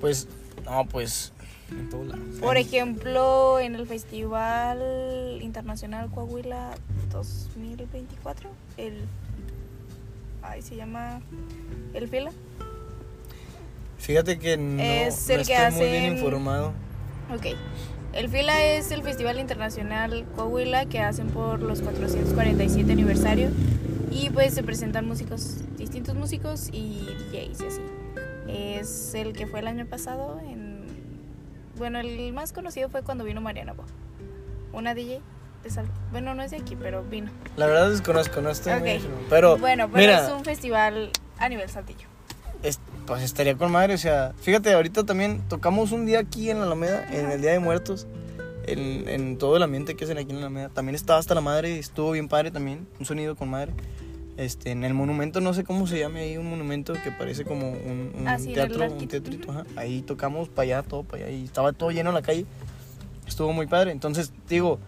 Pues, 0.00 0.28
no, 0.64 0.84
pues, 0.86 1.32
En 1.70 1.90
todos 1.90 2.06
lados. 2.06 2.24
Por 2.40 2.56
ejemplo, 2.56 3.58
en 3.58 3.74
el 3.74 3.86
Festival 3.86 5.38
Internacional 5.42 6.08
Coahuila 6.10 6.70
2024, 7.10 8.48
el... 8.76 9.04
Ay, 10.42 10.62
se 10.62 10.76
llama... 10.76 11.20
¿El 11.94 12.08
Fila? 12.08 12.30
Fíjate 13.98 14.38
que 14.38 14.56
no, 14.56 14.82
Es 14.82 15.28
no 15.28 15.34
el 15.34 15.46
que 15.46 15.52
estoy 15.54 15.72
muy 15.80 15.86
bien 15.90 16.04
hacen- 16.04 16.16
informado. 16.18 16.72
Ok. 17.34 17.46
El 18.14 18.28
FILA 18.30 18.64
es 18.64 18.90
el 18.90 19.02
Festival 19.02 19.38
Internacional 19.38 20.24
Coahuila 20.34 20.86
que 20.86 20.98
hacen 21.00 21.28
por 21.28 21.60
los 21.60 21.82
447 21.82 22.90
aniversario 22.90 23.50
y 24.10 24.30
pues 24.30 24.54
se 24.54 24.62
presentan 24.62 25.06
músicos, 25.06 25.56
distintos 25.76 26.14
músicos 26.14 26.68
y 26.72 27.06
DJs 27.30 27.60
y 27.60 27.66
así. 27.66 27.80
Es 28.48 29.14
el 29.14 29.34
que 29.34 29.46
fue 29.46 29.60
el 29.60 29.66
año 29.66 29.84
pasado 29.86 30.40
en... 30.48 30.86
Bueno, 31.76 32.00
el 32.00 32.32
más 32.32 32.52
conocido 32.52 32.88
fue 32.88 33.02
cuando 33.02 33.24
vino 33.24 33.40
Mariana 33.42 33.74
Bo, 33.74 33.84
una 34.72 34.94
DJ 34.94 35.20
de 35.62 35.70
Sal... 35.70 35.86
Bueno, 36.10 36.34
no 36.34 36.42
es 36.42 36.50
de 36.50 36.56
aquí, 36.56 36.74
pero 36.76 37.04
vino. 37.04 37.30
La 37.56 37.66
verdad 37.66 37.90
desconozco, 37.90 38.40
no 38.40 38.50
estoy 38.50 38.72
muy 38.80 38.88
Ok. 38.90 38.94
informado. 38.96 39.26
Pero, 39.28 39.58
bueno, 39.58 39.88
pero 39.92 40.00
mira, 40.00 40.26
es 40.26 40.32
un 40.32 40.44
festival 40.44 41.10
a 41.38 41.48
nivel 41.50 41.68
Saltillo. 41.68 42.08
Es- 43.14 43.20
pues 43.20 43.22
estaría 43.22 43.56
con 43.56 43.70
madre, 43.72 43.94
o 43.94 43.98
sea, 43.98 44.34
fíjate, 44.40 44.72
ahorita 44.72 45.04
también 45.04 45.42
tocamos 45.48 45.92
un 45.92 46.06
día 46.06 46.20
aquí 46.20 46.50
en 46.50 46.58
la 46.58 46.66
Alameda, 46.66 47.06
en 47.12 47.30
el 47.30 47.40
Día 47.40 47.52
de 47.52 47.58
Muertos, 47.58 48.06
en, 48.66 49.08
en 49.08 49.38
todo 49.38 49.56
el 49.56 49.62
ambiente 49.62 49.94
que 49.96 50.04
hacen 50.04 50.18
aquí 50.18 50.30
en 50.30 50.36
la 50.40 50.46
Alameda. 50.46 50.68
También 50.68 50.94
estaba 50.94 51.18
hasta 51.18 51.34
la 51.34 51.40
madre, 51.40 51.78
estuvo 51.78 52.10
bien 52.12 52.28
padre 52.28 52.50
también, 52.50 52.86
un 53.00 53.06
sonido 53.06 53.34
con 53.36 53.48
madre. 53.48 53.72
Este, 54.36 54.70
en 54.70 54.84
el 54.84 54.94
monumento, 54.94 55.40
no 55.40 55.52
sé 55.52 55.64
cómo 55.64 55.86
se 55.88 55.98
llame 55.98 56.20
ahí, 56.20 56.36
un 56.36 56.48
monumento 56.48 56.92
que 56.92 57.10
parece 57.10 57.44
como 57.44 57.70
un, 57.70 58.12
un 58.16 58.28
Ah, 58.28 58.38
sí, 58.38 58.52
teatro, 58.52 58.86
un 58.86 59.08
teatrito, 59.08 59.50
ajá. 59.50 59.64
Ahí 59.74 60.02
tocamos 60.02 60.48
para 60.48 60.62
allá, 60.64 60.82
todo 60.84 61.02
para 61.02 61.24
allá, 61.24 61.34
y 61.34 61.44
estaba 61.44 61.72
todo 61.72 61.90
lleno 61.90 62.10
en 62.10 62.14
la 62.14 62.22
calle. 62.22 62.46
Estuvo 63.26 63.52
muy 63.52 63.66
padre. 63.66 63.90
Entonces, 63.90 64.32
digo, 64.48 64.78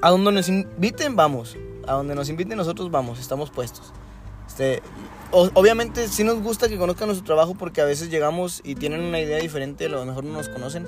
a 0.00 0.10
donde 0.10 0.32
nos 0.32 0.48
inviten, 0.48 1.14
vamos. 1.16 1.56
A 1.86 1.92
donde 1.92 2.14
nos 2.14 2.28
inviten, 2.30 2.56
nosotros 2.56 2.90
vamos, 2.90 3.18
estamos 3.20 3.50
puestos. 3.50 3.92
Este, 4.46 4.82
obviamente, 5.32 6.08
sí 6.08 6.24
nos 6.24 6.40
gusta 6.42 6.68
que 6.68 6.78
conozcan 6.78 7.08
nuestro 7.08 7.26
trabajo 7.26 7.54
porque 7.54 7.80
a 7.80 7.84
veces 7.84 8.10
llegamos 8.10 8.60
y 8.64 8.74
tienen 8.74 9.00
una 9.02 9.20
idea 9.20 9.38
diferente, 9.38 9.86
a 9.86 9.88
lo 9.88 10.04
mejor 10.04 10.24
no 10.24 10.32
nos 10.32 10.48
conocen 10.48 10.86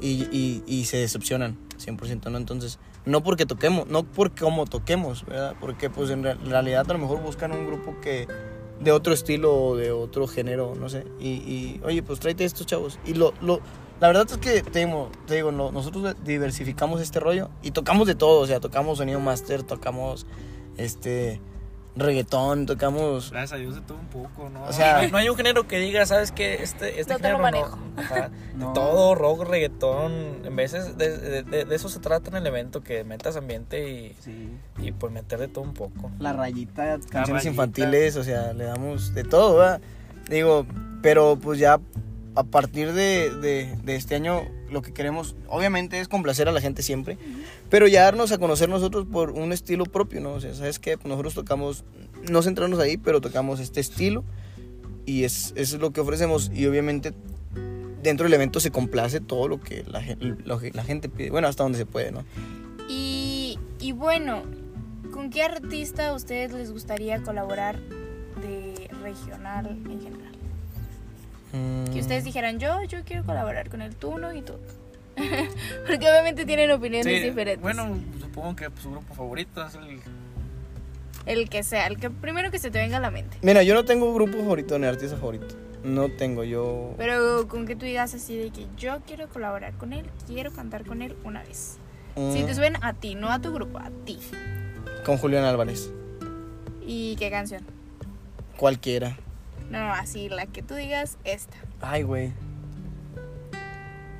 y, 0.00 0.62
y- 0.66 0.84
se 0.84 0.98
decepcionan 0.98 1.56
100%, 1.78 2.30
¿no? 2.30 2.38
Entonces, 2.38 2.78
no 3.04 3.22
porque 3.22 3.46
toquemos, 3.46 3.86
no 3.88 4.04
porque 4.04 4.42
como 4.42 4.66
toquemos, 4.66 5.24
¿verdad? 5.26 5.54
Porque 5.60 5.90
pues 5.90 6.10
en 6.10 6.22
re- 6.22 6.34
realidad 6.34 6.84
a 6.88 6.92
lo 6.92 6.98
mejor 6.98 7.20
buscan 7.22 7.52
un 7.52 7.66
grupo 7.66 7.96
que 8.00 8.26
de 8.80 8.92
otro 8.92 9.12
estilo 9.14 9.54
o 9.54 9.76
de 9.76 9.92
otro 9.92 10.26
género, 10.26 10.74
no 10.78 10.88
sé. 10.88 11.04
Y, 11.20 11.80
oye, 11.84 12.02
pues 12.02 12.20
tráete 12.20 12.44
estos 12.44 12.66
chavos. 12.66 12.98
Y 13.06 13.14
lo, 13.14 13.32
lo, 13.40 13.60
la 14.00 14.08
verdad 14.08 14.26
es 14.30 14.36
que 14.38 14.62
te 14.62 14.86
te 15.26 15.34
digo 15.36 15.52
no- 15.52 15.72
nosotros 15.72 16.14
diversificamos 16.24 17.00
este 17.00 17.18
rollo 17.20 17.48
y 17.62 17.70
tocamos 17.70 18.06
de 18.06 18.14
todo, 18.14 18.40
o 18.40 18.46
sea, 18.46 18.60
tocamos 18.60 18.98
sonido 18.98 19.20
master, 19.20 19.62
tocamos 19.62 20.26
este 20.76 21.40
reggaetón, 21.96 22.66
tocamos 22.66 23.30
Gracias 23.30 23.52
a 23.52 23.56
Dios 23.56 23.74
de 23.76 23.80
todo 23.82 23.98
un 23.98 24.06
poco, 24.06 24.48
¿no? 24.50 24.64
O 24.64 24.72
sea- 24.72 24.94
no, 24.94 24.98
hay, 24.98 25.10
no 25.10 25.18
hay 25.18 25.28
un 25.28 25.36
género 25.36 25.66
que 25.68 25.78
diga, 25.78 26.04
¿sabes 26.06 26.32
qué? 26.32 26.54
Este, 26.62 27.00
este 27.00 27.12
No 27.14 27.20
te 27.20 27.30
lo 27.30 27.38
manejo. 27.38 27.76
no. 27.96 28.02
Ajá. 28.02 28.30
No. 28.54 28.72
Todo, 28.72 29.16
rock, 29.16 29.48
reggaetón. 29.48 30.12
En 30.44 30.54
veces 30.54 30.96
de, 30.96 31.18
de- 31.18 31.42
de- 31.42 31.64
de 31.64 31.74
eso 31.74 31.88
se 31.88 31.98
trata 31.98 32.30
en 32.30 32.36
el 32.36 32.46
evento, 32.46 32.82
que 32.82 33.02
metas 33.02 33.36
ambiente 33.36 34.14
y, 34.26 34.58
y 34.78 34.92
pues 34.92 35.12
meter 35.12 35.40
de 35.40 35.48
todo 35.48 35.64
un 35.64 35.74
poco. 35.74 36.10
la 36.20 36.32
rayita, 36.32 36.98
canciones 37.10 37.28
rayita. 37.44 37.50
infantiles, 37.50 38.16
o 38.16 38.22
sea, 38.22 38.52
le 38.52 38.64
damos 38.64 39.12
de 39.12 39.24
todo, 39.24 39.56
¿verdad? 39.56 39.80
Digo, 40.30 40.66
pero 41.02 41.36
pues 41.36 41.58
ya 41.58 41.80
a 42.36 42.42
partir 42.44 42.92
de, 42.92 43.30
de- 43.30 43.76
de 43.84 43.96
este 43.96 44.14
año 44.14 44.42
lo 44.70 44.82
que 44.82 44.92
queremos, 44.92 45.36
obviamente, 45.48 46.00
es 46.00 46.08
complacer 46.08 46.48
a 46.48 46.52
la 46.52 46.60
gente 46.60 46.82
siempre, 46.82 47.16
pero 47.70 47.86
ya 47.86 48.02
darnos 48.02 48.32
a 48.32 48.38
conocer 48.38 48.68
nosotros 48.68 49.06
por 49.10 49.30
un 49.30 49.52
estilo 49.52 49.84
propio, 49.84 50.20
¿no? 50.20 50.32
O 50.32 50.40
sea, 50.40 50.52
¿sabes 50.54 50.78
qué? 50.78 50.96
Pues 50.98 51.06
nosotros 51.08 51.34
tocamos, 51.34 51.84
no 52.30 52.42
centrarnos 52.42 52.80
ahí, 52.80 52.96
pero 52.96 53.20
tocamos 53.20 53.60
este 53.60 53.80
estilo 53.80 54.24
y 55.06 55.24
es, 55.24 55.52
eso 55.56 55.76
es 55.76 55.80
lo 55.82 55.92
que 55.92 56.00
ofrecemos 56.00 56.50
y 56.52 56.66
obviamente 56.66 57.12
dentro 58.02 58.24
del 58.24 58.34
evento 58.34 58.58
se 58.60 58.70
complace 58.70 59.20
todo 59.20 59.48
lo 59.48 59.60
que 59.60 59.84
la, 59.86 60.02
gen- 60.02 60.42
lo 60.44 60.58
que 60.58 60.70
la 60.72 60.82
gente 60.84 61.08
pide, 61.08 61.30
bueno, 61.30 61.46
hasta 61.48 61.62
donde 61.62 61.78
se 61.78 61.86
puede, 61.86 62.10
¿no? 62.10 62.24
Y, 62.88 63.58
y 63.80 63.92
bueno, 63.92 64.42
¿con 65.12 65.30
qué 65.30 65.42
artista 65.42 66.08
a 66.08 66.14
ustedes 66.14 66.52
les 66.52 66.72
gustaría 66.72 67.22
colaborar 67.22 67.78
de 68.42 68.90
regional 69.02 69.66
en 69.88 70.00
general? 70.02 70.33
Que 71.92 72.00
ustedes 72.00 72.24
dijeran, 72.24 72.58
yo, 72.58 72.82
yo 72.84 73.04
quiero 73.04 73.24
colaborar 73.24 73.68
con 73.70 73.80
el 73.82 73.94
tú, 73.94 74.18
no 74.18 74.32
y 74.34 74.42
tú. 74.42 74.54
Porque 75.86 76.08
obviamente 76.10 76.44
tienen 76.44 76.70
opiniones 76.72 77.06
Sí, 77.06 77.20
diferentes. 77.28 77.62
Bueno, 77.62 77.96
supongo 78.20 78.56
que 78.56 78.68
su 78.82 78.90
grupo 78.90 79.14
favorito 79.14 79.64
es 79.64 79.74
el... 79.76 80.00
El 81.26 81.48
que 81.48 81.62
sea, 81.62 81.86
el 81.86 81.98
que 81.98 82.10
primero 82.10 82.50
que 82.50 82.58
se 82.58 82.70
te 82.70 82.78
venga 82.78 82.98
a 82.98 83.00
la 83.00 83.10
mente. 83.10 83.38
Mira, 83.42 83.62
yo 83.62 83.74
no 83.74 83.84
tengo 83.84 84.12
grupo 84.12 84.36
favorito 84.38 84.78
ni 84.78 84.86
artista 84.86 85.16
favorito. 85.16 85.46
No 85.82 86.08
tengo, 86.08 86.44
yo. 86.44 86.94
Pero 86.98 87.46
con 87.48 87.66
que 87.66 87.76
tú 87.76 87.84
digas 87.86 88.12
así 88.14 88.36
de 88.36 88.50
que 88.50 88.66
yo 88.76 88.98
quiero 89.06 89.28
colaborar 89.28 89.74
con 89.74 89.92
él, 89.92 90.06
quiero 90.26 90.50
cantar 90.52 90.84
con 90.84 91.02
él 91.02 91.14
una 91.24 91.42
vez. 91.44 91.78
Si 92.14 92.20
mm, 92.42 92.46
te 92.46 92.54
suben 92.54 92.76
a 92.82 92.92
ti, 92.94 93.14
no 93.14 93.30
a 93.30 93.40
tu 93.40 93.52
grupo, 93.52 93.78
a 93.78 93.90
ti. 94.04 94.18
Con 95.04 95.18
Julián 95.18 95.44
Álvarez. 95.44 95.90
¿Y 96.86 97.16
qué 97.16 97.30
canción? 97.30 97.62
Cualquiera. 98.56 99.16
No, 99.70 99.78
no, 99.86 99.92
así, 99.92 100.28
la 100.28 100.46
que 100.46 100.62
tú 100.62 100.74
digas, 100.74 101.18
esta. 101.24 101.56
Ay, 101.80 102.02
güey. 102.02 102.32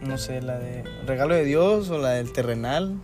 No 0.01 0.18
sé, 0.18 0.43
la 0.43 0.59
de 0.59 0.85
Regalo 1.07 1.35
de 1.35 1.45
Dios 1.45 1.89
o 1.91 1.99
la 1.99 2.11
del 2.11 2.32
Terrenal. 2.32 2.97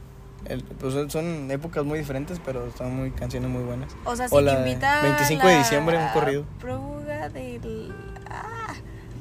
El- 0.46 0.62
pues 0.64 0.94
son- 1.12 1.50
épocas 1.50 1.84
muy 1.84 1.98
diferentes, 1.98 2.40
pero 2.44 2.70
son 2.76 2.94
muy 2.96 3.10
canciones 3.10 3.50
muy 3.50 3.62
buenas. 3.62 3.94
O 4.04 4.16
sea, 4.16 4.28
si 4.28 4.34
O 4.34 4.38
te 4.38 4.44
la 4.44 4.58
invita 4.66 5.02
25 5.02 5.46
de 5.46 5.58
diciembre, 5.58 5.98
un 5.98 6.08
corrido. 6.08 6.44
prófuga 6.58 7.28
del... 7.28 7.92
Ah, 8.28 8.59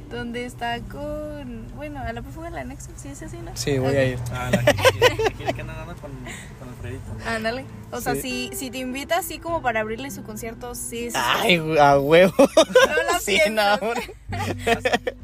donde 0.09 0.45
está 0.45 0.79
con, 0.81 1.65
bueno, 1.75 1.99
a 2.01 2.11
la 2.13 2.21
perfume 2.21 2.49
del 2.49 2.57
anexo, 2.59 2.89
sí 2.95 3.09
es 3.09 3.21
así, 3.21 3.37
¿no? 3.37 3.51
Sí, 3.55 3.77
voy 3.77 3.95
a 3.95 4.03
ir. 4.05 4.19
Ah, 4.33 4.49
la 4.51 4.63
que 4.63 5.33
quiere 5.37 5.53
que, 5.53 5.61
andando 5.61 5.95
con, 5.97 6.11
con 6.59 6.69
Alfredito. 6.69 7.03
Ándale. 7.27 7.65
O 7.91 8.01
sea, 8.01 8.15
Sí. 8.15 8.49
si, 8.51 8.55
si 8.57 8.71
te 8.71 8.79
invita 8.79 9.17
así 9.19 9.39
como 9.39 9.61
para 9.61 9.81
abrirle 9.81 10.09
su 10.11 10.23
concierto, 10.23 10.73
sí, 10.75 11.11
sí. 11.11 11.17
Ay, 11.17 11.61
a 11.79 11.99
huevo. 11.99 12.33
no 12.37 13.03
la 13.11 13.19
Sí, 13.19 13.37
piensas. 13.43 13.79
no, 13.81 13.87
hombre. 13.87 14.15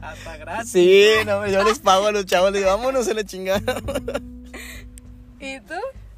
Hasta 0.01 0.37
gratis. 0.37 0.71
Sí, 0.71 1.07
no, 1.25 1.47
yo 1.47 1.63
les 1.63 1.79
pago 1.79 2.07
a 2.07 2.11
los 2.11 2.25
chavos, 2.25 2.51
les 2.51 2.61
digo, 2.61 2.75
vámonos 2.75 3.07
a 3.07 3.13
la 3.13 3.23
chingada. 3.23 3.61
¿Y 5.39 5.59
tú? 5.61 5.73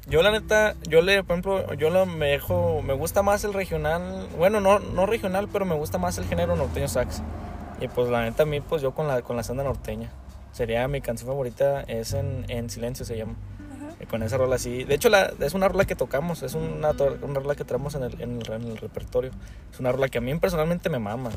Yo 0.06 0.22
la 0.22 0.30
neta, 0.30 0.74
yo 0.88 1.02
le, 1.02 1.22
por 1.22 1.34
ejemplo, 1.34 1.74
yo 1.74 1.90
lo 1.90 2.06
me 2.06 2.28
dejo, 2.28 2.80
me 2.82 2.94
gusta 2.94 3.22
más 3.22 3.44
el 3.44 3.52
regional, 3.52 4.26
bueno, 4.38 4.58
no, 4.58 4.78
no 4.78 5.04
regional, 5.04 5.48
pero 5.52 5.66
me 5.66 5.74
gusta 5.74 5.98
más 5.98 6.16
el 6.16 6.24
género 6.26 6.56
norteño 6.56 6.88
sax. 6.88 7.20
Y 7.80 7.88
pues 7.88 8.08
la 8.10 8.22
neta 8.22 8.42
a 8.42 8.46
mí, 8.46 8.60
pues 8.60 8.82
yo 8.82 8.92
con 8.94 9.06
la, 9.08 9.22
con 9.22 9.36
la 9.36 9.42
senda 9.42 9.62
norteña. 9.64 10.10
Sería 10.52 10.86
mi 10.88 11.00
canción 11.00 11.28
favorita, 11.28 11.82
es 11.82 12.12
en, 12.14 12.44
en 12.48 12.68
Silencio 12.70 13.04
se 13.04 13.16
llama. 13.16 13.34
Y 14.00 14.06
con 14.06 14.22
esa 14.22 14.36
rola 14.36 14.56
así. 14.56 14.84
De 14.84 14.94
hecho, 14.94 15.08
la, 15.08 15.32
es 15.40 15.54
una 15.54 15.68
rola 15.68 15.84
que 15.84 15.96
tocamos, 15.96 16.42
es 16.42 16.54
una, 16.54 16.92
una 17.22 17.40
rola 17.40 17.54
que 17.56 17.64
traemos 17.64 17.94
en 17.96 18.04
el, 18.04 18.20
en, 18.20 18.40
el, 18.42 18.52
en 18.52 18.62
el 18.68 18.76
repertorio. 18.76 19.30
Es 19.72 19.80
una 19.80 19.90
rola 19.92 20.08
que 20.08 20.18
a 20.18 20.20
mí 20.20 20.32
personalmente 20.38 20.88
me 20.88 20.98
mama, 21.00 21.30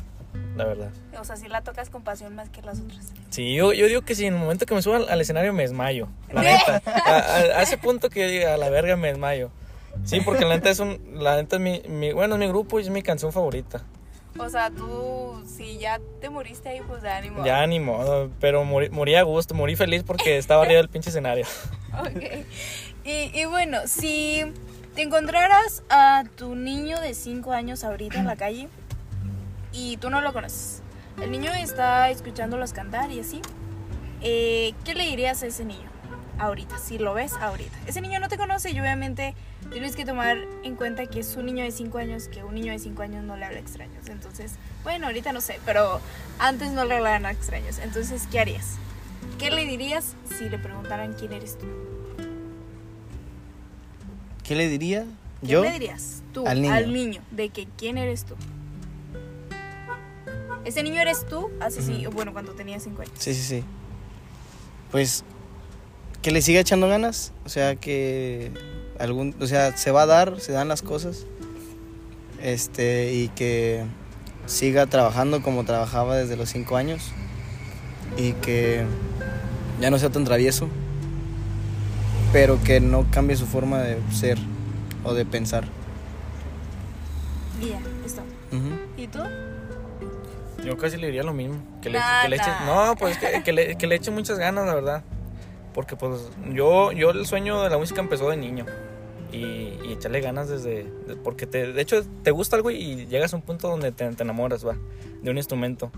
la 0.56 0.64
verdad. 0.64 0.90
O 1.20 1.24
sea, 1.24 1.34
si 1.36 1.48
la 1.48 1.62
tocas 1.62 1.90
con 1.90 2.02
pasión 2.02 2.34
más 2.36 2.50
que 2.50 2.62
las 2.62 2.80
otras. 2.80 3.12
Sí, 3.30 3.54
yo, 3.54 3.72
yo 3.72 3.86
digo 3.86 4.02
que 4.02 4.14
si 4.14 4.26
en 4.26 4.34
el 4.34 4.40
momento 4.40 4.64
que 4.66 4.74
me 4.74 4.82
subo 4.82 4.94
al, 4.94 5.08
al 5.08 5.20
escenario 5.20 5.52
me 5.52 5.62
desmayo. 5.62 6.06
La 6.32 6.42
neta. 6.42 6.82
A, 6.86 7.10
a- 7.16 7.58
a 7.58 7.62
ese 7.62 7.78
punto 7.78 8.10
que 8.10 8.20
yo 8.20 8.28
diga, 8.28 8.54
a 8.54 8.56
la 8.56 8.70
verga 8.70 8.96
me 8.96 9.08
desmayo. 9.08 9.50
Sí, 10.04 10.20
porque 10.20 10.44
la 10.44 10.54
neta 10.54 10.70
es 10.70 10.78
un, 10.78 11.00
la 11.22 11.36
neta 11.36 11.56
es 11.56 11.62
mi, 11.62 11.82
mi- 11.88 12.12
bueno, 12.12 12.34
es 12.36 12.38
mi 12.40 12.46
grupo 12.48 12.78
y 12.78 12.82
es 12.82 12.90
mi 12.90 13.02
canción 13.02 13.32
favorita. 13.32 13.82
O 14.38 14.48
sea, 14.48 14.70
tú, 14.70 15.42
si 15.46 15.78
ya 15.78 16.00
te 16.20 16.30
moriste 16.30 16.70
ahí, 16.70 16.80
pues 16.86 17.02
de 17.02 17.10
ánimo. 17.10 17.44
Ya 17.44 17.66
ni 17.66 17.80
modo, 17.80 18.30
pero 18.40 18.64
morí, 18.64 18.88
morí 18.90 19.14
a 19.14 19.22
gusto, 19.22 19.54
morí 19.54 19.76
feliz 19.76 20.02
porque 20.04 20.38
estaba 20.38 20.62
arriba 20.62 20.78
del 20.78 20.88
pinche 20.88 21.10
escenario. 21.10 21.46
Ok. 21.92 22.46
Y, 23.04 23.38
y 23.38 23.44
bueno, 23.44 23.80
si 23.86 24.42
te 24.94 25.02
encontraras 25.02 25.82
a 25.90 26.24
tu 26.36 26.54
niño 26.54 26.98
de 27.02 27.12
5 27.12 27.52
años 27.52 27.84
ahorita 27.84 28.18
en 28.18 28.26
la 28.26 28.36
calle 28.36 28.68
y 29.72 29.98
tú 29.98 30.08
no 30.08 30.22
lo 30.22 30.32
conoces, 30.32 30.82
el 31.20 31.30
niño 31.30 31.52
está 31.52 32.08
escuchándolos 32.08 32.72
cantar 32.72 33.10
y 33.10 33.20
así, 33.20 33.42
eh, 34.22 34.72
¿qué 34.86 34.94
le 34.94 35.04
dirías 35.04 35.42
a 35.42 35.46
ese 35.48 35.66
niño 35.66 35.90
ahorita? 36.38 36.78
Si 36.78 36.98
lo 36.98 37.12
ves 37.12 37.34
ahorita. 37.34 37.76
Ese 37.86 38.00
niño 38.00 38.20
no 38.20 38.30
te 38.30 38.38
conoce 38.38 38.70
y 38.70 38.80
obviamente 38.80 39.34
tienes 39.72 39.96
que 39.96 40.04
tomar 40.04 40.38
en 40.62 40.76
cuenta 40.76 41.06
que 41.06 41.20
es 41.20 41.36
un 41.36 41.46
niño 41.46 41.64
de 41.64 41.70
5 41.72 41.98
años, 41.98 42.28
que 42.28 42.44
un 42.44 42.54
niño 42.54 42.72
de 42.72 42.78
5 42.78 43.02
años 43.02 43.24
no 43.24 43.36
le 43.36 43.44
habla 43.44 43.58
a 43.58 43.60
extraños. 43.60 44.08
Entonces, 44.08 44.52
bueno, 44.84 45.06
ahorita 45.06 45.32
no 45.32 45.40
sé, 45.40 45.58
pero 45.64 46.00
antes 46.38 46.70
no 46.72 46.84
le 46.84 46.94
hablaban 46.96 47.26
a 47.26 47.30
extraños. 47.30 47.78
Entonces, 47.78 48.26
¿qué 48.30 48.40
harías? 48.40 48.74
¿Qué 49.38 49.50
le 49.50 49.64
dirías 49.66 50.14
si 50.38 50.48
le 50.48 50.58
preguntaran 50.58 51.14
quién 51.14 51.32
eres 51.32 51.58
tú? 51.58 51.66
¿Qué 54.44 54.54
le 54.54 54.68
diría? 54.68 55.04
¿Qué 55.40 55.46
Yo. 55.48 55.62
le 55.62 55.70
dirías 55.72 56.22
tú 56.32 56.46
Al 56.46 56.60
niño. 56.92 57.22
de 57.30 57.48
que 57.48 57.66
quién 57.76 57.98
eres 57.98 58.24
tú? 58.24 58.36
Ese 60.64 60.82
niño 60.82 61.00
eres 61.00 61.26
tú 61.26 61.50
hace 61.60 61.82
sí, 61.82 62.06
bueno, 62.06 62.32
cuando 62.32 62.52
tenía 62.52 62.78
5 62.78 63.02
años. 63.02 63.14
Sí, 63.18 63.34
sí, 63.34 63.42
sí. 63.42 63.64
Pues 64.92 65.24
que 66.20 66.30
le 66.30 66.40
siga 66.42 66.60
echando 66.60 66.86
ganas, 66.88 67.32
o 67.44 67.48
sea, 67.48 67.74
que 67.74 68.52
algún, 68.98 69.34
o 69.40 69.46
sea, 69.46 69.76
se 69.76 69.90
va 69.90 70.02
a 70.02 70.06
dar, 70.06 70.40
se 70.40 70.52
dan 70.52 70.68
las 70.68 70.82
cosas. 70.82 71.26
Este, 72.40 73.12
y 73.12 73.28
que 73.28 73.84
siga 74.46 74.86
trabajando 74.86 75.42
como 75.42 75.64
trabajaba 75.64 76.16
desde 76.16 76.36
los 76.36 76.48
cinco 76.48 76.76
años 76.76 77.12
y 78.16 78.32
que 78.32 78.84
ya 79.80 79.90
no 79.90 79.98
sea 79.98 80.10
tan 80.10 80.24
travieso, 80.24 80.68
pero 82.32 82.60
que 82.62 82.80
no 82.80 83.06
cambie 83.10 83.36
su 83.36 83.46
forma 83.46 83.78
de 83.78 83.98
ser 84.12 84.38
o 85.04 85.14
de 85.14 85.24
pensar. 85.24 85.64
Y 87.60 87.68
ya, 87.68 87.80
listo. 88.02 88.22
Ujú. 88.50 88.70
¿Y 88.96 89.06
tú? 89.06 89.20
Yo 90.64 90.76
casi 90.76 90.96
le 90.96 91.06
diría 91.06 91.22
lo 91.22 91.32
mismo. 91.32 91.56
Que 91.80 91.90
le, 91.90 91.98
que 92.22 92.28
le 92.28 92.36
eche, 92.36 92.50
no, 92.66 92.94
pues 92.96 93.18
que, 93.18 93.42
que 93.42 93.52
le, 93.52 93.76
que 93.76 93.86
le 93.86 93.96
eche 93.96 94.10
muchas 94.10 94.38
ganas, 94.38 94.66
la 94.66 94.74
verdad. 94.74 95.04
Porque 95.74 95.96
pues 95.96 96.30
yo, 96.52 96.92
yo 96.92 97.10
el 97.10 97.26
sueño 97.26 97.62
de 97.62 97.70
la 97.70 97.78
música 97.78 98.00
empezó 98.00 98.28
de 98.30 98.36
niño. 98.36 98.66
Y, 99.32 99.78
y 99.84 99.92
echarle 99.92 100.20
ganas 100.20 100.48
desde... 100.50 100.84
de- 101.06 101.16
porque 101.16 101.46
te, 101.46 101.72
de 101.72 101.80
hecho 101.80 102.02
te 102.22 102.30
gusta 102.30 102.56
algo 102.56 102.70
y 102.70 103.06
llegas 103.06 103.32
a 103.32 103.36
un 103.36 103.42
punto 103.42 103.68
donde 103.68 103.90
te, 103.90 104.06
te 104.10 104.22
enamoras, 104.22 104.66
va, 104.66 104.76
de 105.22 105.30
un 105.30 105.38
instrumento. 105.38 105.90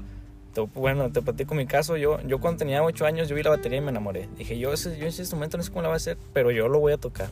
Te- 0.53 0.61
bueno, 0.61 1.11
te 1.11 1.21
platico 1.21 1.55
mi 1.57 1.67
caso. 1.67 1.97
Yo, 1.97 2.21
yo 2.23 2.39
cuando 2.39 2.59
tenía 2.59 2.83
8 2.85 3.05
años 3.07 3.29
yo 3.29 3.35
vi 3.35 3.43
la 3.43 3.51
batería 3.51 3.79
y 3.79 3.81
me 3.81 3.91
enamoré. 3.91 4.29
Dije, 4.39 4.57
yo 4.57 4.73
ese, 4.73 4.97
yo 4.99 5.07
ese 5.09 5.23
instrumento 5.23 5.57
no 5.57 5.65
sé 5.65 5.71
cómo 5.71 5.83
la 5.83 5.89
voy 5.89 5.95
a 5.95 5.97
hacer, 5.97 6.17
pero 6.33 6.53
yo 6.53 6.69
lo 6.69 6.79
voy 6.79 6.93
a 6.93 6.97
tocar. 6.97 7.27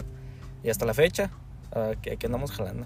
Y 0.64 0.70
hasta 0.70 0.84
la 0.86 0.94
fecha, 0.94 1.30
ah, 1.72 1.92
que 2.02 2.12
aquí 2.12 2.26
andamos 2.26 2.50
jalando. 2.50 2.84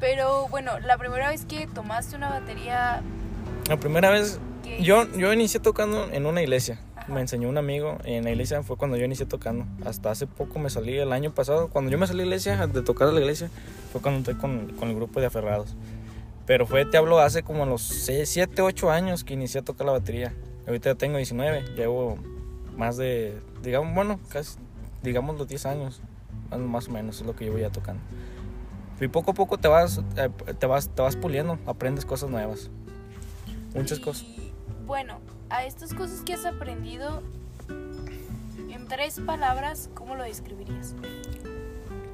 Pero 0.00 0.48
bueno, 0.48 0.78
la 0.80 0.96
primera 0.96 1.28
vez 1.28 1.44
que 1.44 1.66
tomaste 1.66 2.16
una 2.16 2.30
batería, 2.30 3.02
La 3.68 3.76
primera 3.76 4.08
vez 4.10 4.40
¿qué 4.64 4.82
Yo, 4.82 5.06
yo 5.18 5.32
inicié 5.34 5.60
tocando 5.60 6.08
en 6.12 6.24
una 6.24 6.40
iglesia. 6.40 6.78
Me 7.08 7.20
enseñó 7.22 7.48
un 7.48 7.56
amigo 7.56 7.96
en 8.04 8.24
la 8.24 8.30
iglesia 8.30 8.62
fue 8.62 8.76
cuando 8.76 8.96
yo 8.98 9.04
inicié 9.04 9.24
tocando. 9.24 9.64
Hasta 9.86 10.10
hace 10.10 10.26
poco 10.26 10.58
me 10.58 10.68
salí 10.68 10.96
el 10.98 11.12
año 11.12 11.32
pasado. 11.32 11.68
Cuando 11.68 11.90
yo 11.90 11.96
me 11.98 12.06
salí 12.06 12.18
de 12.20 12.24
la 12.26 12.28
iglesia, 12.36 12.66
de 12.66 12.82
tocar 12.82 13.08
a 13.08 13.12
la 13.12 13.20
iglesia, 13.20 13.50
fue 13.92 14.00
cuando 14.02 14.18
entré 14.18 14.36
con, 14.36 14.68
con 14.78 14.90
el 14.90 14.94
grupo 14.96 15.18
de 15.20 15.26
aferrados. 15.26 15.74
Pero 16.46 16.66
fue, 16.66 16.84
te 16.84 16.96
hablo, 16.98 17.18
hace 17.18 17.42
como 17.42 17.64
los 17.66 17.82
7, 17.82 18.60
8 18.62 18.90
años 18.90 19.24
que 19.24 19.34
inicié 19.34 19.60
a 19.60 19.64
tocar 19.64 19.86
la 19.86 19.92
batería. 19.92 20.34
Ahorita 20.66 20.90
ya 20.90 20.94
tengo 20.96 21.16
19, 21.16 21.64
llevo 21.76 22.18
más 22.76 22.96
de, 22.98 23.38
digamos, 23.62 23.94
bueno, 23.94 24.20
casi, 24.28 24.58
digamos 25.02 25.38
los 25.38 25.48
10 25.48 25.64
años, 25.66 26.00
más- 26.50 26.60
más 26.60 26.88
o 26.88 26.90
menos 26.92 27.20
es 27.20 27.26
lo 27.26 27.34
que 27.34 27.44
llevo 27.46 27.58
ya 27.58 27.70
tocando. 27.70 28.02
Y 29.00 29.08
poco 29.08 29.30
a 29.30 29.34
poco 29.34 29.56
te 29.58 29.68
vas, 29.68 30.00
eh, 30.16 30.28
te 30.58 30.66
vas, 30.66 30.88
te 30.88 31.00
vas 31.02 31.16
puliendo, 31.16 31.58
aprendes 31.66 32.04
cosas 32.04 32.28
nuevas. 32.30 32.70
Muchas 33.74 33.98
Y, 33.98 34.02
cosas. 34.02 34.26
Bueno, 34.86 35.20
a 35.50 35.64
estas 35.64 35.94
cosas 35.94 36.20
que 36.22 36.34
has 36.34 36.44
aprendido, 36.44 37.22
en 38.70 38.86
tres 38.88 39.20
palabras, 39.20 39.90
¿cómo 39.94 40.14
lo 40.14 40.24
describirías? 40.24 40.94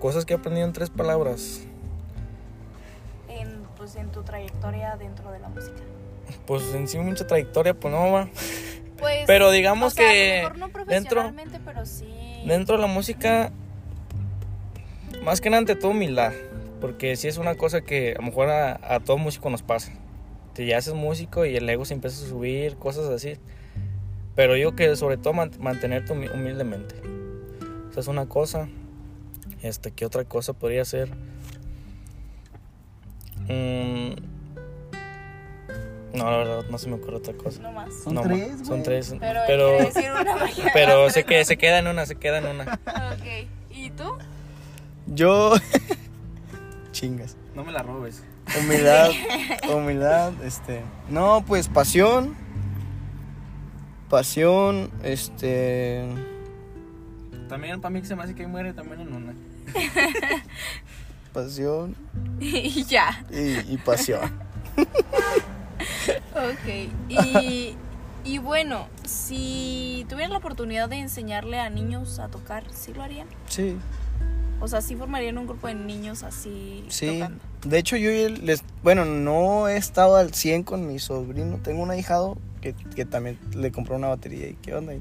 Cosas 0.01 0.25
que 0.25 0.35
he 0.35 0.37
aprendido 0.37 0.67
en 0.67 0.73
tres 0.73 0.91
palabras. 0.91 1.63
En, 3.29 3.63
pues, 3.77 3.97
en 3.97 4.11
tu 4.11 4.23
trayectoria 4.23 4.97
dentro 4.97 5.31
de 5.33 5.39
la 5.41 5.49
música. 5.49 5.81
Pues 6.47 6.63
en 6.75 6.89
sí 6.89 6.99
mucha 6.99 7.27
trayectoria, 7.27 7.75
pues 7.75 7.93
no 7.93 8.13
va. 8.13 8.29
Pues, 8.99 9.25
Pero 9.27 9.51
digamos 9.51 9.93
o 9.93 9.97
sea, 9.97 10.09
que 10.11 10.41
a 10.41 10.49
lo 10.49 10.55
mejor 10.55 10.59
no 10.59 10.85
dentro- 10.85 11.23
profesionalmente, 11.23 11.61
pero 11.65 11.87
sí. 11.87 12.43
Dentro 12.47 12.77
de 12.77 12.83
la 12.83 12.87
música, 12.89 13.51
más 15.23 15.41
que 15.41 15.51
nada 15.51 15.59
ante 15.61 15.75
todo 15.77 15.91
humildad. 15.91 16.33
Porque 16.81 17.17
sí 17.17 17.29
es 17.29 17.39
una 17.39 17.55
cosa 17.55 17.81
que 17.81 18.13
a 18.13 18.21
lo 18.21 18.23
mejor 18.27 18.51
a, 18.51 18.79
a 18.95 19.01
todo 19.01 19.17
músico 19.17 19.49
nos 19.49 19.63
pasa. 19.63 19.93
Te 20.55 20.67
ya 20.67 20.79
haces 20.79 20.95
músico 20.95 21.45
y 21.45 21.57
el 21.57 21.69
ego 21.69 21.85
se 21.85 21.95
empieza 21.95 22.25
a 22.25 22.29
subir, 22.29 22.77
cosas 22.77 23.07
así. 23.09 23.35
Pero 24.37 24.57
yo 24.57 24.75
que 24.75 24.95
sobre 24.97 25.17
todo 25.17 25.33
man- 25.33 25.51
mantenerte 25.61 26.13
humi- 26.15 26.33
humildemente. 26.33 26.95
Esa 27.91 28.01
es 28.01 28.07
una 28.09 28.27
cosa. 28.27 28.69
Este, 29.63 29.91
¿qué 29.93 30.05
otra 30.07 30.25
cosa 30.25 30.53
podría 30.53 30.85
ser? 30.85 31.11
Mm, 33.49 34.15
no, 36.15 36.31
la 36.31 36.37
verdad, 36.39 36.65
no 36.71 36.79
se 36.79 36.89
me 36.89 36.95
ocurre 36.97 37.17
otra 37.17 37.35
cosa. 37.35 37.61
No 37.63 37.73
más. 37.73 37.93
Son 38.03 38.15
No, 38.15 38.23
tres. 38.23 38.53
Son 38.67 38.83
tres. 38.83 39.15
Pero, 39.19 39.41
Pero, 39.47 39.69
quiere 39.71 39.85
decir 39.87 40.11
una 40.11 40.37
magia. 40.37 40.71
pero 40.75 41.11
se, 41.11 41.25
que, 41.25 41.45
se 41.45 41.57
queda 41.57 41.79
en 41.79 41.87
una, 41.89 42.07
se 42.07 42.15
queda 42.17 42.39
en 42.39 42.47
una. 42.47 42.75
Ok. 42.85 43.49
¿Y 43.73 43.91
tú? 43.91 44.05
Yo 45.07 45.55
chingas. 46.93 47.37
No 47.55 47.65
me 47.65 47.73
la 47.73 47.83
robes. 47.83 48.23
Humildad, 48.59 49.11
humildad, 49.75 50.33
este, 50.45 50.83
no, 51.09 51.45
pues 51.47 51.69
pasión, 51.69 52.35
pasión, 54.09 54.91
este, 55.03 56.05
También 57.49 57.81
para 57.81 57.91
mí 57.91 58.05
se 58.05 58.15
me 58.15 58.23
hace 58.23 58.35
que 58.35 58.47
muere 58.47 58.73
también 58.73 59.01
en 59.01 59.13
una. 59.15 59.35
pasión 61.33 61.97
y 62.39 62.85
ya. 62.85 63.25
y, 63.31 63.75
y 63.75 63.79
pasión. 63.85 64.31
Ok. 66.35 66.91
Y, 67.09 67.77
y 68.25 68.39
bueno, 68.39 68.89
si 69.05 70.05
tuvieran 70.09 70.33
la 70.33 70.39
oportunidad 70.39 70.89
de 70.89 70.97
enseñarle 70.97 71.61
a 71.61 71.71
niños 71.71 72.19
a 72.19 72.29
tocar, 72.29 72.65
¿sí 72.73 72.93
lo 72.93 73.03
harían? 73.03 73.27
Sí, 73.49 73.77
O 74.65 74.69
sea, 74.69 74.81
¿sí 74.81 74.97
formarían 74.97 75.37
un 75.37 75.47
grupo 75.47 75.67
de 75.67 75.75
niños 75.75 76.23
así 76.23 76.87
sí. 76.89 77.07
tocando? 77.07 77.45
De 77.67 77.79
hecho, 77.79 77.99
yo 77.99 78.11
les, 78.11 78.65
bueno, 78.83 79.05
no 79.05 79.69
he 79.69 79.77
estado 79.77 80.17
al 80.17 80.33
100 80.33 80.63
con 80.63 80.87
mi 80.87 80.99
sobrino. 80.99 81.59
Tengo 81.63 81.83
un 81.83 81.91
ahijado 81.91 82.39
que, 82.63 82.75
que 82.97 83.05
también 83.05 83.39
le 83.55 83.71
compró 83.71 83.97
una 83.97 84.09
batería 84.09 84.49
y 84.49 84.55
qué 84.55 84.75
onda. 84.75 84.95
Y, 84.95 85.01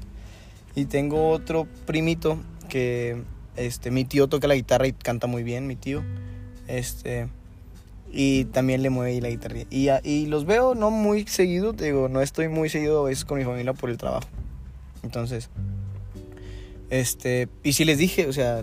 y 0.74 0.84
tengo 0.84 1.30
otro 1.30 1.66
primito 1.86 2.38
que, 2.68 3.22
este, 3.56 3.90
mi 3.90 4.04
tío 4.04 4.28
toca 4.28 4.48
la 4.48 4.54
guitarra 4.54 4.86
y 4.86 4.92
canta 4.92 5.26
muy 5.26 5.42
bien, 5.42 5.66
mi 5.66 5.76
tío. 5.76 6.02
Este, 6.68 7.28
Y 8.12 8.44
también 8.44 8.82
le 8.82 8.90
mueve 8.90 9.18
la 9.22 9.30
guitarra. 9.30 9.60
Y, 9.70 9.88
y 10.02 10.26
los 10.26 10.44
veo 10.44 10.74
no 10.74 10.90
muy 10.90 11.26
seguido, 11.26 11.72
te 11.72 11.86
digo, 11.86 12.10
no 12.10 12.20
estoy 12.20 12.48
muy 12.48 12.68
seguido 12.68 13.00
a 13.00 13.08
veces 13.08 13.24
con 13.24 13.38
mi 13.38 13.44
familia 13.44 13.72
por 13.72 13.88
el 13.88 13.96
trabajo. 13.96 14.28
Entonces, 15.02 15.48
este, 16.90 17.48
y 17.62 17.72
si 17.72 17.86
les 17.86 17.96
dije, 17.96 18.26
o 18.26 18.32
sea, 18.34 18.62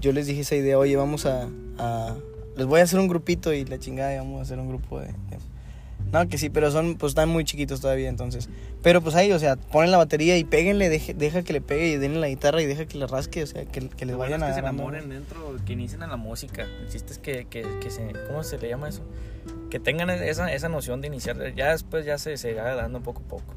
yo 0.00 0.12
les 0.12 0.26
dije 0.26 0.40
esa 0.42 0.54
idea, 0.56 0.78
oye, 0.78 0.96
vamos 0.96 1.26
a, 1.26 1.48
a- 1.78 2.14
les 2.56 2.66
voy 2.66 2.80
a 2.80 2.84
hacer 2.84 2.98
un 2.98 3.08
grupito 3.08 3.52
y 3.52 3.64
la 3.64 3.78
chingada, 3.78 4.14
y 4.14 4.18
vamos 4.18 4.40
a 4.40 4.42
hacer 4.42 4.58
un 4.58 4.68
grupo 4.68 5.00
de, 5.00 5.06
de- 5.08 5.38
no, 6.12 6.26
que 6.28 6.38
sí, 6.38 6.48
pero 6.48 6.70
son, 6.70 6.96
pues 6.96 7.10
están 7.10 7.28
muy 7.28 7.44
chiquitos 7.44 7.80
todavía, 7.82 8.08
entonces, 8.08 8.48
pero 8.82 9.02
pues 9.02 9.14
ahí, 9.14 9.30
o 9.32 9.38
sea, 9.38 9.56
ponen 9.56 9.90
la 9.90 9.98
batería 9.98 10.38
y 10.38 10.44
péguenle, 10.44 10.88
deje- 10.88 11.12
deja 11.14 11.42
que 11.42 11.52
le 11.52 11.60
pegue 11.60 11.88
y 11.88 11.96
denle 11.98 12.18
la 12.20 12.28
guitarra 12.28 12.62
y 12.62 12.66
deja 12.66 12.86
que 12.86 12.96
le 12.96 13.06
rasque, 13.06 13.42
o 13.42 13.46
sea, 13.46 13.64
que, 13.66 13.88
que 13.90 14.06
les 14.06 14.12
Lo 14.12 14.18
bueno 14.18 14.36
vayan 14.36 14.40
es 14.40 14.42
a 14.44 14.46
que 14.48 14.52
se 14.54 14.58
enamoren 14.60 15.08
dentro, 15.10 15.56
que 15.66 15.74
inicien 15.74 16.02
en 16.02 16.08
la 16.10 16.16
música. 16.16 16.62
El 16.62 16.88
chiste 16.88 17.12
es 17.12 17.18
que, 17.18 17.44
que, 17.46 17.66
que 17.82 17.90
se, 17.90 18.10
¿cómo 18.26 18.42
se 18.42 18.56
le 18.58 18.68
llama 18.70 18.88
eso? 18.88 19.02
Que 19.70 19.78
tengan 19.80 20.08
esa, 20.08 20.50
esa 20.52 20.68
noción 20.70 21.02
de 21.02 21.08
iniciar, 21.08 21.54
ya 21.54 21.72
después 21.72 22.06
ya 22.06 22.16
se, 22.16 22.38
se 22.38 22.54
va 22.54 22.74
dando 22.74 23.02
poco 23.02 23.20
a 23.26 23.28
poco. 23.28 23.54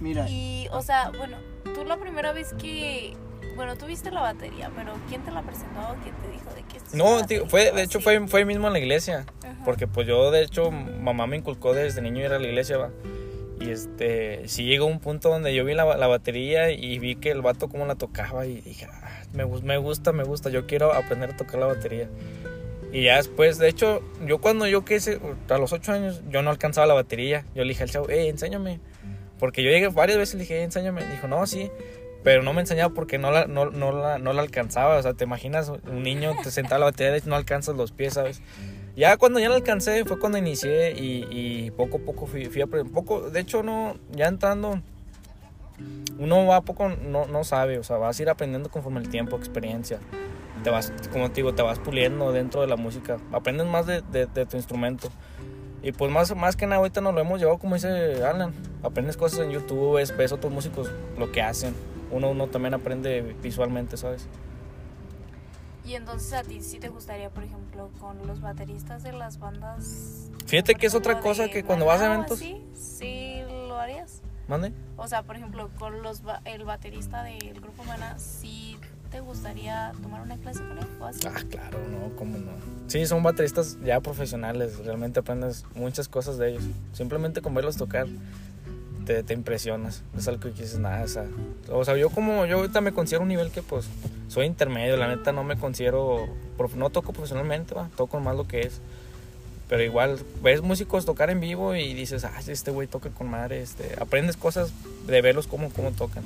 Mira, 0.00 0.28
Y, 0.28 0.68
o 0.72 0.80
sea, 0.82 1.10
bueno, 1.16 1.36
tú 1.74 1.84
la 1.84 1.96
primera 1.98 2.32
vez 2.32 2.52
que. 2.54 3.14
Bueno, 3.56 3.76
tú 3.76 3.86
viste 3.86 4.10
la 4.10 4.20
batería, 4.20 4.70
pero 4.76 4.92
¿quién 5.08 5.22
te 5.22 5.30
la 5.30 5.42
presentó? 5.42 5.80
¿Quién 6.02 6.14
te 6.16 6.28
dijo 6.30 6.50
de 6.54 6.62
que 6.62 6.76
esto 6.76 6.88
es 6.90 6.94
No, 6.94 7.24
tío, 7.26 7.46
fue, 7.46 7.72
de 7.72 7.82
hecho 7.82 8.00
fue, 8.00 8.26
fue 8.28 8.44
mismo 8.44 8.66
en 8.66 8.72
la 8.72 8.78
iglesia. 8.78 9.24
Ajá. 9.42 9.64
Porque 9.64 9.86
pues 9.86 10.06
yo, 10.06 10.30
de 10.30 10.42
hecho, 10.42 10.70
mamá 10.70 11.26
me 11.26 11.36
inculcó 11.36 11.72
desde 11.74 12.02
niño 12.02 12.24
ir 12.24 12.32
a 12.32 12.38
la 12.38 12.46
iglesia, 12.46 12.76
va. 12.78 12.90
Y 13.60 13.70
este, 13.70 14.48
sí 14.48 14.64
llegó 14.64 14.86
un 14.86 14.98
punto 14.98 15.28
donde 15.28 15.54
yo 15.54 15.64
vi 15.64 15.74
la, 15.74 15.96
la 15.96 16.06
batería 16.06 16.70
y 16.70 16.98
vi 16.98 17.14
que 17.14 17.30
el 17.30 17.40
vato 17.40 17.68
cómo 17.68 17.86
la 17.86 17.94
tocaba 17.94 18.46
y 18.46 18.60
dije, 18.60 18.86
"Ah, 18.90 19.22
me, 19.32 19.46
me 19.46 19.76
gusta, 19.78 20.12
me 20.12 20.24
gusta, 20.24 20.50
yo 20.50 20.66
quiero 20.66 20.92
aprender 20.92 21.30
a 21.30 21.36
tocar 21.36 21.60
la 21.60 21.66
batería. 21.66 22.08
Y 22.92 23.04
ya 23.04 23.16
después, 23.16 23.58
de 23.58 23.68
hecho, 23.68 24.02
yo 24.26 24.38
cuando 24.38 24.66
yo 24.66 24.84
quise, 24.84 25.20
a 25.48 25.58
los 25.58 25.72
ocho 25.72 25.92
años, 25.92 26.22
yo 26.28 26.42
no 26.42 26.50
alcanzaba 26.50 26.86
la 26.86 26.94
batería. 26.94 27.44
Yo 27.54 27.62
le 27.64 27.70
dije 27.70 27.84
al 27.84 27.90
chavo, 27.90 28.08
eh, 28.08 28.28
enséñame. 28.28 28.80
Porque 29.38 29.62
yo 29.62 29.70
llegué 29.70 29.88
varias 29.88 30.16
veces 30.18 30.34
y 30.34 30.38
le 30.38 30.42
dije, 30.44 30.58
"Eh, 30.60 30.62
enséñame. 30.62 31.04
Dijo, 31.06 31.26
no, 31.26 31.44
sí. 31.46 31.70
Pero 32.24 32.42
no 32.42 32.52
me 32.54 32.62
enseñaba 32.62 32.92
porque 32.94 33.18
no 33.18 33.30
la, 33.30 33.46
no, 33.46 33.66
no, 33.70 33.92
la, 33.92 34.18
no 34.18 34.32
la 34.32 34.42
alcanzaba. 34.42 34.96
O 34.96 35.02
sea, 35.02 35.14
te 35.14 35.24
imaginas, 35.24 35.68
un 35.68 36.02
niño 36.02 36.32
te 36.42 36.50
sentaba 36.50 36.76
a 36.76 36.78
la 36.80 36.84
batería 36.86 37.16
y 37.18 37.22
no 37.28 37.36
alcanzas 37.36 37.76
los 37.76 37.92
pies, 37.92 38.14
¿sabes? 38.14 38.40
Ya 38.96 39.16
cuando 39.18 39.38
ya 39.40 39.48
la 39.48 39.56
alcancé 39.56 40.04
fue 40.04 40.18
cuando 40.18 40.38
inicié 40.38 40.92
y, 40.92 41.26
y 41.30 41.70
poco 41.72 41.98
a 41.98 42.00
poco 42.00 42.26
fui, 42.26 42.46
fui 42.46 42.62
aprendiendo. 42.62 42.92
Poco, 42.98 43.28
de 43.30 43.40
hecho, 43.40 43.62
no, 43.62 43.96
ya 44.12 44.26
entrando, 44.28 44.80
uno 46.18 46.46
va 46.46 46.56
a 46.56 46.60
poco, 46.62 46.88
no, 46.88 47.26
no 47.26 47.44
sabe, 47.44 47.78
o 47.78 47.82
sea, 47.84 47.96
vas 47.96 48.18
a 48.18 48.22
ir 48.22 48.30
aprendiendo 48.30 48.70
conforme 48.70 49.00
el 49.00 49.08
tiempo, 49.08 49.36
experiencia. 49.36 49.98
Te 50.62 50.70
vas, 50.70 50.92
como 51.12 51.28
te 51.28 51.36
digo, 51.36 51.54
te 51.54 51.62
vas 51.62 51.78
puliendo 51.78 52.32
dentro 52.32 52.60
de 52.62 52.68
la 52.68 52.76
música. 52.76 53.18
Aprendes 53.32 53.66
más 53.66 53.84
de, 53.86 54.00
de- 54.00 54.26
de 54.26 54.46
tu 54.46 54.56
instrumento. 54.56 55.10
Y 55.82 55.92
pues 55.92 56.10
más, 56.10 56.34
más 56.34 56.56
que 56.56 56.64
nada 56.66 56.76
ahorita 56.78 57.02
nos 57.02 57.12
lo 57.12 57.20
hemos 57.20 57.38
llevado, 57.38 57.58
como 57.58 57.74
dice 57.74 58.24
Alan. 58.24 58.54
Aprendes 58.82 59.16
cosas 59.18 59.40
en 59.40 59.50
YouTube, 59.50 59.96
ves, 59.96 60.16
ves 60.16 60.32
otros 60.32 60.50
músicos 60.52 60.90
lo 61.18 61.30
que 61.32 61.42
hacen. 61.42 61.74
Uno, 62.14 62.30
uno 62.30 62.46
también 62.46 62.74
aprende 62.74 63.22
visualmente, 63.42 63.96
¿sabes? 63.96 64.28
Y 65.84 65.94
entonces 65.94 66.32
a 66.32 66.42
ti 66.44 66.62
sí 66.62 66.78
te 66.78 66.88
gustaría, 66.88 67.28
por 67.28 67.42
ejemplo, 67.42 67.90
con 68.00 68.24
los 68.26 68.40
bateristas 68.40 69.02
de 69.02 69.12
las 69.12 69.38
bandas. 69.40 70.30
Fíjate 70.46 70.76
que 70.76 70.86
es 70.86 70.94
otra 70.94 71.18
cosa 71.18 71.48
que 71.48 71.64
cuando 71.64 71.86
vas 71.86 72.00
a 72.00 72.06
eventos- 72.06 72.38
así, 72.38 72.62
sí 72.72 73.40
lo 73.68 73.76
harías. 73.78 74.22
¿Mande? 74.46 74.72
O 74.96 75.08
sea, 75.08 75.24
por 75.24 75.34
ejemplo, 75.36 75.70
con 75.78 76.02
los 76.02 76.22
el 76.44 76.64
baterista 76.64 77.24
del 77.24 77.60
grupo 77.60 77.82
Maná, 77.82 78.16
¿sí 78.18 78.78
te 79.10 79.18
gustaría 79.20 79.92
tomar 80.00 80.20
una 80.22 80.36
clase 80.36 80.60
con 80.60 80.78
él 80.78 80.86
o 81.00 81.06
así? 81.06 81.26
Ah, 81.26 81.42
claro, 81.50 81.78
no, 81.88 82.14
cómo 82.16 82.38
no. 82.38 82.52
Sí, 82.86 83.04
son 83.06 83.22
bateristas 83.24 83.76
ya 83.84 84.00
profesionales, 84.00 84.78
realmente 84.84 85.18
aprendes 85.20 85.64
muchas 85.74 86.08
cosas 86.08 86.38
de 86.38 86.50
ellos. 86.50 86.64
Simplemente 86.92 87.42
con 87.42 87.54
verlos 87.54 87.76
tocar 87.76 88.06
te, 89.04 89.22
te 89.22 89.34
impresionas. 89.34 90.02
Es 90.16 90.28
algo 90.28 90.40
que 90.40 90.50
dices, 90.50 90.78
nada, 90.78 91.04
o 91.04 91.08
sea, 91.08 91.26
o 91.70 91.84
sea, 91.84 91.96
yo 91.96 92.10
como, 92.10 92.46
yo 92.46 92.58
ahorita 92.58 92.80
me 92.80 92.92
considero 92.92 93.22
un 93.22 93.28
nivel 93.28 93.50
que 93.50 93.62
pues 93.62 93.86
soy 94.28 94.46
intermedio, 94.46 94.96
la 94.96 95.08
neta 95.08 95.32
no 95.32 95.44
me 95.44 95.56
considero, 95.56 96.26
no 96.76 96.90
toco 96.90 97.12
profesionalmente, 97.12 97.74
va, 97.74 97.88
toco 97.96 98.20
más 98.20 98.36
lo 98.36 98.46
que 98.46 98.60
es. 98.60 98.80
Pero 99.68 99.82
igual, 99.82 100.20
ves 100.42 100.60
músicos 100.60 101.06
tocar 101.06 101.30
en 101.30 101.40
vivo 101.40 101.74
y 101.74 101.94
dices, 101.94 102.24
ah, 102.24 102.32
este 102.46 102.70
güey 102.70 102.86
toca 102.86 103.10
con 103.10 103.30
madre, 103.30 103.62
este, 103.62 103.94
aprendes 103.98 104.36
cosas 104.36 104.72
de 105.06 105.22
verlos 105.22 105.46
cómo, 105.46 105.70
cómo 105.70 105.90
tocan. 105.92 106.24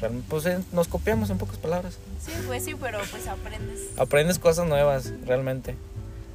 Realmente, 0.00 0.26
pues 0.28 0.44
eh, 0.46 0.58
nos 0.72 0.88
copiamos 0.88 1.30
en 1.30 1.38
pocas 1.38 1.56
palabras 1.56 1.98
Sí, 2.20 2.32
pues 2.46 2.64
sí, 2.64 2.74
pero 2.78 2.98
pues 3.10 3.26
aprendes. 3.28 3.80
aprendes 3.96 4.38
cosas 4.38 4.66
nuevas, 4.66 5.12
realmente. 5.24 5.74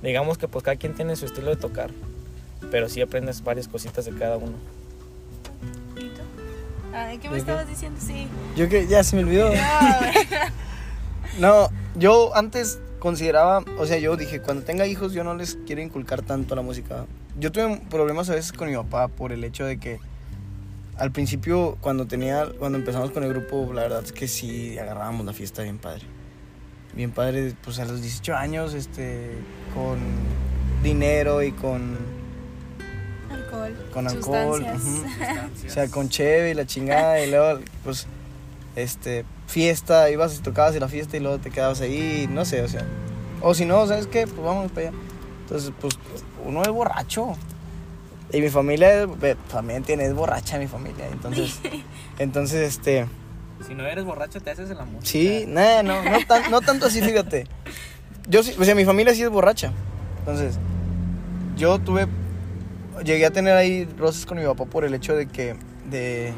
Digamos 0.02 0.38
que 0.38 0.48
pues 0.48 0.64
cada 0.64 0.78
quien 0.78 0.96
tiene 0.96 1.16
su 1.16 1.26
estilo 1.26 1.50
de 1.52 1.58
tocar, 1.58 1.92
pero 2.72 2.90
sí 2.90 3.02
aprendes 3.02 3.44
varias 3.44 3.68
cositas 3.68 4.06
de 4.06 4.14
cada 4.14 4.38
uno. 4.38 4.54
Ay, 6.94 7.18
¿qué 7.18 7.30
me 7.30 7.38
estabas 7.38 7.68
diciendo? 7.68 8.00
Sí. 8.06 8.28
yo 8.56 8.68
que 8.70 8.88
ya 8.88 9.04
se 9.04 9.16
me 9.16 9.24
olvidó. 9.24 9.52
No, 11.40 11.70
yo 11.96 12.36
antes 12.36 12.80
consideraba, 13.00 13.64
o 13.78 13.86
sea, 13.86 13.98
yo 13.98 14.18
dije, 14.18 14.42
cuando 14.42 14.64
tenga 14.64 14.86
hijos 14.86 15.14
yo 15.14 15.24
no 15.24 15.34
les 15.34 15.58
quiero 15.66 15.82
inculcar 15.82 16.22
tanto 16.22 16.56
la 16.56 16.62
música. 16.62 17.06
Yo 17.40 17.54
tuve 17.54 17.82
problemas 17.90 18.30
a 18.30 18.36
veces 18.36 18.52
con 18.52 18.70
mi 18.70 18.76
papá 18.76 19.08
por 19.08 19.32
el 19.32 19.44
hecho 19.46 19.66
de 19.66 19.80
que 19.80 20.00
al 20.98 21.12
principio 21.12 21.78
cuando 21.80 22.06
tenía, 22.06 22.48
cuando 22.60 22.78
empezamos 22.78 23.12
con 23.12 23.24
el 23.24 23.30
grupo, 23.30 23.72
la 23.74 23.84
verdad 23.84 24.04
es 24.04 24.12
que 24.12 24.28
sí 24.28 24.78
agarrábamos 24.78 25.26
la 25.26 25.34
fiesta 25.34 25.64
bien 25.64 25.78
padre. 25.78 26.04
Bien 26.94 27.12
padre, 27.12 27.56
pues 27.64 27.80
a 27.80 27.86
los 27.86 28.02
18 28.02 28.36
años, 28.36 28.74
este, 28.74 29.32
con 29.74 30.00
dinero 30.84 31.42
y 31.42 31.54
con, 31.54 31.98
Alcohol. 33.52 33.90
con 33.94 34.08
alcohol. 34.08 34.66
O 35.68 35.70
sea, 35.70 35.88
con 35.90 36.10
cheve 36.10 36.52
y 36.52 36.54
la 36.54 36.66
chingada 36.66 37.24
y 37.24 37.30
luego, 37.30 37.60
pues, 37.84 38.08
este, 38.76 39.26
fiesta, 39.48 40.10
ibas 40.10 40.38
y 40.38 40.42
tocabas 40.42 40.74
en 40.76 40.82
la 40.82 40.88
fiesta 40.88 41.18
y 41.18 41.20
luego 41.20 41.38
te 41.40 41.50
quedabas 41.52 41.82
ahí, 41.82 42.28
no 42.32 42.46
sé, 42.46 42.62
o 42.62 42.68
sea. 42.68 42.86
O 43.42 43.54
si 43.54 43.66
no, 43.66 43.86
¿sabes 43.88 44.08
qué? 44.08 44.28
Pues 44.28 44.42
vamos 44.42 44.72
para 44.72 44.90
allá. 44.90 44.98
Entonces, 45.44 45.72
pues, 45.80 45.94
uno 46.46 46.62
es 46.62 46.70
borracho. 46.70 47.36
Y 48.34 48.40
mi 48.40 48.50
familia 48.50 49.08
también 49.52 49.84
tiene, 49.84 50.06
es 50.06 50.14
borracha 50.14 50.58
mi 50.58 50.68
familia. 50.68 51.08
Entonces, 51.12 51.60
entonces, 52.20 52.62
este, 52.70 53.06
Si 53.68 53.76
no 53.76 53.86
eres 53.86 54.06
borracho, 54.06 54.40
te 54.42 54.52
haces 54.52 54.70
el 54.70 54.80
amor. 54.80 55.02
sí, 55.06 55.46
nada, 55.48 55.84
no, 55.84 56.02
no, 56.04 56.18
tan- 56.26 56.50
no 56.52 56.62
tanto 56.62 56.86
así, 56.86 57.02
fíjate. 57.02 57.48
Yo 58.30 58.44
sí, 58.44 58.54
o 58.60 58.64
sea, 58.64 58.76
mi 58.76 58.86
familia 58.86 59.14
sí 59.14 59.24
es 59.24 59.30
borracha. 59.30 59.72
Entonces, 60.20 60.56
yo 61.58 61.80
tuve, 61.80 62.08
llegué 63.04 63.26
a 63.26 63.32
tener 63.32 63.56
ahí 63.56 63.86
roces 63.98 64.26
con 64.26 64.38
mi 64.38 64.44
papá 64.46 64.66
por 64.66 64.86
el 64.86 64.94
hecho 64.94 65.16
de 65.16 65.28
que, 65.28 65.56
de, 65.90 66.34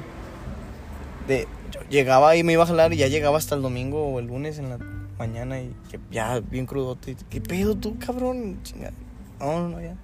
de, 1.27 1.47
llegaba 1.89 2.35
y 2.35 2.43
me 2.43 2.53
iba 2.53 2.63
a 2.63 2.67
jalar 2.67 2.93
y 2.93 2.97
ya 2.97 3.07
llegaba 3.07 3.37
hasta 3.37 3.55
el 3.55 3.61
domingo 3.61 4.05
o 4.07 4.19
el 4.19 4.27
lunes 4.27 4.57
en 4.59 4.69
la 4.69 4.77
mañana 5.17 5.59
y 5.61 5.73
que 5.89 5.99
ya 6.11 6.39
bien 6.39 6.65
crudote. 6.65 7.15
¿Qué 7.29 7.41
pedo 7.41 7.75
tú, 7.75 7.97
cabrón? 7.99 8.59
Chinga. 8.63 8.91
No, 9.39 9.69
no, 9.69 9.81
ya. 9.81 9.95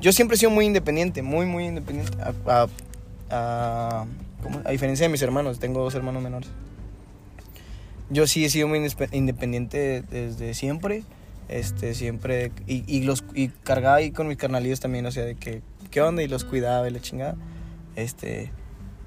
Yo 0.00 0.12
siempre 0.12 0.36
he 0.36 0.38
sido 0.38 0.50
muy 0.50 0.64
independiente, 0.66 1.22
muy, 1.22 1.46
muy 1.46 1.66
independiente. 1.66 2.16
A, 2.46 2.66
a- 3.30 4.06
a- 4.64 4.70
diferencia 4.70 5.06
de 5.06 5.10
mis 5.12 5.22
hermanos, 5.22 5.58
tengo 5.58 5.80
dos 5.82 5.94
hermanos 5.94 6.22
menores. 6.22 6.48
Yo 8.10 8.26
sí 8.26 8.44
he 8.44 8.48
sido 8.48 8.68
muy 8.68 8.80
independiente 9.12 10.02
desde 10.02 10.54
siempre. 10.54 11.02
Este, 11.48 11.94
siempre. 11.94 12.52
Y, 12.66 12.84
y 12.86 13.02
los, 13.02 13.24
y 13.34 13.48
cargaba 13.48 13.96
ahí 13.96 14.10
con 14.10 14.28
mis 14.28 14.36
carnalillos 14.36 14.80
también, 14.80 15.04
o 15.06 15.10
sea, 15.10 15.24
de 15.24 15.34
que, 15.34 15.62
¿qué 15.90 16.00
onda? 16.02 16.22
Y 16.22 16.28
los 16.28 16.44
cuidaba 16.44 16.88
y 16.88 16.90
la 16.92 17.00
chingada. 17.00 17.36
Este. 17.96 18.52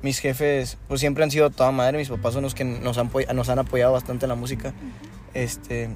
Mis 0.01 0.17
jefes, 0.19 0.77
pues 0.87 0.99
siempre 0.99 1.23
han 1.23 1.29
sido 1.31 1.49
toda 1.51 1.71
madre. 1.71 1.97
Mis 1.97 2.09
papás 2.09 2.33
son 2.33 2.43
los 2.43 2.55
que 2.55 2.63
nos 2.65 2.97
han, 2.97 3.11
nos 3.35 3.49
han 3.49 3.59
apoyado 3.59 3.93
bastante 3.93 4.25
en 4.25 4.29
la 4.29 4.35
música. 4.35 4.73
Este. 5.33 5.89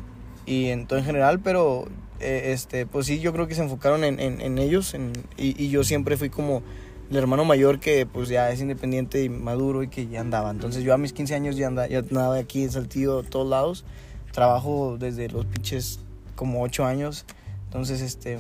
Y 0.46 0.68
en 0.68 0.86
todo 0.88 1.00
en 1.00 1.06
general, 1.06 1.40
pero. 1.40 1.88
eh, 2.20 2.52
este, 2.54 2.86
pues 2.86 3.08
sí, 3.08 3.20
yo 3.20 3.34
creo 3.34 3.48
que 3.48 3.56
se 3.56 3.62
enfocaron 3.64 4.04
en, 4.04 4.20
en, 4.20 4.42
en 4.42 4.58
ellos. 4.60 4.94
en- 4.94 5.14
y, 5.38 5.62
y 5.62 5.70
yo 5.70 5.84
siempre 5.84 6.18
fui 6.18 6.30
como 6.30 6.62
el 7.10 7.18
hermano 7.18 7.46
mayor 7.46 7.80
que 7.80 8.06
pues 8.08 8.30
ya 8.30 8.50
es 8.52 8.62
independiente 8.62 9.24
y 9.24 9.30
maduro 9.30 9.84
y 9.84 9.88
que 9.90 10.08
ya 10.08 10.22
andaba. 10.22 10.50
Entonces 10.52 10.84
yo 10.84 10.94
a 10.94 10.98
mis 10.98 11.14
15 11.14 11.36
años 11.36 11.56
ya 11.56 11.68
andaba, 11.68 11.88
ya 11.88 12.00
andaba 12.00 12.38
aquí 12.38 12.64
en 12.64 12.72
Saltillo, 12.72 13.22
todos 13.24 13.48
lados. 13.50 13.86
Trabajo 14.32 14.98
desde 15.00 15.30
los 15.30 15.46
pinches 15.46 16.00
como 16.36 16.62
8 16.62 16.86
años. 16.86 17.26
Entonces, 17.66 18.02
este, 18.02 18.40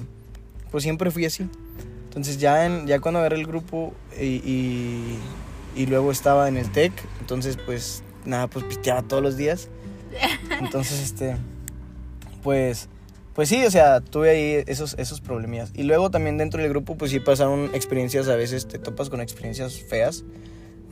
pues 0.71 0.83
siempre 0.83 1.09
fui 1.11 1.25
así. 1.25 1.49
Entonces 2.15 2.37
ya, 2.37 2.65
en, 2.65 2.87
ya 2.87 3.01
cuando 3.01 3.19
agarré 3.19 3.35
el 3.35 3.45
grupo 3.45 3.93
y, 4.17 4.41
y, 4.49 5.19
y 5.75 5.85
luego 5.85 6.11
estaba 6.11 6.47
en 6.47 6.55
el 6.55 6.71
TEC, 6.71 6.93
entonces 7.19 7.57
pues 7.57 8.03
nada, 8.25 8.47
pues 8.47 8.65
pisteaba 8.65 9.01
todos 9.03 9.21
los 9.21 9.37
días. 9.37 9.69
Entonces, 10.59 11.01
este, 11.01 11.37
pues... 12.43 12.89
Pues 13.33 13.49
sí, 13.49 13.65
o 13.65 13.69
sea, 13.69 13.99
tuve 13.99 14.29
ahí 14.29 14.63
esos, 14.65 14.95
esos 14.97 15.19
problemillas. 15.19 15.71
Y 15.75 15.83
luego 15.83 16.09
también 16.09 16.37
dentro 16.37 16.61
del 16.61 16.69
grupo, 16.69 16.95
pues 16.95 17.11
sí 17.11 17.19
pasaron 17.19 17.69
experiencias, 17.73 18.29
a 18.29 18.37
veces 18.37 18.65
te 18.65 18.79
topas 18.79 19.09
con 19.09 19.19
experiencias 19.19 19.77
feas. 19.77 20.23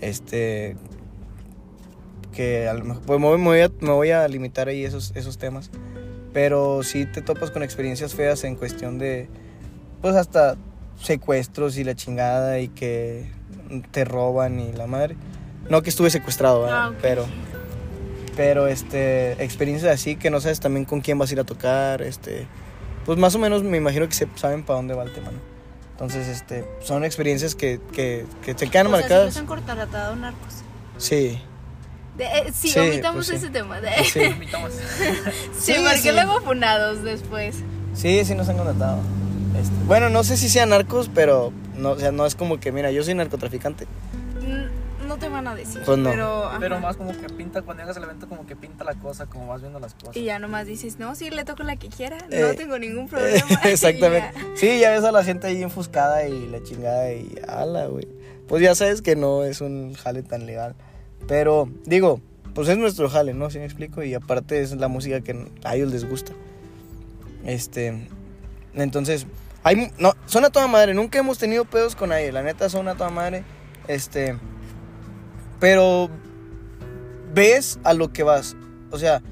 Este. 0.01 0.75
Que 2.33 2.67
a 2.67 2.73
lo 2.73 2.83
mejor. 2.83 3.03
Pues 3.03 3.17
me 3.21 3.27
voy, 3.27 3.37
me 3.37 3.45
voy 3.45 3.61
a, 3.61 3.71
me 3.79 3.91
voy 3.91 4.11
a 4.11 4.27
limitar 4.27 4.67
ahí 4.67 4.83
esos, 4.83 5.13
esos 5.15 5.37
temas. 5.37 5.71
Pero 6.33 6.83
sí 6.83 7.05
te 7.05 7.21
topas 7.21 7.49
con 7.49 7.63
experiencias 7.63 8.13
feas 8.13 8.43
en 8.43 8.57
cuestión 8.57 8.99
de, 8.99 9.29
pues 10.01 10.13
hasta 10.15 10.57
secuestros 11.01 11.77
y 11.77 11.83
la 11.83 11.95
chingada 11.95 12.59
y 12.59 12.67
que 12.69 13.29
te 13.91 14.05
roban 14.05 14.59
y 14.59 14.73
la 14.73 14.87
madre. 14.87 15.15
No 15.69 15.81
que 15.81 15.89
estuve 15.89 16.09
secuestrado, 16.09 16.63
¿verdad? 16.63 16.89
Ah, 16.91 16.93
pero 17.01 17.25
pero 18.35 18.67
este 18.67 19.43
experiencias 19.43 19.93
así 19.93 20.15
que 20.15 20.29
no 20.31 20.41
sabes 20.41 20.59
también 20.59 20.85
con 20.85 21.01
quién 21.01 21.17
vas 21.19 21.29
a 21.29 21.33
ir 21.33 21.39
a 21.39 21.43
tocar, 21.43 22.01
este 22.01 22.47
pues 23.05 23.17
más 23.19 23.35
o 23.35 23.39
menos 23.39 23.63
me 23.63 23.77
imagino 23.77 24.07
que 24.07 24.13
se 24.15 24.27
saben 24.35 24.63
para 24.63 24.77
dónde 24.77 24.93
va 24.93 25.03
el 25.03 25.13
tema, 25.13 25.31
¿no? 25.31 25.39
Entonces, 25.91 26.27
este 26.27 26.65
son 26.81 27.05
experiencias 27.05 27.53
que, 27.53 27.79
que, 27.93 28.25
que 28.43 28.55
te 28.55 28.67
quedan 28.69 28.87
O 28.87 28.89
sea, 28.89 28.97
sí 28.97 29.03
marcadas. 29.03 29.37
han 29.37 29.45
contratado 29.45 30.15
narcos. 30.15 30.55
Sí. 30.97 31.39
De, 32.17 32.25
eh, 32.25 32.51
sí, 32.53 32.69
Sí, 32.69 32.79
omitamos 32.79 33.27
pues 33.27 33.27
sí. 33.27 33.35
ese 33.35 33.49
tema. 33.51 33.79
De, 33.79 33.89
Sí. 34.03 34.19
sí, 35.59 35.73
Sí, 35.73 35.73
porque 35.83 35.97
sí. 35.97 36.11
luego 36.11 36.41
funados 36.41 37.03
después. 37.03 37.57
Sí, 37.93 38.25
sí 38.25 38.33
nos 38.35 38.49
han 38.49 38.55
contratado. 38.57 38.99
Este, 39.59 39.75
bueno, 39.87 40.09
no 40.09 40.23
sé 40.23 40.37
si 40.37 40.49
sean 40.49 40.69
narcos, 40.69 41.09
pero 41.13 41.51
no, 41.77 41.91
o 41.91 41.99
sea, 41.99 42.11
no 42.11 42.25
es 42.25 42.35
como 42.35 42.59
que, 42.59 42.71
mira, 42.71 42.91
yo 42.91 43.03
soy 43.03 43.13
narcotraficante. 43.13 43.87
No 45.07 45.17
te 45.17 45.27
van 45.29 45.47
a 45.47 45.53
decir. 45.53 45.81
Pues 45.85 45.97
no. 45.97 46.09
Pero, 46.59 46.79
más 46.79 46.95
como 46.95 47.11
que 47.11 47.27
pinta, 47.29 47.61
cuando 47.61 47.83
llegas 47.83 47.97
al 47.97 48.03
evento, 48.03 48.27
como 48.27 48.47
que 48.47 48.55
pinta 48.55 48.83
la 48.83 48.95
cosa, 48.95 49.25
como 49.25 49.47
vas 49.47 49.61
viendo 49.61 49.79
las 49.79 49.93
cosas. 49.93 50.15
Y 50.15 50.23
ya 50.23 50.39
nomás 50.39 50.65
dices, 50.65 50.97
no, 50.97 51.13
sí, 51.13 51.29
le 51.29 51.43
toco 51.43 51.63
la 51.63 51.75
que 51.75 51.89
quiera, 51.89 52.17
no 52.17 52.35
Eh, 52.35 52.53
tengo 52.55 52.79
ningún 52.79 53.07
problema. 53.09 53.45
Exactamente. 53.65 54.31
Ya. 54.35 54.55
Sí, 54.55 54.79
ya 54.79 54.91
ves 54.91 55.03
a 55.03 55.11
la 55.11 55.23
gente 55.23 55.47
ahí 55.47 55.61
enfuscada 55.61 56.25
y 56.27 56.47
la 56.47 56.63
chingada 56.63 57.11
y 57.11 57.35
ala, 57.47 57.87
güey. 57.87 58.07
Pues 58.47 58.63
ya 58.63 58.75
sabes 58.75 59.01
que 59.01 59.15
no 59.15 59.43
es 59.43 59.61
un 59.61 59.93
jale 59.93 60.23
tan 60.23 60.45
legal. 60.45 60.73
Pero, 61.27 61.69
digo, 61.85 62.19
pues 62.55 62.69
es 62.69 62.77
nuestro 62.77 63.09
jale, 63.09 63.33
¿no? 63.33 63.49
Si 63.49 63.59
me 63.59 63.65
explico. 63.65 64.03
Y 64.03 64.13
aparte 64.13 64.61
es 64.61 64.71
la 64.77 64.87
música 64.87 65.21
que 65.21 65.47
a 65.63 65.75
ellos 65.75 65.91
les 65.91 66.09
gusta. 66.09 66.31
Este. 67.45 68.07
Entonces, 68.73 69.27
hay. 69.63 69.91
No, 69.97 70.13
son 70.25 70.45
a 70.45 70.49
toda 70.49 70.67
madre. 70.67 70.93
Nunca 70.93 71.19
hemos 71.19 71.37
tenido 71.37 71.65
pedos 71.65 71.95
con 71.95 72.09
nadie. 72.09 72.31
La 72.31 72.43
neta, 72.43 72.69
son 72.69 72.87
a 72.87 72.95
toda 72.95 73.09
madre. 73.09 73.43
Este. 73.87 74.37
Pero. 75.59 76.09
Ves 77.33 77.79
a 77.83 77.93
lo 77.93 78.13
que 78.13 78.21
vas. 78.21 78.55
O 78.91 78.99
sea, 78.99 79.23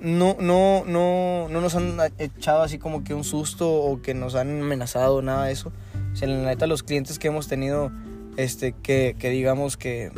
no, 0.00 0.36
no, 0.38 0.84
no, 0.86 1.48
no 1.50 1.60
nos 1.60 1.74
han 1.74 1.98
echado 2.18 2.62
así 2.62 2.78
como 2.78 3.04
que 3.04 3.14
un 3.14 3.24
susto 3.24 3.70
o 3.70 4.00
que 4.00 4.14
nos 4.14 4.34
han 4.34 4.62
amenazado, 4.62 5.22
nada 5.22 5.46
de 5.46 5.52
eso. 5.52 5.72
O 6.12 6.16
sea, 6.16 6.28
la 6.28 6.36
neta, 6.36 6.66
los 6.66 6.82
clientes 6.82 7.18
que 7.18 7.28
hemos 7.28 7.48
tenido, 7.48 7.90
este, 8.36 8.72
que, 8.72 9.16
que 9.18 9.30
digamos 9.30 9.76
que, 9.76 10.12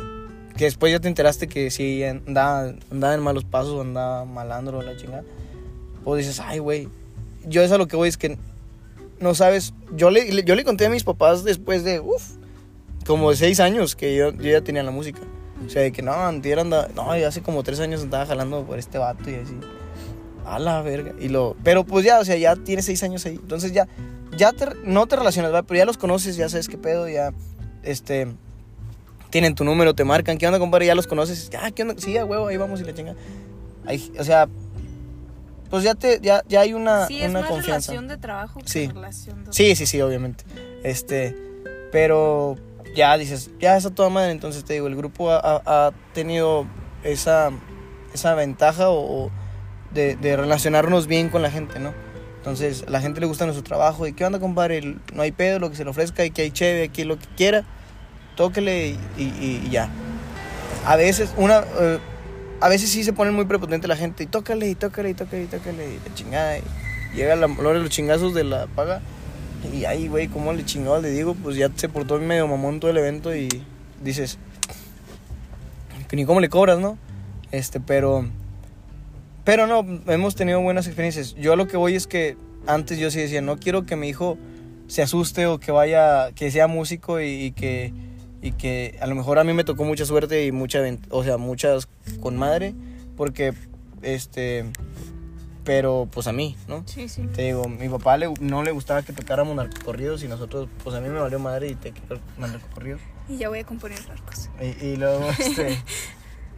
que 0.55 0.65
después 0.65 0.91
ya 0.91 0.99
te 0.99 1.07
enteraste 1.07 1.47
que 1.47 1.71
sí 1.71 2.03
andaba, 2.03 2.73
andaba 2.91 3.13
en 3.13 3.21
malos 3.21 3.45
pasos, 3.45 3.81
andaba 3.81 4.25
malandro, 4.25 4.81
la 4.81 4.95
chingada. 4.95 5.23
Pues 6.03 6.25
dices, 6.25 6.41
ay, 6.41 6.59
güey. 6.59 6.89
Yo 7.45 7.61
es 7.61 7.71
a 7.71 7.77
lo 7.77 7.87
que 7.87 7.95
voy, 7.95 8.09
es 8.09 8.17
que 8.17 8.37
no 9.19 9.35
sabes. 9.35 9.73
Yo 9.95 10.09
le, 10.09 10.43
yo 10.43 10.55
le 10.55 10.63
conté 10.63 10.85
a 10.85 10.89
mis 10.89 11.03
papás 11.03 11.43
después 11.43 11.83
de, 11.83 11.99
uff, 11.99 12.37
como 13.05 13.29
de 13.29 13.37
seis 13.37 13.59
años 13.59 13.95
que 13.95 14.15
yo, 14.15 14.31
yo 14.31 14.51
ya 14.51 14.61
tenía 14.61 14.83
la 14.83 14.91
música. 14.91 15.19
O 15.65 15.69
sea, 15.69 15.81
de 15.81 15.91
que 15.91 16.01
no, 16.01 16.13
antier 16.13 16.59
andaba, 16.59 16.87
no, 16.95 17.17
yo 17.17 17.27
hace 17.27 17.41
como 17.41 17.63
tres 17.63 17.79
años 17.79 18.03
andaba 18.03 18.25
jalando 18.25 18.63
por 18.63 18.77
este 18.77 18.97
vato 18.97 19.29
y 19.29 19.35
así. 19.35 19.55
A 20.45 20.59
la 20.59 20.81
verga. 20.81 21.13
Y 21.19 21.29
lo, 21.29 21.55
pero 21.63 21.83
pues 21.85 22.05
ya, 22.05 22.19
o 22.19 22.25
sea, 22.25 22.37
ya 22.37 22.55
tienes 22.55 22.85
seis 22.85 23.01
años 23.03 23.25
ahí. 23.25 23.35
Entonces 23.35 23.71
ya, 23.73 23.87
ya 24.37 24.53
te, 24.53 24.67
no 24.83 25.07
te 25.07 25.15
relacionas, 25.15 25.51
¿verdad? 25.51 25.65
Pero 25.67 25.79
ya 25.79 25.85
los 25.85 25.97
conoces, 25.97 26.35
ya 26.35 26.47
sabes 26.47 26.67
qué 26.67 26.77
pedo, 26.77 27.09
ya, 27.09 27.33
este, 27.83 28.27
tienen 29.29 29.55
tu 29.55 29.63
número, 29.63 29.93
te 29.95 30.03
marcan, 30.03 30.37
¿qué 30.37 30.45
onda, 30.45 30.59
compadre? 30.59 30.85
Ya 30.85 30.95
los 30.95 31.07
conoces, 31.07 31.49
ya, 31.49 31.71
¿qué 31.71 31.81
onda? 31.81 31.95
Sí, 31.97 32.17
a 32.17 32.25
huevo, 32.25 32.47
ahí 32.47 32.57
vamos 32.57 32.79
y 32.81 32.83
la 32.83 32.93
chinga. 32.93 33.15
Ahí, 33.85 34.11
o 34.19 34.23
sea, 34.23 34.47
pues 35.69 35.83
ya 35.83 35.95
te, 35.95 36.19
ya, 36.21 36.43
ya 36.47 36.61
hay 36.61 36.73
una, 36.73 37.07
Sí, 37.07 37.21
es 37.21 37.29
una 37.29 37.41
más 37.41 37.49
confianza. 37.49 37.91
relación 37.91 38.07
de 38.07 38.17
trabajo 38.17 38.59
que 38.59 38.67
Sí. 38.69 38.87
relación 38.87 39.43
de... 39.45 39.53
Sí, 39.53 39.75
sí, 39.75 39.85
sí, 39.85 40.01
obviamente. 40.01 40.43
Este, 40.83 41.35
pero 41.91 42.55
ya 42.95 43.17
dices, 43.17 43.51
ya 43.59 43.77
está 43.77 43.89
toda 43.91 44.09
madre. 44.09 44.31
Entonces 44.31 44.63
te 44.63 44.73
digo, 44.73 44.87
el 44.87 44.95
grupo 44.95 45.31
ha, 45.31 45.37
ha- 45.39 45.61
ha 45.87 45.91
tenido 46.13 46.65
esa, 47.03 47.51
esa 48.13 48.33
ventaja 48.35 48.89
o, 48.89 49.25
o 49.25 49.31
de, 49.93 50.15
de 50.15 50.35
relacionarnos 50.37 51.07
bien 51.07 51.29
con 51.29 51.41
la 51.41 51.51
gente, 51.51 51.79
¿no? 51.79 51.93
Entonces, 52.37 52.85
a 52.87 52.89
la 52.91 53.01
gente 53.01 53.19
le 53.19 53.25
gusta 53.25 53.43
nuestro 53.45 53.63
trabajo. 53.63 54.07
¿Y 54.07 54.13
qué 54.13 54.23
onda, 54.23 54.39
compadre? 54.39 54.95
No 55.13 55.21
hay 55.21 55.31
pedo, 55.33 55.59
lo 55.59 55.69
que 55.69 55.75
se 55.75 55.83
le 55.83 55.89
ofrezca, 55.89 56.23
y 56.23 56.31
que 56.31 56.43
hay 56.43 56.51
chévere, 56.51 56.85
aquí 56.85 57.03
lo 57.03 57.19
que 57.19 57.25
quiera. 57.35 57.65
Tóquele 58.35 58.89
y, 58.89 58.97
y- 59.17 59.63
y 59.65 59.69
ya. 59.69 59.89
A 60.85 60.95
veces, 60.95 61.33
una. 61.35 61.63
eh, 61.79 61.99
a 62.59 62.69
veces 62.69 62.89
sí 62.89 63.03
se 63.03 63.13
ponen 63.13 63.33
muy 63.33 63.45
prepotente 63.45 63.87
la 63.87 63.95
gente. 63.95 64.23
Y 64.23 64.27
tócale, 64.27 64.69
y 64.69 64.75
tócale, 64.75 65.09
y 65.09 65.13
tócale, 65.13 65.43
y 65.43 65.47
tócale, 65.47 65.95
y 65.95 66.09
la 66.09 66.15
chingada. 66.15 66.57
Llega 67.15 67.35
la, 67.35 67.47
hora 67.47 67.73
de 67.73 67.79
los 67.79 67.89
chingazos 67.89 68.33
de 68.33 68.43
la 68.43 68.67
paga. 68.67 69.01
Y 69.73 69.85
ahí, 69.85 70.07
güey, 70.07 70.27
¿cómo 70.27 70.53
le 70.53 70.65
chingado 70.65 71.01
le 71.01 71.09
digo? 71.09 71.35
Pues 71.35 71.55
ya 71.55 71.69
se 71.75 71.89
portó 71.89 72.19
medio 72.19 72.47
mamón 72.47 72.79
todo 72.79 72.91
el 72.91 72.97
evento 72.97 73.35
y 73.35 73.49
dices, 74.01 74.37
que 76.07 76.15
ni 76.15 76.25
cómo 76.25 76.39
le 76.39 76.49
cobras, 76.49 76.79
¿no? 76.79 76.97
Este, 77.51 77.79
pero, 77.79 78.27
pero 79.43 79.67
no, 79.67 79.85
hemos 80.11 80.35
tenido 80.35 80.61
buenas 80.61 80.85
experiencias. 80.85 81.35
Yo 81.35 81.53
a 81.53 81.55
lo 81.55 81.67
que 81.67 81.77
voy 81.77 81.95
es 81.95 82.07
que 82.07 82.37
antes 82.67 82.99
yo 82.99 83.09
sí 83.11 83.19
decía, 83.19 83.41
no 83.41 83.57
quiero 83.57 83.85
que 83.85 83.95
mi 83.95 84.09
hijo 84.09 84.37
se 84.87 85.01
asuste 85.01 85.47
o 85.47 85.59
que 85.59 85.71
vaya, 85.71 86.31
que 86.33 86.51
sea 86.51 86.67
músico 86.67 87.19
y 87.19 87.51
que, 87.51 87.93
y 88.41 88.51
que 88.53 88.97
a 89.01 89.07
lo 89.07 89.15
mejor 89.15 89.39
a 89.39 89.43
mí 89.43 89.53
me 89.53 89.63
tocó 89.63 89.83
mucha 89.83 90.05
suerte 90.05 90.45
y 90.45 90.51
mucha, 90.51 90.79
o 91.09 91.23
sea, 91.23 91.37
muchas 91.37 91.87
con 92.19 92.37
madre, 92.37 92.73
porque, 93.15 93.53
este, 94.01 94.65
pero 95.63 96.07
pues 96.11 96.27
a 96.27 96.31
mí, 96.31 96.55
¿no? 96.67 96.83
Sí, 96.85 97.09
sí. 97.09 97.23
Te 97.33 97.41
digo, 97.43 97.67
mi 97.67 97.89
papá 97.89 98.15
le- 98.17 98.33
no 98.39 98.63
le 98.63 98.71
gustaba 98.71 99.01
que 99.03 99.11
tocáramos 99.11 99.55
narcocorridos 99.55 100.23
y 100.23 100.27
nosotros, 100.27 100.69
pues 100.83 100.95
a 100.95 101.01
mí 101.01 101.09
me 101.09 101.19
valió 101.19 101.39
madre 101.39 101.67
y 101.69 101.75
te 101.75 101.91
quiero 101.91 102.19
narcocorridos. 102.37 103.01
Y 103.27 103.37
ya 103.37 103.49
voy 103.49 103.59
a 103.59 103.65
componer 103.65 103.99
narcos. 104.07 104.49
Y, 104.61 104.85
y 104.85 104.95
luego, 104.95 105.27
este, 105.39 105.77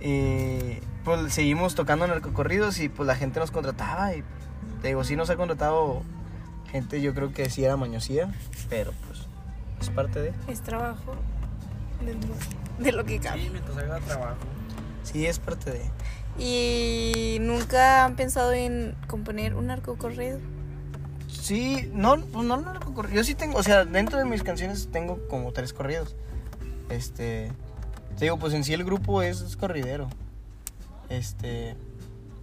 y 0.02 0.80
pues 1.04 1.34
seguimos 1.34 1.76
tocando 1.76 2.06
narcocorridos 2.08 2.80
y 2.80 2.90
pues 2.90 3.08
la 3.08 3.16
gente 3.16 3.40
nos 3.40 3.52
contrataba 3.52 4.14
y 4.16 4.24
te 4.82 4.90
digo, 4.90 5.04
sí 5.04 5.16
nos 5.16 5.30
ha 5.30 5.36
contratado 5.36 6.04
gente, 6.72 7.02
yo 7.02 7.14
creo 7.16 7.34
que 7.34 7.50
sí 7.50 7.64
era 7.66 7.76
mañosía, 7.78 8.32
pero 8.70 8.92
pues 9.08 9.22
es 9.82 9.90
parte 9.90 10.22
de... 10.22 10.34
Es 10.48 10.62
trabajo 10.62 11.16
de, 12.06 12.84
de 12.84 12.92
lo 12.92 13.06
que 13.06 13.20
cabe. 13.20 13.42
Sí, 13.42 13.50
mientras 13.50 13.78
haga 13.78 14.00
trabajo. 14.00 14.38
Sí, 15.04 15.26
es 15.26 15.40
parte 15.40 15.72
de... 15.72 15.82
¿Y 16.38 17.38
nunca 17.42 18.06
han 18.06 18.16
pensado 18.16 18.54
en 18.54 18.96
componer 19.08 19.56
un 19.56 19.72
arco 19.72 19.98
corrido? 19.98 20.40
Sí, 21.28 21.90
no, 21.94 22.18
pues 22.18 22.46
no 22.46 22.58
narcocorridos. 22.58 23.16
Yo 23.18 23.24
sí 23.24 23.36
tengo, 23.36 23.58
o 23.58 23.64
sea, 23.64 23.86
dentro 23.86 24.18
de 24.18 24.26
mis 24.26 24.44
canciones 24.44 24.90
tengo 24.92 25.28
como 25.28 25.52
tres 25.52 25.74
corridos. 25.74 26.16
Este, 26.90 27.52
te 28.18 28.26
digo, 28.26 28.38
pues 28.38 28.54
en 28.54 28.64
sí 28.64 28.74
el 28.74 28.84
grupo 28.84 29.22
es, 29.22 29.42
es 29.42 29.58
corridero. 29.58 30.08
Este, 31.10 31.76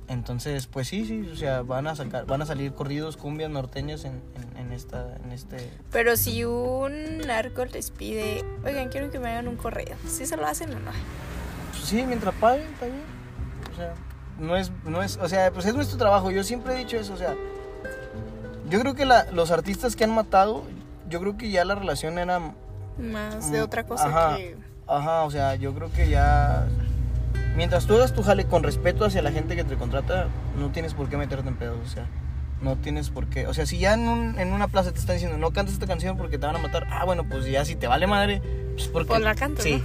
entonces, 0.08 0.66
pues 0.66 0.88
sí, 0.88 1.04
sí, 1.04 1.28
o 1.32 1.36
sea, 1.36 1.62
van 1.62 1.86
a 1.86 1.96
sacar, 1.96 2.26
van 2.26 2.42
a 2.42 2.46
salir 2.46 2.72
corridos, 2.74 3.16
cumbias 3.16 3.50
norteños 3.50 4.04
en, 4.04 4.20
en, 4.58 4.72
esta, 4.72 5.16
en 5.24 5.32
este. 5.32 5.70
Pero 5.92 6.16
si 6.16 6.44
un 6.44 7.18
narco 7.18 7.64
les 7.64 7.90
pide, 7.90 8.44
oigan, 8.64 8.88
quiero 8.88 9.10
que 9.10 9.18
me 9.18 9.28
hagan 9.30 9.48
un 9.48 9.56
corrido, 9.56 9.96
¿sí 10.08 10.26
se 10.26 10.36
lo 10.36 10.46
hacen 10.46 10.70
o 10.74 10.78
no? 10.80 10.90
Pues 11.72 11.84
sí, 11.84 12.04
mientras 12.06 12.34
paguen, 12.36 12.66
está 12.72 12.86
bien. 12.86 13.02
O 13.72 13.76
sea, 13.76 13.94
no 14.38 14.56
es, 14.56 14.70
no 14.84 15.02
es, 15.02 15.16
o 15.18 15.28
sea, 15.28 15.50
pues 15.52 15.66
es 15.66 15.74
nuestro 15.74 15.98
trabajo. 15.98 16.30
Yo 16.30 16.42
siempre 16.44 16.74
he 16.74 16.78
dicho 16.78 16.96
eso, 16.96 17.14
o 17.14 17.16
sea, 17.16 17.34
yo 18.68 18.80
creo 18.80 18.94
que 18.94 19.04
la- 19.06 19.30
los 19.32 19.50
artistas 19.50 19.94
que 19.96 20.04
han 20.04 20.10
matado, 20.14 20.64
yo 21.08 21.20
creo 21.20 21.36
que 21.36 21.50
ya 21.50 21.64
la 21.64 21.74
relación 21.74 22.18
era 22.18 22.40
Más 22.98 23.50
de 23.52 23.62
otra 23.62 23.84
cosa 23.86 24.06
ajá. 24.08 24.36
que... 24.36 24.56
Ajá, 24.88 25.22
o 25.24 25.30
sea, 25.30 25.54
yo 25.56 25.74
creo 25.74 25.90
que 25.92 26.08
ya. 26.08 26.66
Mientras 27.56 27.86
tú 27.86 27.94
hagas 27.94 28.12
tu 28.12 28.22
jale 28.22 28.44
con 28.46 28.62
respeto 28.62 29.04
hacia 29.04 29.20
la 29.22 29.32
gente 29.32 29.56
que 29.56 29.64
te 29.64 29.76
contrata, 29.76 30.28
no 30.58 30.70
tienes 30.70 30.94
por 30.94 31.08
qué 31.08 31.16
meterte 31.16 31.48
en 31.48 31.56
pedos, 31.56 31.78
o 31.84 31.88
sea, 31.88 32.06
no 32.62 32.76
tienes 32.76 33.10
por 33.10 33.26
qué. 33.26 33.46
O 33.46 33.54
sea, 33.54 33.66
si 33.66 33.78
ya 33.78 33.94
en, 33.94 34.08
un- 34.08 34.38
en 34.38 34.52
una 34.52 34.68
plaza 34.68 34.92
te 34.92 34.98
están 34.98 35.16
diciendo 35.16 35.36
no 35.38 35.50
cantes 35.50 35.74
esta 35.74 35.86
canción 35.86 36.16
porque 36.16 36.38
te 36.38 36.46
van 36.46 36.56
a 36.56 36.58
matar, 36.58 36.86
ah, 36.90 37.04
bueno, 37.04 37.24
pues 37.28 37.44
ya 37.46 37.64
si 37.64 37.76
te 37.76 37.86
vale 37.86 38.06
madre, 38.06 38.40
pues 38.74 38.88
porque. 38.88 39.08
Pues 39.08 39.20
la 39.22 39.34
canto, 39.34 39.62
Sí. 39.62 39.82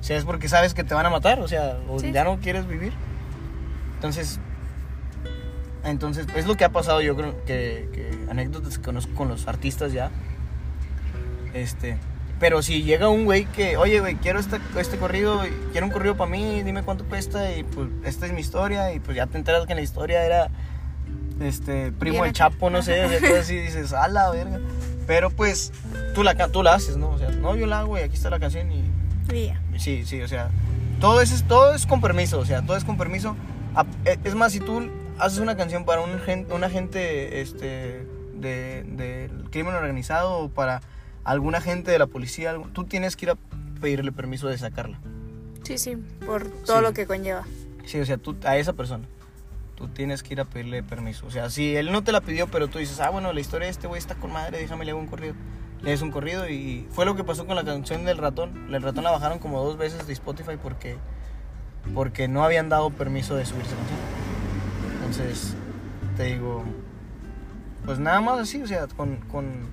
o 0.00 0.02
sea, 0.02 0.16
es 0.16 0.24
porque 0.24 0.48
sabes 0.48 0.72
que 0.74 0.84
te 0.84 0.94
van 0.94 1.06
a 1.06 1.10
matar, 1.10 1.40
o 1.40 1.48
sea, 1.48 1.78
o 1.88 1.98
Sí. 1.98 2.12
ya 2.12 2.24
no 2.24 2.38
quieres 2.38 2.66
vivir. 2.66 2.92
Entonces. 3.96 4.38
Entonces, 5.84 6.26
es 6.36 6.46
lo 6.46 6.56
que 6.56 6.64
ha 6.64 6.68
pasado, 6.68 7.00
yo 7.00 7.16
creo 7.16 7.44
que, 7.44 7.88
que 7.92 8.16
anécdotas 8.30 8.78
que 8.78 8.84
conozco 8.84 9.12
con 9.14 9.28
los 9.28 9.48
artistas 9.48 9.92
ya. 9.92 10.10
Este. 11.54 11.98
Pero 12.38 12.60
si 12.62 12.82
llega 12.82 13.08
un 13.08 13.24
güey 13.24 13.44
que, 13.46 13.76
oye, 13.76 14.00
güey, 14.00 14.16
quiero 14.16 14.40
este, 14.40 14.58
este 14.76 14.96
corrido, 14.96 15.40
quiero 15.72 15.86
un 15.86 15.92
corrido 15.92 16.16
para 16.16 16.30
mí, 16.30 16.62
dime 16.62 16.82
cuánto 16.82 17.04
cuesta, 17.04 17.52
y 17.56 17.62
pues 17.62 17.88
esta 18.04 18.26
es 18.26 18.32
mi 18.32 18.40
historia, 18.40 18.92
y 18.92 18.98
pues 19.00 19.16
ya 19.16 19.26
te 19.26 19.38
enteras 19.38 19.64
que 19.66 19.72
en 19.72 19.76
la 19.78 19.82
historia 19.82 20.24
era 20.24 20.50
este 21.48 21.92
primo 21.92 22.24
del. 22.24 22.32
Chapo, 22.32 22.70
no 22.70 22.82
sé, 22.82 23.04
o 23.04 23.08
sea, 23.08 23.20
cosas 23.20 23.38
así 23.40 23.56
dices, 23.56 23.92
a 23.92 24.08
la 24.08 24.30
verga. 24.30 24.60
Pero 25.06 25.30
pues 25.30 25.72
tú 26.14 26.22
la, 26.22 26.34
tú 26.48 26.62
la 26.62 26.74
haces, 26.74 26.96
¿no? 26.96 27.10
O 27.10 27.18
sea, 27.18 27.30
no, 27.30 27.56
yo 27.56 27.66
la 27.66 27.80
hago 27.80 27.98
y 27.98 28.02
aquí 28.02 28.14
está 28.14 28.30
la 28.30 28.38
canción 28.40 28.70
y 28.70 28.84
Y 29.34 29.46
ya. 29.46 29.60
Sí, 29.78 30.04
sí, 30.04 30.20
o 30.22 30.28
sea, 30.28 30.50
todo 31.00 31.20
es, 31.20 31.42
todo 31.44 31.74
es 31.74 31.86
con 31.86 32.00
permiso, 32.00 32.38
o 32.38 32.44
sea, 32.46 32.62
todo 32.62 32.76
es 32.76 32.84
con 32.84 32.96
permiso. 32.96 33.36
A- 33.74 33.86
e- 34.04 34.18
Es 34.24 34.34
más, 34.34 34.52
si 34.52 34.60
tú 34.60 34.88
haces 35.18 35.38
una 35.38 35.56
canción 35.56 35.84
para 35.84 36.00
un, 36.02 36.18
gen- 36.20 36.46
un 36.52 36.62
agente 36.64 37.40
este, 37.40 38.06
de- 38.34 38.84
del 38.84 39.50
crimen 39.50 39.74
organizado 39.74 40.38
o 40.38 40.48
para 40.48 40.82
algún 41.24 41.54
agente 41.54 41.90
de 41.90 41.98
la 41.98 42.06
policía, 42.06 42.54
tú 42.72 42.84
tienes 42.84 43.16
que 43.16 43.26
ir 43.26 43.30
a 43.30 43.36
pedirle 43.80 44.12
permiso 44.12 44.48
de 44.48 44.58
sacarla. 44.58 44.98
Sí, 45.64 45.78
sí, 45.78 45.96
por 46.26 46.44
todo 46.48 46.78
Sí. 46.78 46.82
lo 46.82 46.92
que 46.92 47.06
conlleva. 47.06 47.44
Sí, 47.86 47.98
o 48.00 48.06
sea, 48.06 48.16
tú, 48.18 48.36
a 48.44 48.56
esa 48.56 48.72
persona. 48.72 49.04
Tú 49.82 49.88
tienes 49.88 50.22
que 50.22 50.34
ir 50.34 50.40
a 50.40 50.44
pedirle 50.44 50.84
permiso. 50.84 51.26
O 51.26 51.32
sea, 51.32 51.50
si 51.50 51.74
él 51.74 51.90
no 51.90 52.04
te 52.04 52.12
la 52.12 52.20
pidió, 52.20 52.46
pero 52.46 52.68
tú 52.68 52.78
dices, 52.78 53.00
ah, 53.00 53.10
bueno, 53.10 53.32
la 53.32 53.40
historia 53.40 53.66
de 53.66 53.72
este 53.72 53.88
güey 53.88 53.98
está 53.98 54.14
con 54.14 54.32
madre, 54.32 54.58
déjame 54.58 54.84
le 54.84 54.92
hago 54.92 55.00
un 55.00 55.08
corrido. 55.08 55.34
Le 55.82 55.90
das 55.90 56.02
un 56.02 56.12
corrido 56.12 56.48
y 56.48 56.86
fue 56.92 57.04
lo 57.04 57.16
que 57.16 57.24
pasó 57.24 57.48
con 57.48 57.56
la 57.56 57.64
canción 57.64 58.04
del 58.04 58.18
ratón. 58.18 58.72
El 58.72 58.80
ratón 58.80 59.02
la 59.02 59.10
bajaron 59.10 59.40
como 59.40 59.60
dos 59.60 59.76
veces 59.76 60.06
de 60.06 60.12
Spotify 60.12 60.52
porque, 60.62 60.98
porque 61.96 62.28
no 62.28 62.44
habían 62.44 62.68
dado 62.68 62.90
permiso 62.90 63.34
de 63.34 63.44
subirse 63.44 63.74
canción. 63.74 63.98
Entonces, 64.98 65.56
te 66.16 66.22
digo, 66.26 66.62
pues 67.84 67.98
nada 67.98 68.20
más 68.20 68.38
así, 68.38 68.62
o 68.62 68.68
sea, 68.68 68.86
con, 68.86 69.16
con 69.16 69.68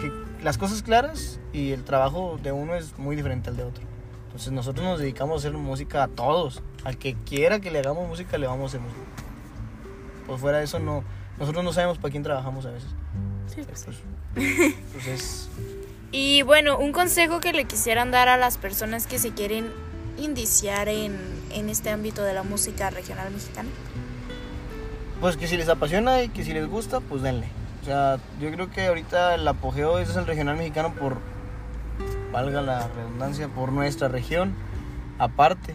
que 0.00 0.10
las 0.42 0.58
cosas 0.58 0.82
claras 0.82 1.38
y 1.52 1.70
el 1.70 1.84
trabajo 1.84 2.40
de 2.42 2.50
uno 2.50 2.74
es 2.74 2.98
muy 2.98 3.14
diferente 3.14 3.50
al 3.50 3.56
de 3.56 3.62
otro. 3.62 3.84
Entonces 4.26 4.52
nosotros 4.52 4.84
nos 4.84 4.98
dedicamos 4.98 5.36
a 5.36 5.46
hacer 5.46 5.56
música 5.56 6.02
a 6.02 6.08
todos. 6.08 6.60
Al 6.82 6.98
que 6.98 7.14
quiera 7.14 7.60
que 7.60 7.70
le 7.70 7.78
hagamos 7.78 8.08
música, 8.08 8.36
le 8.36 8.48
vamos 8.48 8.64
a 8.64 8.66
hacer 8.66 8.80
música. 8.80 9.13
Por 10.26 10.38
fuera 10.38 10.58
de 10.58 10.64
eso, 10.64 10.78
no, 10.78 11.04
nosotros 11.38 11.64
no 11.64 11.72
sabemos 11.72 11.98
para 11.98 12.10
quién 12.10 12.22
trabajamos 12.22 12.66
a 12.66 12.70
veces. 12.70 12.90
Sí, 13.46 13.62
pues. 13.66 13.84
Pues, 13.84 14.74
pues 14.92 15.06
es... 15.06 15.48
Y 16.16 16.42
bueno, 16.42 16.78
un 16.78 16.92
consejo 16.92 17.40
que 17.40 17.52
le 17.52 17.64
quisieran 17.64 18.12
dar 18.12 18.28
a 18.28 18.36
las 18.36 18.56
personas 18.56 19.08
que 19.08 19.18
se 19.18 19.32
quieren 19.32 19.72
indiciar 20.16 20.88
en, 20.88 21.18
en 21.50 21.68
este 21.68 21.90
ámbito 21.90 22.22
de 22.22 22.32
la 22.32 22.44
música 22.44 22.88
regional 22.90 23.32
mexicana. 23.32 23.68
Pues 25.20 25.36
que 25.36 25.48
si 25.48 25.56
les 25.56 25.68
apasiona 25.68 26.22
y 26.22 26.28
que 26.28 26.44
si 26.44 26.52
les 26.52 26.68
gusta, 26.68 27.00
pues 27.00 27.22
denle. 27.22 27.48
O 27.82 27.84
sea, 27.84 28.18
yo 28.40 28.50
creo 28.52 28.70
que 28.70 28.86
ahorita 28.86 29.34
el 29.34 29.46
apogeo 29.48 29.98
es 29.98 30.14
el 30.14 30.24
regional 30.24 30.56
mexicano 30.56 30.94
por, 30.94 31.18
valga 32.32 32.62
la 32.62 32.86
redundancia, 32.86 33.48
por 33.48 33.72
nuestra 33.72 34.06
región. 34.06 34.54
Aparte, 35.18 35.74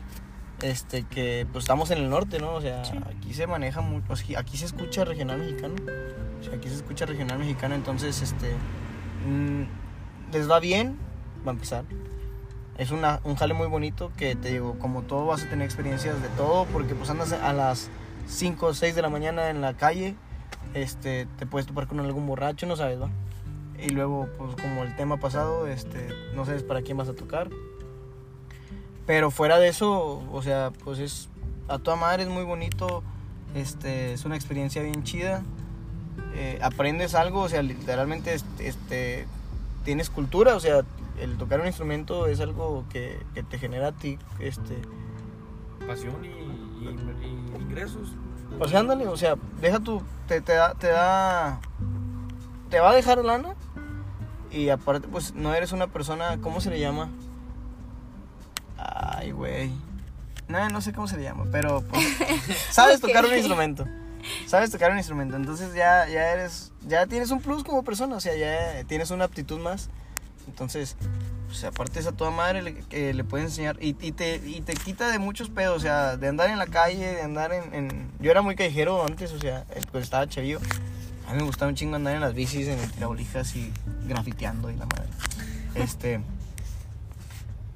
este 0.62 1.04
que 1.04 1.48
pues 1.52 1.64
estamos 1.66 1.92
en 1.92 2.00
el 2.00 2.10
norte, 2.10 2.40
¿no? 2.40 2.54
O 2.54 2.62
sea, 2.62 2.84
Sí. 2.86 2.94
aquí 3.16 3.34
se 3.34 3.48
maneja 3.48 3.82
mucho, 3.82 4.14
aquí- 4.38 4.58
se 4.58 4.66
escucha 4.66 5.06
regional 5.06 5.40
mexicano. 5.40 5.76
O 6.40 6.44
sea, 6.44 6.56
aquí 6.56 6.70
se 6.70 6.76
escucha 6.76 7.06
regional 7.06 7.40
mexicano, 7.40 7.76
entonces, 7.76 8.22
este, 8.22 8.54
mm, 9.28 9.64
les 10.34 10.50
va 10.50 10.60
bien, 10.60 10.98
va 11.46 11.52
a 11.52 11.54
empezar. 11.56 11.86
Es 12.78 12.92
una, 12.92 13.20
un 13.26 13.36
jale 13.36 13.54
muy 13.54 13.68
bonito 13.68 14.12
que 14.16 14.36
te 14.36 14.50
digo, 14.50 14.80
como 14.80 15.02
todo 15.02 15.26
vas 15.26 15.44
a 15.44 15.50
tener 15.50 15.66
experiencias 15.66 16.22
de 16.22 16.30
todo, 16.30 16.66
porque 16.72 16.96
pues 16.96 17.10
andas 17.10 17.34
a 17.34 17.52
las 17.52 17.90
5 18.28 18.68
o 18.68 18.74
6 18.74 18.96
de 18.96 19.02
la 19.02 19.10
mañana 19.10 19.50
en 19.50 19.60
la 19.60 19.74
calle, 19.76 20.16
este, 20.74 21.28
te 21.38 21.46
puedes 21.46 21.66
topar 21.68 21.88
con 21.88 22.00
algún 22.00 22.26
borracho, 22.26 22.66
no 22.68 22.76
sabes, 22.78 23.02
¿va? 23.02 23.10
Y 23.82 23.90
luego, 23.90 24.30
pues 24.38 24.56
como 24.56 24.84
el 24.84 24.96
tema 24.96 25.18
pasado, 25.18 25.68
este, 25.68 26.08
no 26.36 26.46
sabes 26.46 26.64
para 26.64 26.82
quién 26.82 26.96
vas 26.98 27.10
a 27.10 27.16
tocar. 27.16 27.50
Pero 29.10 29.32
fuera 29.32 29.58
de 29.58 29.70
eso, 29.70 30.22
o 30.32 30.42
sea, 30.44 30.72
pues 30.84 31.00
es 31.00 31.30
a 31.68 31.80
toda 31.80 31.98
madre, 31.98 32.22
es 32.22 32.30
muy 32.30 32.44
bonito, 32.44 33.02
este, 33.56 34.14
es 34.14 34.24
una 34.24 34.36
experiencia 34.36 34.84
bien 34.84 35.04
chida. 35.04 35.42
Eh, 36.36 36.60
aprendes 36.62 37.16
algo, 37.16 37.42
o 37.42 37.50
sea, 37.50 37.64
literalmente 37.64 38.38
este, 38.60 39.26
tienes 39.84 40.12
cultura, 40.12 40.56
o 40.56 40.60
sea, 40.60 40.82
el 41.20 41.38
tocar 41.40 41.60
un 41.60 41.66
instrumento 41.66 42.28
es 42.28 42.40
algo 42.40 42.86
que, 42.92 43.18
que 43.34 43.42
te 43.42 43.58
genera 43.58 43.88
a 43.88 43.92
ti, 43.94 44.20
este, 44.38 44.80
Pasión 45.88 46.24
y, 46.24 46.28
y- 46.28 47.58
y 47.58 47.62
ingresos. 47.64 48.14
Ándale, 48.76 49.08
o 49.08 49.18
sea, 49.18 49.38
deja 49.60 49.80
tu. 49.80 50.04
Te, 50.28 50.40
te 50.42 50.54
da. 50.54 50.76
Te 50.76 50.88
da. 50.90 51.60
Te 52.70 52.80
va 52.80 52.92
a 52.92 52.94
dejar 52.94 53.26
lana. 53.26 53.56
Y 54.52 54.70
aparte, 54.70 55.08
pues 55.08 55.34
no 55.34 55.56
eres 55.56 55.72
una 55.72 55.88
persona. 55.88 56.38
¿Cómo 56.42 56.62
se 56.62 56.70
le 56.70 56.80
llama? 56.80 57.10
Ay, 59.18 59.32
güey. 59.32 59.72
No, 60.48 60.68
no 60.70 60.82
sé 60.82 60.94
cómo 60.94 61.08
se 61.08 61.18
le 61.18 61.24
llama, 61.24 61.46
pero. 61.52 61.82
pues, 61.82 62.04
sabes 62.72 63.00
tocar 63.02 63.26
un 63.26 63.36
instrumento. 63.36 63.86
Sabes 64.48 64.72
tocar 64.72 64.92
un 64.92 64.98
instrumento. 64.98 65.36
Entonces 65.36 65.74
ya, 65.76 66.08
ya 66.08 66.32
eres. 66.32 66.72
Ya 66.88 67.06
tienes 67.08 67.32
un 67.32 67.42
plus 67.42 67.64
como 67.64 67.84
persona. 67.84 68.16
O 68.16 68.20
sea, 68.20 68.36
ya 68.36 68.84
tienes 68.86 69.12
una 69.12 69.26
aptitud 69.26 69.60
más. 69.60 69.90
Entonces. 70.48 70.96
Pues 71.48 71.64
aparte 71.64 72.00
es 72.00 72.06
a 72.06 72.12
toda 72.12 72.30
madre 72.30 72.62
le- 72.62 72.76
que 72.76 73.12
le 73.12 73.24
puedes 73.24 73.48
enseñar 73.48 73.76
y, 73.82 73.96
y 74.02 74.12
te, 74.12 74.36
y 74.36 74.62
te 74.62 74.74
quita 74.76 75.10
de 75.10 75.18
muchos 75.18 75.50
pedos, 75.50 75.78
o 75.78 75.80
sea, 75.80 76.16
de 76.16 76.28
andar 76.28 76.48
en 76.52 76.60
la 76.60 76.68
calle, 76.68 77.08
de 77.16 77.22
andar 77.24 77.52
en... 77.54 77.74
en- 77.74 78.12
Yo 78.20 78.30
era 78.30 78.44
muy 78.44 78.56
callejero 78.56 79.04
antes, 79.04 79.32
o 79.34 79.40
sea, 79.40 79.66
eh, 79.72 79.82
pues 79.92 80.04
estaba 80.04 80.28
chavillo. 80.30 80.60
A 81.28 81.32
mí 81.32 81.40
me 81.40 81.46
gustaba 81.46 81.70
un 81.70 81.76
chingo 81.76 81.96
andar 81.96 82.14
en 82.14 82.22
las 82.22 82.36
bicis, 82.36 82.68
en 82.68 82.78
el 82.78 82.92
tirabolijas 82.92 83.56
y 83.56 83.74
grafiteando 84.08 84.70
y 84.70 84.76
la 84.76 84.86
madre. 84.86 85.08
Este... 85.74 86.22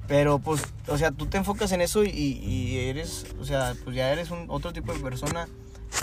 Pero 0.07 0.39
pues, 0.39 0.61
o 0.87 0.97
sea, 0.97 1.11
tú 1.11 1.27
te 1.27 1.37
enfocas 1.37 1.71
en 1.71 1.81
eso 1.81 2.03
y, 2.03 2.09
y 2.09 2.77
eres, 2.79 3.25
o 3.39 3.45
sea, 3.45 3.73
pues 3.83 3.95
ya 3.95 4.11
eres 4.11 4.31
un 4.31 4.45
otro 4.49 4.73
tipo 4.73 4.93
de 4.93 4.99
persona 4.99 5.47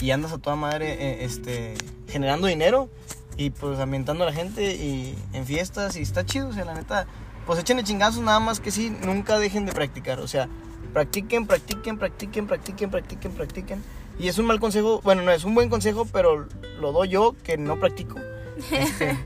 y 0.01 0.11
andas 0.11 0.33
a 0.33 0.39
toda 0.39 0.57
madre, 0.57 0.93
eh, 0.93 1.25
este, 1.25 1.75
generando 2.09 2.47
dinero 2.47 2.89
y 3.37 3.51
pues 3.51 3.79
ambientando 3.79 4.25
a 4.25 4.27
la 4.27 4.33
gente 4.33 4.75
y 4.75 5.15
en 5.33 5.47
fiestas 5.47 5.97
y 5.97 6.03
está 6.03 6.25
chido, 6.25 6.49
o 6.49 6.53
sea, 6.53 6.65
la 6.65 6.75
neta, 6.75 7.07
pues 7.47 7.59
échenle 7.59 7.85
chingazos 7.85 8.23
nada 8.23 8.41
más 8.41 8.61
que 8.61 8.71
sí, 8.71 8.91
nunca 9.05 9.39
dejen 9.39 9.67
de 9.67 9.73
practicar, 9.73 10.21
o 10.21 10.29
sea, 10.29 10.49
practiquen, 10.93 11.47
practiquen, 11.47 11.99
practiquen, 11.99 12.47
practiquen, 12.47 12.91
practiquen, 12.91 13.33
practiquen. 13.33 13.83
Y 14.19 14.29
es 14.29 14.39
un 14.39 14.47
mal 14.47 14.61
consejo, 14.61 15.01
bueno, 15.03 15.23
no 15.23 15.33
es 15.33 15.45
un 15.45 15.55
buen 15.55 15.71
consejo, 15.71 16.05
pero 16.05 16.47
lo 16.79 16.93
doy 16.93 17.09
yo 17.09 17.35
que 17.43 17.57
no 17.57 17.79
practico. 17.79 18.19
Este, 18.71 19.17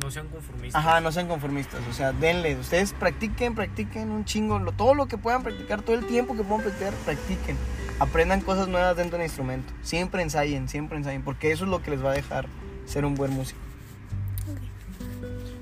No 0.00 0.10
sean 0.10 0.28
conformistas. 0.28 0.74
Ajá, 0.84 1.00
no 1.00 1.12
sean 1.12 1.28
conformistas, 1.28 1.80
o 1.88 1.92
sea, 1.92 2.12
denle, 2.12 2.56
ustedes 2.56 2.92
practiquen, 2.94 3.54
practiquen 3.54 4.10
un 4.10 4.24
chingo, 4.24 4.58
lo- 4.58 4.72
todo 4.72 4.94
lo 4.94 5.06
que 5.06 5.18
puedan 5.18 5.42
practicar, 5.42 5.82
todo 5.82 5.94
el 5.96 6.06
tiempo 6.06 6.34
que 6.36 6.42
puedan 6.42 6.62
practicar, 6.64 6.92
practiquen. 7.04 7.56
Aprendan 7.98 8.40
cosas 8.40 8.66
nuevas 8.66 8.96
dentro 8.96 9.18
del 9.18 9.26
instrumento. 9.26 9.72
Siempre 9.82 10.22
ensayen, 10.22 10.68
siempre 10.68 10.96
ensayen, 10.96 11.22
porque 11.22 11.52
eso 11.52 11.64
es 11.64 11.70
lo 11.70 11.82
que 11.82 11.90
les 11.90 12.02
va 12.04 12.10
a 12.12 12.14
dejar 12.14 12.46
ser 12.86 13.04
un 13.04 13.14
buen 13.14 13.30
músico. 13.32 13.60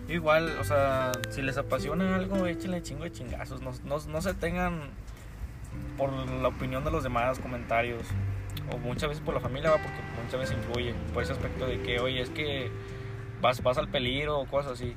Igual, 0.08 0.56
o 0.58 0.64
sea, 0.64 1.12
si 1.30 1.42
les 1.42 1.58
apasiona 1.58 2.16
algo, 2.16 2.46
échenle 2.46 2.82
chingo 2.82 3.04
de 3.04 3.12
chingazos. 3.12 3.60
No, 3.60 3.72
no, 3.84 3.98
no 4.06 4.22
se 4.22 4.32
tengan 4.34 4.80
por 5.98 6.12
la 6.12 6.48
opinión 6.48 6.84
de 6.84 6.90
los 6.90 7.02
demás, 7.02 7.38
comentarios. 7.40 8.02
O 8.72 8.78
muchas 8.78 9.08
veces 9.10 9.22
por 9.24 9.34
la 9.34 9.40
familia, 9.40 9.72
porque 9.72 9.98
muchas 10.24 10.40
veces 10.40 10.56
influye. 10.56 10.94
Por 11.12 11.24
ese 11.24 11.32
aspecto 11.32 11.66
de 11.66 11.82
que, 11.82 12.00
oye, 12.00 12.22
es 12.22 12.30
que 12.30 12.70
vas, 13.40 13.62
vas 13.62 13.78
al 13.78 13.88
peligro 13.88 14.38
o 14.40 14.46
cosas 14.46 14.72
así. 14.72 14.94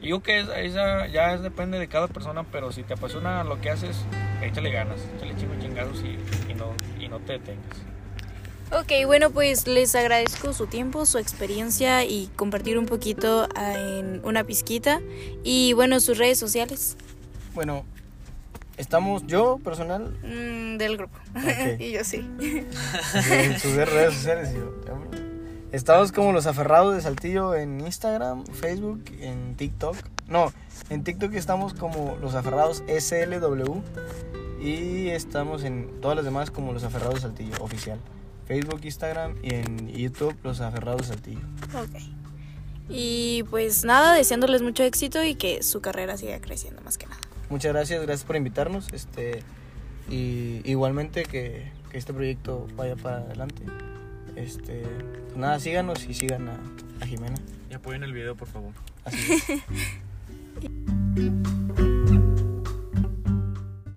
Y 0.00 0.06
Digo 0.06 0.22
que 0.22 0.40
esa, 0.40 0.60
esa 0.60 1.06
ya 1.06 1.34
es- 1.34 1.42
depende 1.42 1.78
de 1.78 1.88
cada 1.88 2.06
persona, 2.08 2.44
pero 2.52 2.70
si 2.72 2.82
te 2.82 2.94
apasiona 2.94 3.42
lo 3.44 3.60
que 3.60 3.70
haces, 3.70 3.96
échale 4.42 4.70
ganas, 4.70 5.00
échale 5.16 5.34
chingo 5.36 5.54
chingazos 5.60 6.02
y, 6.02 6.18
y, 6.50 6.54
no, 6.54 6.72
y 7.00 7.08
no 7.08 7.18
te 7.20 7.34
detengas. 7.34 7.78
Ok, 8.72 9.06
bueno, 9.06 9.30
pues 9.30 9.66
les 9.68 9.94
agradezco 9.94 10.52
su 10.52 10.66
tiempo, 10.66 11.06
su 11.06 11.18
experiencia 11.18 12.04
y 12.04 12.28
compartir 12.34 12.78
un 12.78 12.86
poquito 12.86 13.48
ah, 13.54 13.74
en 13.74 14.20
una 14.24 14.42
pizquita. 14.44 15.00
Y 15.44 15.72
bueno, 15.72 16.00
sus 16.00 16.18
redes 16.18 16.38
sociales 16.40 16.96
Bueno, 17.54 17.84
estamos 18.76 19.24
yo, 19.28 19.58
personal, 19.62 20.10
mm, 20.22 20.78
del 20.78 20.96
grupo. 20.96 21.16
Ok. 21.36 21.78
y 21.80 21.92
yo 21.92 22.02
sí. 22.04 22.28
sus 23.62 23.74
redes 23.76 24.14
sociales. 24.14 24.50
y 24.52 24.56
yo, 24.58 24.72
Estamos 25.76 26.10
como 26.10 26.32
los 26.32 26.46
aferrados 26.46 26.94
de 26.94 27.02
Saltillo 27.02 27.54
en 27.54 27.82
Instagram, 27.82 28.46
Facebook, 28.46 29.04
en 29.20 29.56
TikTok. 29.56 29.94
No, 30.26 30.50
en 30.88 31.04
TikTok 31.04 31.34
estamos 31.34 31.74
como 31.74 32.16
los 32.18 32.34
aferrados 32.34 32.82
SLW. 32.88 33.82
Y 34.58 35.08
estamos 35.08 35.64
en 35.64 36.00
todas 36.00 36.16
las 36.16 36.24
demás 36.24 36.50
como 36.50 36.72
los 36.72 36.82
aferrados 36.82 37.16
de 37.16 37.20
Saltillo, 37.20 37.56
oficial. 37.60 37.98
Facebook, 38.46 38.80
Instagram 38.84 39.36
y 39.42 39.54
en 39.54 39.88
YouTube 39.88 40.34
los 40.42 40.62
aferrados 40.62 41.02
de 41.02 41.08
Saltillo. 41.08 41.46
Ok. 41.74 42.00
Y 42.88 43.42
pues 43.50 43.84
nada, 43.84 44.14
deseándoles 44.14 44.62
mucho 44.62 44.82
éxito 44.82 45.22
y 45.22 45.34
que 45.34 45.62
su 45.62 45.82
carrera 45.82 46.16
siga 46.16 46.40
creciendo 46.40 46.80
más 46.80 46.96
que 46.96 47.04
nada. 47.04 47.20
Muchas 47.50 47.74
gracias, 47.74 48.00
gracias 48.00 48.24
por 48.24 48.36
invitarnos. 48.36 48.90
Este, 48.94 49.42
y 50.08 50.62
igualmente 50.64 51.24
que, 51.24 51.70
que 51.90 51.98
este 51.98 52.14
proyecto 52.14 52.66
vaya 52.76 52.96
para 52.96 53.18
adelante. 53.18 53.62
Este, 54.36 54.82
pues 55.24 55.36
nada, 55.36 55.58
síganos 55.58 56.06
y 56.06 56.14
sigan 56.14 56.48
a, 56.48 56.60
a 57.00 57.06
Jimena. 57.06 57.36
Y 57.70 57.74
apoyen 57.74 58.04
el 58.04 58.12
video, 58.12 58.36
por 58.36 58.48
favor. 58.48 58.72
Así 59.04 59.32
es. 59.32 59.44